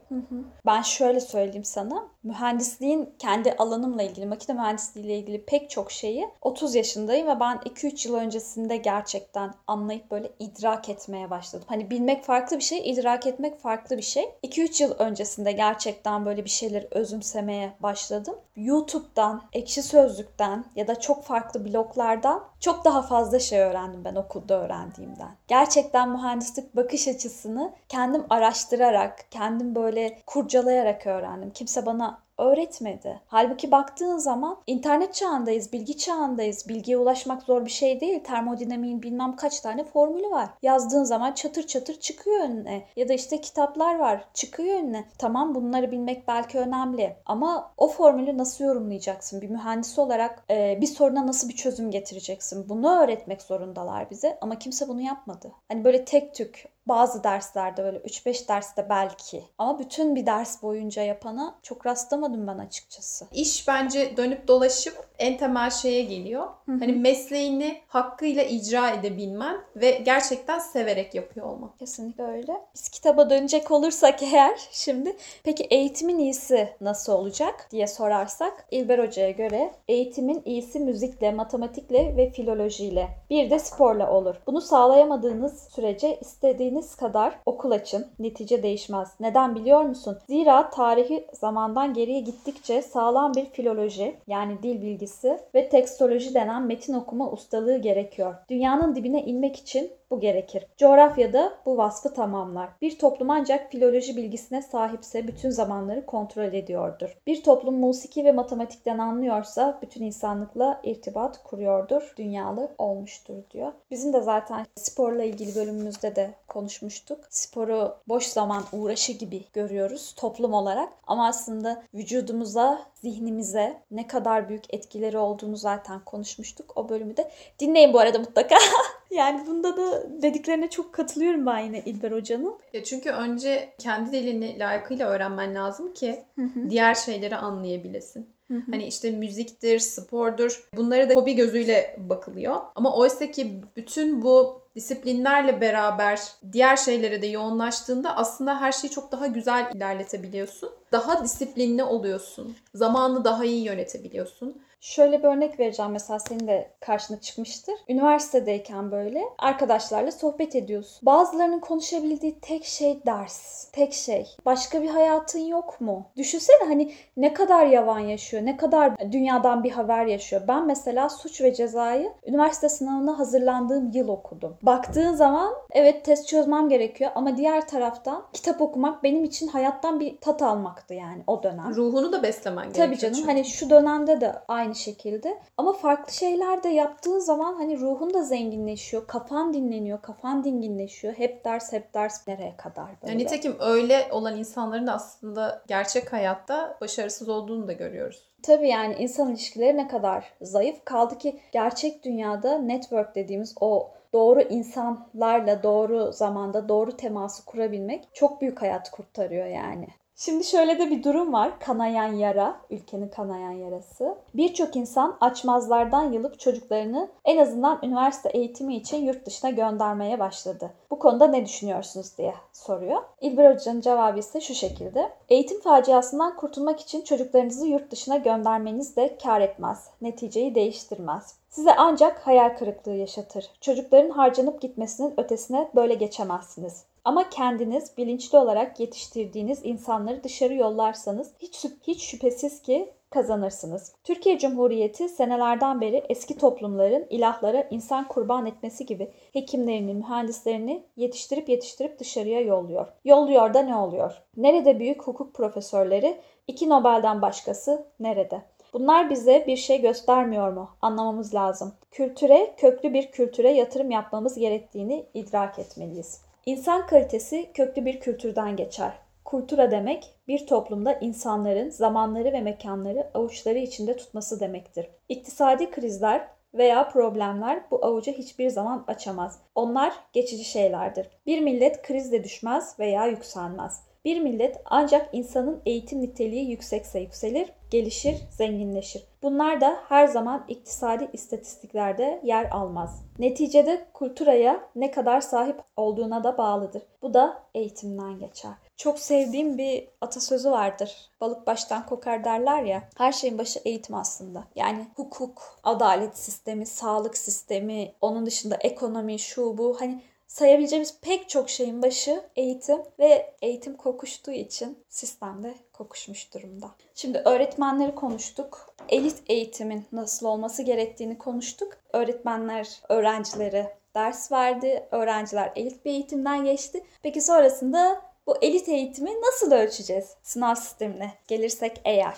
Ben 0.66 0.82
şöyle 0.82 1.20
söyleyeyim 1.20 1.64
sana. 1.64 2.08
Mühendisliğin 2.24 3.10
kendi 3.20 3.54
alanımla 3.54 4.04
ilgili, 4.04 4.26
makine 4.26 4.56
mühendisliği 4.56 5.06
ile 5.06 5.18
ilgili 5.18 5.46
pek 5.46 5.70
çok 5.70 5.92
şeyi 5.92 6.30
30 6.42 6.76
yaşındayım 6.76 7.28
ve 7.28 7.40
ben 7.40 7.58
2-3 7.58 8.08
yıl 8.08 8.16
öncesinde 8.16 8.78
gerçekten 8.78 9.54
anlayıp 9.68 10.12
böyle 10.12 10.32
idrak 10.40 10.90
etmeye 10.90 11.30
başladım. 11.30 11.66
Hani 11.70 11.90
bilmek 11.90 12.24
farklı 12.24 12.58
bir 12.58 12.64
şey, 12.64 12.92
idrak 12.92 13.28
etmek 13.28 13.60
farklı 13.60 13.98
bir 13.98 14.02
şey. 14.02 14.30
2-3 14.44 14.84
yıl 14.84 14.92
öncesinde 14.92 15.52
gerçekten 15.52 16.26
böyle 16.26 16.46
bir 16.46 16.50
şeyleri 16.50 16.88
özümsemeye 16.92 17.74
başladım. 17.80 18.36
YouTube'dan, 18.56 19.44
Ekşi 19.54 19.84
Sözlük'ten 19.84 20.66
ya 20.76 20.88
da 20.88 21.00
çok 21.00 21.24
farklı 21.24 21.66
bloglardan 21.88 22.44
çok 22.60 22.86
daha 22.86 23.02
fazla 23.02 23.40
şey 23.40 23.60
öğrendim 23.60 24.06
ben 24.06 24.16
okulda 24.16 24.64
öğrendiğimden. 24.64 25.36
Gerçekten 25.48 26.10
mühendislik 26.10 26.76
bakış 26.76 27.08
açısını 27.08 27.74
kendim 27.90 28.26
araştırarak, 28.30 29.32
kendim 29.32 29.76
böyle 29.76 30.22
kurcalayarak 30.26 31.08
öğrendim. 31.08 31.52
Kimse 31.52 31.86
bana 31.86 32.20
öğretmedi. 32.38 33.22
Halbuki 33.28 33.72
baktığın 33.72 34.18
zaman 34.18 34.58
internet 34.68 35.14
çağındayız, 35.14 35.74
bilgi 35.74 35.98
çağındayız. 35.98 36.70
Bilgiye 36.70 36.98
ulaşmak 36.98 37.44
zor 37.44 37.66
bir 37.66 37.70
şey 37.70 38.02
değil. 38.02 38.24
Termodinamiğin 38.24 39.04
bilmem 39.04 39.36
kaç 39.36 39.60
tane 39.60 39.84
formülü 39.84 40.32
var. 40.32 40.50
Yazdığın 40.62 41.04
zaman 41.04 41.32
çatır 41.32 41.68
çatır 41.68 42.00
çıkıyor 42.00 42.40
önüne. 42.40 42.86
Ya 42.96 43.10
da 43.10 43.14
işte 43.14 43.42
kitaplar 43.42 44.00
var, 44.00 44.26
çıkıyor 44.34 44.80
önüne. 44.80 45.06
Tamam 45.18 45.56
bunları 45.56 45.92
bilmek 45.92 46.28
belki 46.28 46.60
önemli. 46.60 47.16
Ama 47.26 47.74
o 47.78 47.88
formülü 47.88 48.38
nasıl 48.38 48.64
yorumlayacaksın? 48.64 49.42
Bir 49.42 49.50
mühendis 49.50 50.00
olarak 50.00 50.44
e, 50.50 50.78
bir 50.82 50.88
soruna 50.88 51.28
nasıl 51.28 51.50
bir 51.50 51.56
çözüm 51.56 51.92
getireceksin? 51.92 52.70
Bunu 52.70 53.00
öğretmek 53.00 53.42
zorundalar 53.42 54.10
bize. 54.10 54.38
Ama 54.42 54.60
kimse 54.60 54.88
bunu 54.88 55.02
yapmadı. 55.02 55.52
Hani 55.68 55.84
böyle 55.84 56.06
tek 56.06 56.36
tük 56.36 56.77
bazı 56.88 57.24
derslerde 57.24 57.84
böyle 57.84 57.98
3-5 57.98 58.48
derste 58.48 58.90
belki. 58.90 59.44
Ama 59.58 59.80
bütün 59.80 60.16
bir 60.16 60.26
ders 60.26 60.64
boyunca 60.64 61.04
yapana 61.04 61.56
çok 61.64 61.86
rastlamadım 61.86 62.48
ben 62.48 62.58
açıkçası. 62.58 63.28
İş 63.32 63.68
bence 63.68 64.18
dönüp 64.18 64.48
dolaşıp 64.48 65.08
en 65.20 65.38
temel 65.38 65.70
şeye 65.70 66.02
geliyor. 66.02 66.48
Hani 66.66 66.94
mesleğini 66.94 67.82
hakkıyla 67.88 68.44
icra 68.44 68.90
edebilmen 68.90 69.58
ve 69.76 69.92
gerçekten 69.92 70.60
severek 70.60 71.16
yapıyor 71.16 71.46
olman. 71.46 71.72
Kesinlikle 71.80 72.24
öyle. 72.24 72.54
Biz 72.76 72.90
kitaba 72.90 73.30
dönecek 73.30 73.72
olursak 73.72 74.24
eğer 74.24 74.60
şimdi 74.72 75.16
peki 75.44 75.64
eğitimin 75.64 76.20
iyisi 76.20 76.70
nasıl 76.82 77.14
olacak 77.14 77.68
diye 77.72 77.88
sorarsak 77.88 78.68
İlber 78.72 79.00
Hoca'ya 79.00 79.32
göre 79.32 79.72
eğitimin 79.88 80.42
iyisi 80.46 80.80
müzikle, 80.80 81.32
matematikle 81.32 82.18
ve 82.18 82.32
filolojiyle 82.32 83.08
bir 83.30 83.50
de 83.50 83.60
sporla 83.60 84.12
olur. 84.12 84.36
Bunu 84.48 84.62
sağlayamadığınız 84.62 85.68
sürece 85.76 86.20
istediğiniz 86.22 86.96
kadar 86.96 87.40
okul 87.46 87.72
açın. 87.72 88.08
Netice 88.20 88.64
değişmez. 88.64 89.10
Neden 89.20 89.56
biliyor 89.56 89.82
musun? 89.82 90.18
Zira 90.28 90.70
tarihi 90.70 91.28
zamandan 91.34 91.94
geriye 91.94 92.20
gittikçe 92.20 92.82
sağlam 92.82 93.34
bir 93.34 93.46
filoloji 93.46 94.16
yani 94.28 94.64
dil 94.64 94.82
bilgisi 94.82 95.07
ve 95.56 95.70
tekstoloji 95.70 96.34
denen 96.34 96.64
metin 96.64 96.94
okuma 96.94 97.32
ustalığı 97.32 97.78
gerekiyor. 97.78 98.36
Dünyanın 98.50 98.96
dibine 98.96 99.26
inmek 99.26 99.56
için 99.56 99.92
bu 100.12 100.20
gerekir. 100.20 100.66
Coğrafyada 100.78 101.54
bu 101.66 101.78
vasfı 101.78 102.14
tamamlar. 102.14 102.70
Bir 102.82 103.00
toplum 103.00 103.30
ancak 103.30 103.72
filoloji 103.72 104.18
bilgisine 104.18 104.62
sahipse 104.62 105.28
bütün 105.28 105.50
zamanları 105.50 106.06
kontrol 106.06 106.54
ediyordur. 106.54 107.18
Bir 107.28 107.44
toplum 107.44 107.80
musiki 107.80 108.26
ve 108.26 108.32
matematikten 108.32 108.98
anlıyorsa 108.98 109.80
bütün 109.82 110.04
insanlıkla 110.04 110.82
irtibat 110.84 111.44
kuruyordur, 111.44 112.14
dünyalı 112.18 112.72
olmuştur 112.78 113.36
diyor. 113.52 113.72
Bizim 113.92 114.14
de 114.14 114.22
zaten 114.22 114.66
sporla 114.76 115.24
ilgili 115.24 115.56
bölümümüzde 115.56 116.16
de 116.16 116.34
konuşmuştuk. 116.48 117.20
Sporu 117.30 117.96
boş 118.08 118.26
zaman 118.26 118.64
uğraşı 118.72 119.14
gibi 119.14 119.44
görüyoruz 119.54 120.14
toplum 120.18 120.54
olarak 120.54 120.94
ama 121.08 121.28
aslında 121.28 121.84
vücudumuza, 121.94 122.82
zihnimize 122.94 123.82
ne 123.92 124.08
kadar 124.08 124.50
büyük 124.50 124.74
etkileri 124.74 125.18
olduğunu 125.18 125.58
zaten 125.58 126.00
konuşmuştuk. 126.06 126.74
O 126.76 126.90
bölümü 126.90 127.18
de 127.18 127.32
dinleyin 127.60 127.94
bu 127.94 128.00
arada 128.00 128.20
mutlaka. 128.20 128.56
yani 129.12 129.48
bunda 129.48 129.78
da 129.78 130.08
dediklerine 130.22 130.70
çok 130.70 130.94
katılıyorum 130.94 131.46
ben 131.46 131.60
yine 131.60 131.82
İlber 131.86 132.12
Hoca'nın. 132.12 132.56
Ya 132.74 132.84
çünkü 132.84 133.10
önce 133.10 133.74
kendi 133.78 134.12
dilini 134.12 134.60
layıkıyla 134.60 135.10
öğrenmen 135.10 135.56
lazım 135.56 135.94
ki 135.94 136.24
diğer 136.70 136.96
şeyleri 136.96 137.36
anlayabilesin. 137.36 138.30
Hani 138.72 138.86
işte 138.88 139.12
müziktir, 139.12 139.80
spordur. 139.80 140.70
Bunları 140.76 141.10
da 141.10 141.14
hobi 141.14 141.36
gözüyle 141.36 141.96
bakılıyor. 142.00 142.56
Ama 142.76 142.96
oysa 142.96 143.32
ki 143.32 143.62
bütün 143.76 144.22
bu 144.22 144.62
disiplinlerle 144.76 145.62
beraber 145.62 146.22
diğer 146.52 146.76
şeylere 146.78 147.22
de 147.22 147.28
yoğunlaştığında 147.28 148.16
aslında 148.16 148.62
her 148.62 148.72
şeyi 148.72 148.92
çok 148.92 149.12
daha 149.12 149.28
güzel 149.28 149.72
ilerletebiliyorsun. 149.76 150.70
Daha 150.92 151.24
disiplinli 151.24 151.84
oluyorsun. 151.84 152.56
Zamanı 152.74 153.24
daha 153.24 153.46
iyi 153.46 153.64
yönetebiliyorsun. 153.64 154.62
Şöyle 154.80 155.20
bir 155.20 155.24
örnek 155.24 155.60
vereceğim 155.60 155.92
mesela 155.92 156.20
senin 156.20 156.48
de 156.48 156.72
karşına 156.80 157.22
çıkmıştır. 157.22 157.76
Üniversitedeyken 157.90 158.92
böyle 158.92 159.24
arkadaşlarla 159.38 160.12
sohbet 160.12 160.56
ediyorsun. 160.56 161.00
Bazılarının 161.06 161.60
konuşabildiği 161.60 162.40
tek 162.42 162.66
şey 162.66 163.06
ders. 163.06 163.68
Tek 163.72 163.94
şey. 163.94 164.28
Başka 164.46 164.82
bir 164.82 164.90
hayatın 164.90 165.40
yok 165.40 165.82
mu? 165.82 166.06
Düşünsene 166.18 166.68
hani 166.68 166.92
ne 167.18 167.34
kadar 167.34 167.66
yavan 167.66 168.00
yaşıyor, 168.00 168.46
ne 168.46 168.58
kadar 168.58 169.12
dünyadan 169.12 169.64
bir 169.64 169.72
haber 169.72 170.06
yaşıyor. 170.06 170.42
Ben 170.48 170.66
mesela 170.66 171.10
suç 171.10 171.42
ve 171.42 171.54
cezayı 171.54 172.14
üniversite 172.26 172.70
sınavına 172.70 173.20
hazırlandığım 173.20 173.92
yıl 173.94 174.08
okudum. 174.08 174.58
Baktığın 174.62 175.14
zaman 175.14 175.54
evet 175.72 176.06
test 176.06 176.28
çözmem 176.28 176.70
gerekiyor 176.70 177.12
ama 177.16 177.38
diğer 177.38 177.68
taraftan 177.68 178.24
kitap 178.34 178.62
okumak 178.62 179.04
benim 179.04 179.24
için 179.24 179.48
hayattan 179.48 180.00
bir 180.00 180.18
tat 180.18 180.42
almaktı 180.42 180.94
yani 180.94 181.24
o 181.28 181.44
dönem. 181.44 181.76
Ruhunu 181.76 182.12
da 182.12 182.24
beslemen 182.24 182.64
gerekiyor. 182.64 182.88
Tabii 182.88 182.98
canım 182.98 183.16
çünkü. 183.16 183.28
hani 183.28 183.46
şu 183.46 183.70
dönemde 183.70 184.22
de 184.22 184.34
aynı 184.48 184.76
şekilde 184.78 185.38
ama 185.58 185.74
farklı 185.74 186.14
şeyler 186.14 186.64
de 186.64 186.70
yaptığın 186.70 187.20
zaman 187.20 187.54
hani 187.54 187.80
ruhun 187.80 188.14
da 188.14 188.24
zenginleşiyor, 188.24 189.08
kafan 189.08 189.54
dinleniyor, 189.54 190.02
kafan 190.02 190.44
dinginleşiyor. 190.44 191.14
Hep 191.14 191.46
ders 191.46 191.74
hep 191.74 191.94
ders 191.94 192.28
nereye 192.28 192.58
kadar 192.58 192.88
böyle. 193.02 193.14
Yani 193.14 193.24
nitekim 193.24 193.56
öyle 193.60 194.08
olan 194.12 194.38
insanların 194.38 194.88
da 194.88 194.94
aslında 194.94 195.64
gerçek 195.68 196.14
hayatta 196.14 196.78
başarısız 196.82 197.30
olduğunu 197.30 197.68
da 197.68 197.74
görüyoruz. 197.74 198.28
Tabii 198.44 198.70
yani 198.70 198.96
insan 199.00 199.30
ilişkileri 199.32 199.78
ne 199.78 199.88
kadar 199.88 200.34
zayıf. 200.42 200.86
Kaldı 200.86 201.18
ki 201.18 201.40
gerçek 201.52 202.04
dünyada 202.04 202.58
network 202.58 203.16
dediğimiz 203.16 203.56
o 203.62 203.92
doğru 204.14 204.42
insanlarla 204.42 205.64
doğru 205.64 206.12
zamanda 206.12 206.70
doğru 206.70 206.98
teması 206.98 207.46
kurabilmek 207.46 208.04
çok 208.14 208.42
büyük 208.42 208.62
hayat 208.62 208.92
kurtarıyor 208.92 209.46
yani. 209.46 209.88
Şimdi 210.20 210.44
şöyle 210.44 210.80
de 210.80 210.90
bir 210.90 211.04
durum 211.04 211.34
var. 211.34 211.60
Kanayan 211.60 212.14
yara, 212.14 212.62
ülkenin 212.70 213.08
kanayan 213.08 213.52
yarası. 213.52 214.16
Birçok 214.34 214.76
insan 214.76 215.18
açmazlardan 215.22 216.12
yılıp 216.12 216.40
çocuklarını 216.40 217.10
en 217.26 217.38
azından 217.38 217.80
üniversite 217.84 218.30
eğitimi 218.30 218.76
için 218.76 218.98
yurt 218.98 219.26
dışına 219.26 219.50
göndermeye 219.50 220.20
başladı. 220.20 220.74
Bu 220.92 221.00
konuda 221.00 221.28
ne 221.28 221.46
düşünüyorsunuz 221.46 222.18
diye 222.18 222.34
soruyor. 222.54 223.02
İlber 223.22 223.54
Hoca'nın 223.54 223.82
cevabı 223.82 224.20
ise 224.20 224.42
şu 224.42 224.54
şekilde. 224.54 225.10
Eğitim 225.30 225.62
faciasından 225.62 226.36
kurtulmak 226.36 226.80
için 226.80 227.02
çocuklarınızı 227.02 227.68
yurt 227.68 227.92
dışına 227.92 228.18
göndermeniz 228.18 228.96
de 228.96 229.18
kar 229.24 229.42
etmez. 229.42 229.90
Neticeyi 230.02 230.56
değiştirmez. 230.56 231.36
Size 231.50 231.76
ancak 231.78 232.28
hayal 232.28 232.58
kırıklığı 232.58 232.96
yaşatır. 232.96 233.52
Çocukların 233.62 234.10
harcanıp 234.10 234.62
gitmesinin 234.62 235.14
ötesine 235.18 235.70
böyle 235.76 235.94
geçemezsiniz. 235.94 236.84
Ama 237.08 237.30
kendiniz 237.30 237.98
bilinçli 237.98 238.38
olarak 238.38 238.80
yetiştirdiğiniz 238.80 239.60
insanları 239.64 240.24
dışarı 240.24 240.54
yollarsanız 240.54 241.34
hiç, 241.40 241.66
hiç 241.88 242.02
şüphesiz 242.02 242.62
ki 242.62 242.94
kazanırsınız. 243.10 243.96
Türkiye 244.04 244.38
Cumhuriyeti 244.38 245.10
senelerden 245.10 245.82
beri 245.82 246.04
eski 246.10 246.38
toplumların 246.38 247.08
ilahlara 247.10 247.68
insan 247.72 248.08
kurban 248.08 248.46
etmesi 248.46 248.86
gibi 248.86 249.12
hekimlerini, 249.34 249.94
mühendislerini 249.94 250.84
yetiştirip 250.96 251.50
yetiştirip 251.50 252.00
dışarıya 252.00 252.42
yolluyor. 252.42 252.88
Yolluyor 253.06 253.54
da 253.54 253.62
ne 253.62 253.76
oluyor? 253.76 254.24
Nerede 254.38 254.80
büyük 254.80 255.04
hukuk 255.04 255.34
profesörleri? 255.34 256.22
İki 256.48 256.70
Nobel'den 256.70 257.22
başkası 257.22 257.86
nerede? 258.00 258.42
Bunlar 258.74 259.10
bize 259.10 259.44
bir 259.48 259.58
şey 259.58 259.82
göstermiyor 259.82 260.54
mu? 260.54 260.70
Anlamamız 260.82 261.34
lazım. 261.34 261.74
Kültüre, 261.92 262.54
köklü 262.58 262.94
bir 262.94 263.12
kültüre 263.12 263.52
yatırım 263.52 263.92
yapmamız 263.92 264.40
gerektiğini 264.40 265.06
idrak 265.14 265.60
etmeliyiz. 265.60 266.27
İnsan 266.48 266.88
kalitesi 266.88 267.52
köklü 267.54 267.86
bir 267.86 268.00
kültürden 268.00 268.56
geçer. 268.56 268.92
Kultura 269.26 269.72
demek 269.72 270.14
bir 270.28 270.48
toplumda 270.48 270.94
insanların 270.94 271.70
zamanları 271.70 272.34
ve 272.34 272.42
mekanları 272.42 273.12
avuçları 273.14 273.58
içinde 273.58 273.98
tutması 273.98 274.40
demektir. 274.40 274.90
İktisadi 275.10 275.72
krizler 275.72 276.28
veya 276.54 276.90
problemler 276.90 277.64
bu 277.72 277.86
avucu 277.86 278.12
hiçbir 278.12 278.50
zaman 278.50 278.84
açamaz. 278.88 279.40
Onlar 279.56 279.94
geçici 280.14 280.44
şeylerdir. 280.44 281.10
Bir 281.26 281.40
millet 281.42 281.82
krizle 281.82 282.24
düşmez 282.24 282.80
veya 282.80 283.08
yükselmez. 283.08 283.87
Bir 284.08 284.20
millet 284.20 284.62
ancak 284.66 285.10
insanın 285.14 285.62
eğitim 285.66 286.02
niteliği 286.02 286.50
yüksekse 286.50 287.00
yükselir, 287.00 287.50
gelişir, 287.70 288.16
zenginleşir. 288.32 289.04
Bunlar 289.24 289.62
da 289.62 289.78
her 289.88 290.08
zaman 290.08 290.46
iktisadi 290.48 291.10
istatistiklerde 291.14 292.22
yer 292.24 292.52
almaz. 292.52 293.06
Neticede 293.20 293.86
kulturaya 293.94 294.70
ne 294.76 294.92
kadar 294.92 295.22
sahip 295.22 295.62
olduğuna 295.78 296.24
da 296.24 296.38
bağlıdır. 296.38 296.82
Bu 297.02 297.14
da 297.14 297.44
eğitimden 297.56 298.20
geçer. 298.20 298.52
Çok 298.78 299.00
sevdiğim 299.00 299.58
bir 299.58 299.88
atasözü 300.02 300.52
vardır. 300.52 301.10
Balık 301.22 301.48
baştan 301.48 301.86
kokar 301.86 302.24
derler 302.24 302.64
ya. 302.64 302.90
Her 302.98 303.12
şeyin 303.12 303.38
başı 303.38 303.60
eğitim 303.66 303.96
aslında. 303.96 304.44
Yani 304.56 304.86
hukuk, 304.96 305.60
adalet 305.64 306.18
sistemi, 306.18 306.66
sağlık 306.66 307.18
sistemi, 307.18 307.92
onun 308.02 308.26
dışında 308.26 308.56
ekonomi, 308.56 309.20
şu 309.20 309.58
bu. 309.58 309.78
Hani 309.80 310.02
sayabileceğimiz 310.28 311.00
pek 311.02 311.30
çok 311.30 311.50
şeyin 311.50 311.82
başı 311.82 312.24
eğitim 312.36 312.82
ve 313.00 313.34
eğitim 313.42 313.78
kokuştuğu 313.78 314.32
için 314.32 314.84
sistemde 314.90 315.56
kokuşmuş 315.74 316.34
durumda. 316.34 316.72
Şimdi 316.96 317.22
öğretmenleri 317.26 317.96
konuştuk. 317.96 318.76
Elit 318.90 319.24
eğitimin 319.28 319.86
nasıl 319.92 320.26
olması 320.26 320.64
gerektiğini 320.64 321.18
konuştuk. 321.18 321.78
Öğretmenler 321.94 322.82
öğrencilere 322.90 323.78
ders 323.96 324.32
verdi. 324.32 324.88
Öğrenciler 324.92 325.52
elit 325.56 325.86
bir 325.86 325.92
eğitimden 325.92 326.44
geçti. 326.44 326.84
Peki 327.04 327.22
sonrasında 327.22 328.02
bu 328.28 328.38
elit 328.42 328.70
eğitimi 328.70 329.22
nasıl 329.22 329.52
ölçeceğiz? 329.52 330.16
Sınav 330.24 330.56
sistemine 330.56 331.14
gelirsek 331.28 331.82
eğer. 331.86 332.16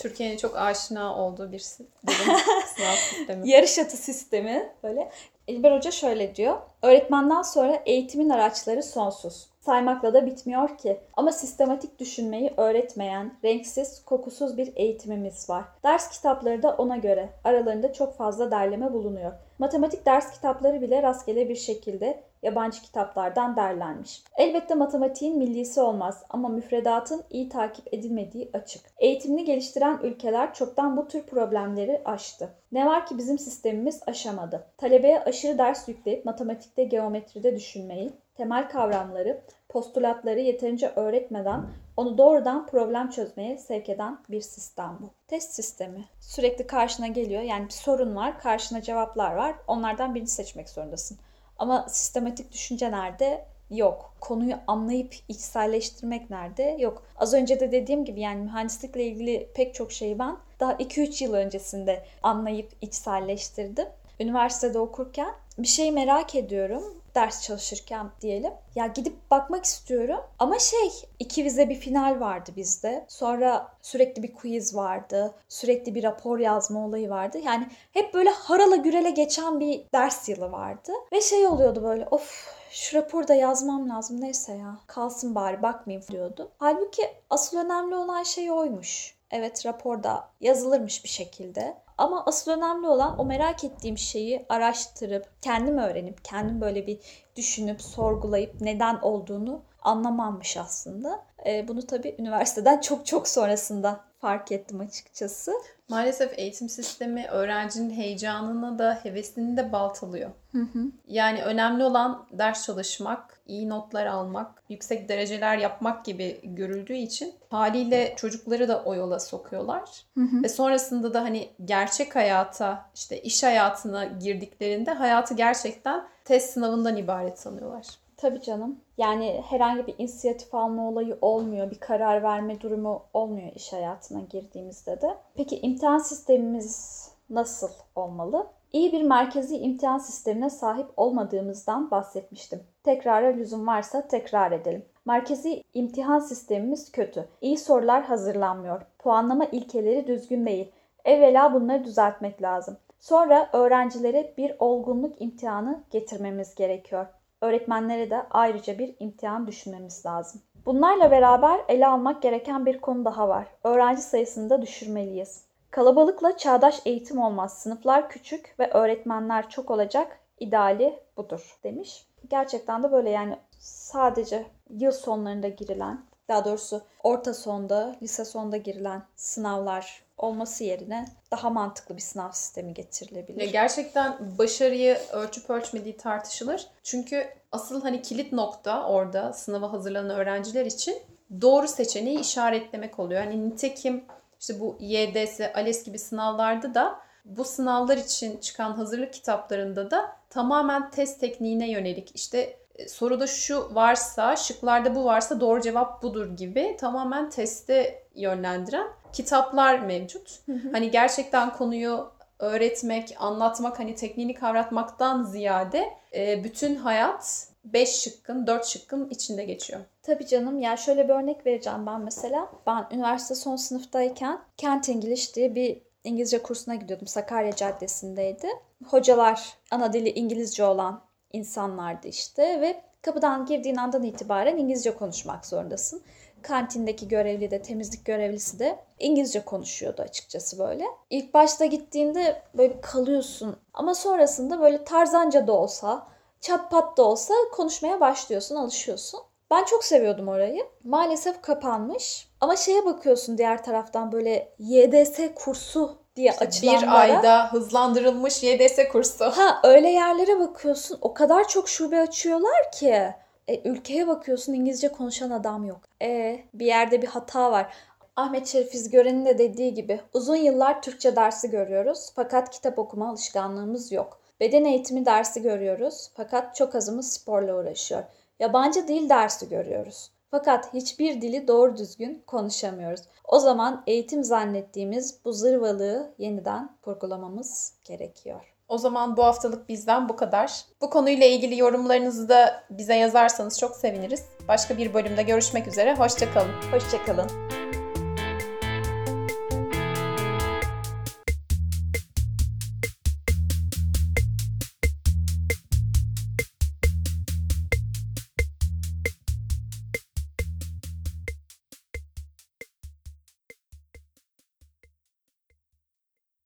Türkiye'nin 0.00 0.36
çok 0.36 0.56
aşina 0.56 1.16
olduğu 1.16 1.52
bir 1.52 1.64
bilim 2.04 2.36
sınav 2.76 2.94
sistemi. 2.94 3.50
Yarış 3.50 3.78
atı 3.78 3.96
sistemi 3.96 4.72
böyle. 4.82 5.10
İlber 5.46 5.76
Hoca 5.76 5.90
şöyle 5.90 6.34
diyor. 6.34 6.56
Öğretmenden 6.82 7.42
sonra 7.42 7.82
eğitimin 7.86 8.30
araçları 8.30 8.82
sonsuz. 8.82 9.46
Saymakla 9.60 10.14
da 10.14 10.26
bitmiyor 10.26 10.78
ki. 10.78 11.00
Ama 11.16 11.32
sistematik 11.32 11.98
düşünmeyi 11.98 12.54
öğretmeyen, 12.56 13.34
renksiz, 13.44 14.04
kokusuz 14.04 14.56
bir 14.56 14.72
eğitimimiz 14.76 15.50
var. 15.50 15.64
Ders 15.84 16.10
kitapları 16.10 16.62
da 16.62 16.74
ona 16.74 16.96
göre. 16.96 17.28
Aralarında 17.44 17.92
çok 17.92 18.16
fazla 18.16 18.50
derleme 18.50 18.92
bulunuyor. 18.92 19.32
Matematik 19.58 20.06
ders 20.06 20.32
kitapları 20.32 20.80
bile 20.80 21.02
rastgele 21.02 21.48
bir 21.48 21.56
şekilde 21.56 22.22
yabancı 22.42 22.82
kitaplardan 22.82 23.56
derlenmiş. 23.56 24.22
Elbette 24.36 24.74
matematiğin 24.74 25.38
millisi 25.38 25.80
olmaz 25.80 26.24
ama 26.30 26.48
müfredatın 26.48 27.22
iyi 27.30 27.48
takip 27.48 27.94
edilmediği 27.94 28.50
açık. 28.52 28.82
Eğitimini 28.98 29.44
geliştiren 29.44 30.00
ülkeler 30.02 30.54
çoktan 30.54 30.96
bu 30.96 31.08
tür 31.08 31.22
problemleri 31.22 32.02
aştı. 32.04 32.48
Ne 32.72 32.86
var 32.86 33.06
ki 33.06 33.18
bizim 33.18 33.38
sistemimiz 33.38 34.00
aşamadı. 34.06 34.66
Talebeye 34.76 35.20
aşırı 35.24 35.58
ders 35.58 35.88
yükleyip 35.88 36.24
matematikte, 36.24 36.84
geometride 36.84 37.56
düşünmeyi, 37.56 38.12
temel 38.34 38.68
kavramları, 38.68 39.40
postulatları 39.68 40.40
yeterince 40.40 40.92
öğretmeden 40.96 41.66
onu 41.96 42.18
doğrudan 42.18 42.66
problem 42.66 43.10
çözmeye 43.10 43.58
sevk 43.58 43.88
eden 43.88 44.18
bir 44.30 44.40
sistem 44.40 44.98
bu. 45.00 45.10
Test 45.28 45.54
sistemi 45.54 46.04
sürekli 46.20 46.66
karşına 46.66 47.06
geliyor. 47.06 47.42
Yani 47.42 47.64
bir 47.64 47.72
sorun 47.72 48.16
var, 48.16 48.38
karşına 48.38 48.82
cevaplar 48.82 49.34
var. 49.34 49.54
Onlardan 49.66 50.14
birini 50.14 50.28
seçmek 50.28 50.68
zorundasın. 50.68 51.18
Ama 51.60 51.86
sistematik 51.88 52.52
düşünce 52.52 52.92
nerede? 52.92 53.44
Yok. 53.70 54.14
Konuyu 54.20 54.54
anlayıp 54.66 55.14
içselleştirmek 55.28 56.30
nerede? 56.30 56.76
Yok. 56.80 57.02
Az 57.16 57.34
önce 57.34 57.60
de 57.60 57.72
dediğim 57.72 58.04
gibi 58.04 58.20
yani 58.20 58.42
mühendislikle 58.42 59.04
ilgili 59.04 59.50
pek 59.54 59.74
çok 59.74 59.92
şeyi 59.92 60.18
ben 60.18 60.36
daha 60.60 60.72
2-3 60.72 61.24
yıl 61.24 61.34
öncesinde 61.34 62.04
anlayıp 62.22 62.72
içselleştirdim. 62.80 63.86
Üniversitede 64.20 64.78
okurken 64.78 65.34
bir 65.58 65.68
şey 65.68 65.92
merak 65.92 66.34
ediyorum. 66.34 66.99
Ders 67.14 67.42
çalışırken 67.42 68.10
diyelim. 68.20 68.52
Ya 68.74 68.86
gidip 68.86 69.30
bakmak 69.30 69.64
istiyorum 69.64 70.20
ama 70.38 70.58
şey 70.58 70.90
iki 71.18 71.44
vize 71.44 71.68
bir 71.68 71.74
final 71.74 72.20
vardı 72.20 72.50
bizde. 72.56 73.04
Sonra 73.08 73.72
sürekli 73.82 74.22
bir 74.22 74.34
quiz 74.34 74.76
vardı. 74.76 75.34
Sürekli 75.48 75.94
bir 75.94 76.02
rapor 76.02 76.38
yazma 76.38 76.86
olayı 76.86 77.10
vardı. 77.10 77.38
Yani 77.38 77.68
hep 77.92 78.14
böyle 78.14 78.30
harala 78.30 78.76
gürele 78.76 79.10
geçen 79.10 79.60
bir 79.60 79.84
ders 79.94 80.28
yılı 80.28 80.52
vardı. 80.52 80.92
Ve 81.12 81.20
şey 81.20 81.46
oluyordu 81.46 81.82
böyle 81.82 82.06
of 82.10 82.54
şu 82.70 82.96
raporda 82.96 83.34
yazmam 83.34 83.88
lazım 83.88 84.20
neyse 84.20 84.52
ya 84.52 84.78
kalsın 84.86 85.34
bari 85.34 85.62
bakmayayım 85.62 86.08
diyordu. 86.08 86.50
Halbuki 86.58 87.02
asıl 87.30 87.58
önemli 87.58 87.94
olan 87.94 88.22
şey 88.22 88.50
oymuş. 88.50 89.14
Evet 89.30 89.66
raporda 89.66 90.30
yazılırmış 90.40 91.04
bir 91.04 91.08
şekilde. 91.08 91.76
Ama 92.00 92.22
asıl 92.26 92.50
önemli 92.50 92.88
olan 92.88 93.18
o 93.18 93.24
merak 93.24 93.64
ettiğim 93.64 93.98
şeyi 93.98 94.46
araştırıp, 94.48 95.42
kendim 95.42 95.78
öğrenip, 95.78 96.24
kendim 96.24 96.60
böyle 96.60 96.86
bir 96.86 96.98
düşünüp, 97.36 97.82
sorgulayıp 97.82 98.60
neden 98.60 98.98
olduğunu 99.02 99.62
anlamammış 99.82 100.56
aslında. 100.56 101.24
E, 101.46 101.68
bunu 101.68 101.86
tabii 101.86 102.16
üniversiteden 102.18 102.80
çok 102.80 103.06
çok 103.06 103.28
sonrasında 103.28 104.00
fark 104.20 104.52
ettim 104.52 104.80
açıkçası. 104.80 105.52
Maalesef 105.88 106.38
eğitim 106.38 106.68
sistemi 106.68 107.26
öğrencinin 107.26 107.90
heyecanını 107.90 108.78
da 108.78 109.00
hevesini 109.02 109.56
de 109.56 109.72
baltalıyor. 109.72 110.30
Hı 110.52 110.58
hı. 110.58 110.78
Yani 111.06 111.42
önemli 111.42 111.84
olan 111.84 112.26
ders 112.32 112.66
çalışmak, 112.66 113.40
iyi 113.46 113.68
notlar 113.68 114.06
almak, 114.06 114.62
yüksek 114.68 115.08
dereceler 115.08 115.58
yapmak 115.58 116.04
gibi 116.04 116.40
görüldüğü 116.44 116.94
için 116.94 117.34
haliyle 117.48 118.14
çocukları 118.16 118.68
da 118.68 118.82
o 118.84 118.94
yola 118.94 119.20
sokuyorlar. 119.20 120.04
Hı 120.14 120.24
hı. 120.24 120.42
Ve 120.42 120.48
sonrasında 120.48 121.14
da 121.14 121.22
hani 121.22 121.48
gerçek 121.64 122.16
hayata, 122.16 122.90
işte 122.94 123.22
iş 123.22 123.42
hayatına 123.42 124.04
girdiklerinde 124.04 124.90
hayatı 124.90 125.34
gerçekten 125.34 126.08
test 126.24 126.50
sınavından 126.50 126.96
ibaret 126.96 127.38
sanıyorlar. 127.38 127.86
Tabii 128.20 128.40
canım. 128.40 128.80
Yani 128.98 129.42
herhangi 129.48 129.86
bir 129.86 129.94
inisiyatif 129.98 130.54
alma 130.54 130.88
olayı 130.88 131.18
olmuyor. 131.20 131.70
Bir 131.70 131.80
karar 131.80 132.22
verme 132.22 132.60
durumu 132.60 133.02
olmuyor 133.14 133.52
iş 133.54 133.72
hayatına 133.72 134.20
girdiğimizde 134.20 135.00
de. 135.00 135.16
Peki 135.34 135.60
imtihan 135.60 135.98
sistemimiz 135.98 137.08
nasıl 137.30 137.70
olmalı? 137.96 138.46
İyi 138.72 138.92
bir 138.92 139.02
merkezi 139.02 139.56
imtihan 139.56 139.98
sistemine 139.98 140.50
sahip 140.50 140.86
olmadığımızdan 140.96 141.90
bahsetmiştim. 141.90 142.62
Tekrara 142.84 143.26
lüzum 143.26 143.66
varsa 143.66 144.08
tekrar 144.08 144.52
edelim. 144.52 144.84
Merkezi 145.04 145.62
imtihan 145.74 146.18
sistemimiz 146.18 146.92
kötü. 146.92 147.28
İyi 147.40 147.58
sorular 147.58 148.04
hazırlanmıyor. 148.04 148.82
Puanlama 148.98 149.44
ilkeleri 149.44 150.06
düzgün 150.06 150.46
değil. 150.46 150.72
Evvela 151.04 151.54
bunları 151.54 151.84
düzeltmek 151.84 152.42
lazım. 152.42 152.76
Sonra 152.98 153.50
öğrencilere 153.52 154.34
bir 154.36 154.54
olgunluk 154.58 155.22
imtihanı 155.22 155.80
getirmemiz 155.90 156.54
gerekiyor. 156.54 157.06
Öğretmenlere 157.40 158.10
de 158.10 158.26
ayrıca 158.30 158.78
bir 158.78 158.94
imtihan 159.00 159.46
düşünmemiz 159.46 160.06
lazım. 160.06 160.42
Bunlarla 160.66 161.10
beraber 161.10 161.60
ele 161.68 161.86
almak 161.86 162.22
gereken 162.22 162.66
bir 162.66 162.80
konu 162.80 163.04
daha 163.04 163.28
var. 163.28 163.46
Öğrenci 163.64 164.02
sayısını 164.02 164.50
da 164.50 164.62
düşürmeliyiz. 164.62 165.44
Kalabalıkla 165.70 166.36
çağdaş 166.36 166.82
eğitim 166.84 167.18
olmaz. 167.18 167.58
Sınıflar 167.58 168.08
küçük 168.08 168.54
ve 168.58 168.70
öğretmenler 168.70 169.50
çok 169.50 169.70
olacak. 169.70 170.20
İdeali 170.40 170.98
budur 171.16 171.58
demiş. 171.64 172.06
Gerçekten 172.30 172.82
de 172.82 172.92
böyle 172.92 173.10
yani 173.10 173.36
sadece 173.58 174.46
yıl 174.70 174.92
sonlarında 174.92 175.48
girilen, 175.48 176.00
daha 176.30 176.44
doğrusu 176.44 176.82
orta 177.02 177.34
sonda, 177.34 177.96
lise 178.02 178.24
sonda 178.24 178.56
girilen 178.56 179.02
sınavlar 179.16 180.02
olması 180.18 180.64
yerine 180.64 181.08
daha 181.30 181.50
mantıklı 181.50 181.96
bir 181.96 182.00
sınav 182.02 182.30
sistemi 182.32 182.74
getirilebilir. 182.74 183.52
Gerçekten 183.52 184.38
başarıyı 184.38 184.98
ölçüp 185.12 185.50
ölçmediği 185.50 185.96
tartışılır. 185.96 186.66
Çünkü 186.82 187.26
asıl 187.52 187.82
hani 187.82 188.02
kilit 188.02 188.32
nokta 188.32 188.86
orada 188.86 189.32
sınava 189.32 189.72
hazırlanan 189.72 190.10
öğrenciler 190.10 190.66
için 190.66 190.96
doğru 191.40 191.68
seçeneği 191.68 192.20
işaretlemek 192.20 192.98
oluyor. 192.98 193.20
Hani 193.20 193.50
nitekim 193.50 194.04
işte 194.40 194.60
bu 194.60 194.76
YDS, 194.80 195.40
ALES 195.54 195.84
gibi 195.84 195.98
sınavlarda 195.98 196.74
da 196.74 197.00
bu 197.24 197.44
sınavlar 197.44 197.96
için 197.96 198.38
çıkan 198.38 198.72
hazırlık 198.72 199.12
kitaplarında 199.12 199.90
da 199.90 200.16
tamamen 200.30 200.90
test 200.90 201.20
tekniğine 201.20 201.70
yönelik 201.70 202.12
işte 202.14 202.56
soruda 202.88 203.26
şu 203.26 203.74
varsa, 203.74 204.36
şıklarda 204.36 204.94
bu 204.94 205.04
varsa 205.04 205.40
doğru 205.40 205.60
cevap 205.60 206.02
budur 206.02 206.36
gibi 206.36 206.76
tamamen 206.80 207.30
teste 207.30 208.02
yönlendiren 208.14 208.86
kitaplar 209.12 209.78
mevcut. 209.78 210.38
Hı 210.46 210.52
hı. 210.52 210.72
Hani 210.72 210.90
gerçekten 210.90 211.52
konuyu 211.52 212.10
öğretmek, 212.38 213.16
anlatmak, 213.18 213.78
hani 213.78 213.94
tekniğini 213.94 214.34
kavratmaktan 214.34 215.22
ziyade 215.22 215.90
e, 216.14 216.44
bütün 216.44 216.76
hayat 216.76 217.46
5 217.64 217.88
şıkkın, 217.88 218.46
4 218.46 218.66
şıkkın 218.66 219.08
içinde 219.08 219.44
geçiyor. 219.44 219.80
Tabii 220.02 220.26
canım 220.26 220.60
ya 220.60 220.76
şöyle 220.76 221.08
bir 221.08 221.14
örnek 221.14 221.46
vereceğim 221.46 221.86
ben 221.86 222.00
mesela. 222.00 222.48
Ben 222.66 222.86
üniversite 222.90 223.34
son 223.34 223.56
sınıftayken 223.56 224.40
Kent 224.56 224.88
English 224.88 225.36
diye 225.36 225.54
bir 225.54 225.82
İngilizce 226.04 226.42
kursuna 226.42 226.74
gidiyordum. 226.74 227.06
Sakarya 227.06 227.56
Caddesi'ndeydi. 227.56 228.48
Hocalar 228.86 229.54
ana 229.70 229.92
dili 229.92 230.10
İngilizce 230.10 230.64
olan 230.64 231.09
insanlardı 231.32 232.08
işte 232.08 232.60
ve 232.60 232.82
kapıdan 233.02 233.46
girdiğin 233.46 233.76
andan 233.76 234.02
itibaren 234.02 234.56
İngilizce 234.56 234.94
konuşmak 234.94 235.46
zorundasın. 235.46 236.02
Kantindeki 236.42 237.08
görevli 237.08 237.50
de 237.50 237.62
temizlik 237.62 238.04
görevlisi 238.04 238.58
de 238.58 238.78
İngilizce 238.98 239.44
konuşuyordu 239.44 240.02
açıkçası 240.02 240.58
böyle. 240.58 240.84
İlk 241.10 241.34
başta 241.34 241.64
gittiğinde 241.64 242.42
böyle 242.54 242.80
kalıyorsun 242.80 243.56
ama 243.74 243.94
sonrasında 243.94 244.60
böyle 244.60 244.84
tarzanca 244.84 245.46
da 245.46 245.52
olsa, 245.52 246.06
çat 246.40 246.70
pat 246.70 246.96
da 246.96 247.02
olsa 247.02 247.34
konuşmaya 247.52 248.00
başlıyorsun, 248.00 248.56
alışıyorsun. 248.56 249.20
Ben 249.50 249.64
çok 249.64 249.84
seviyordum 249.84 250.28
orayı. 250.28 250.66
Maalesef 250.84 251.42
kapanmış. 251.42 252.28
Ama 252.40 252.56
şeye 252.56 252.84
bakıyorsun 252.84 253.38
diğer 253.38 253.64
taraftan 253.64 254.12
böyle 254.12 254.54
YDS 254.58 255.20
kursu 255.34 255.98
diye 256.16 256.30
İşte 256.30 256.44
açılanlara. 256.44 256.82
bir 256.82 256.92
ayda 257.16 257.52
hızlandırılmış 257.52 258.42
YDS 258.42 258.78
kursu. 258.92 259.24
Ha 259.24 259.60
öyle 259.64 259.88
yerlere 259.88 260.38
bakıyorsun. 260.40 260.98
O 261.00 261.14
kadar 261.14 261.48
çok 261.48 261.68
şube 261.68 262.00
açıyorlar 262.00 262.72
ki. 262.72 263.14
E, 263.48 263.68
ülkeye 263.70 264.06
bakıyorsun 264.06 264.52
İngilizce 264.52 264.88
konuşan 264.88 265.30
adam 265.30 265.64
yok. 265.66 265.80
E, 266.02 266.40
bir 266.54 266.66
yerde 266.66 267.02
bir 267.02 267.06
hata 267.06 267.52
var. 267.52 267.72
Ahmet 268.16 268.46
Şerif 268.46 268.74
İzgören'in 268.74 269.26
de 269.26 269.38
dediği 269.38 269.74
gibi 269.74 270.00
uzun 270.14 270.36
yıllar 270.36 270.82
Türkçe 270.82 271.16
dersi 271.16 271.50
görüyoruz 271.50 272.10
fakat 272.14 272.50
kitap 272.50 272.78
okuma 272.78 273.10
alışkanlığımız 273.10 273.92
yok. 273.92 274.20
Beden 274.40 274.64
eğitimi 274.64 275.06
dersi 275.06 275.42
görüyoruz 275.42 276.10
fakat 276.16 276.56
çok 276.56 276.74
azımız 276.74 277.12
sporla 277.12 277.54
uğraşıyor. 277.56 278.02
Yabancı 278.40 278.88
dil 278.88 279.08
dersi 279.08 279.48
görüyoruz. 279.48 280.10
Fakat 280.30 280.74
hiçbir 280.74 281.20
dili 281.20 281.48
doğru 281.48 281.76
düzgün 281.76 282.22
konuşamıyoruz. 282.26 283.00
O 283.24 283.38
zaman 283.38 283.82
eğitim 283.86 284.24
zannettiğimiz 284.24 285.20
bu 285.24 285.32
zırvalığı 285.32 286.14
yeniden 286.18 286.70
kurgulamamız 286.82 287.74
gerekiyor. 287.84 288.40
O 288.68 288.78
zaman 288.78 289.16
bu 289.16 289.24
haftalık 289.24 289.68
bizden 289.68 290.08
bu 290.08 290.16
kadar. 290.16 290.64
Bu 290.80 290.90
konuyla 290.90 291.26
ilgili 291.26 291.58
yorumlarınızı 291.58 292.28
da 292.28 292.64
bize 292.70 292.94
yazarsanız 292.94 293.58
çok 293.58 293.76
seviniriz. 293.76 294.24
Başka 294.48 294.78
bir 294.78 294.94
bölümde 294.94 295.22
görüşmek 295.22 295.66
üzere. 295.66 295.94
Hoşçakalın. 295.94 296.52
Hoşçakalın. 296.72 297.59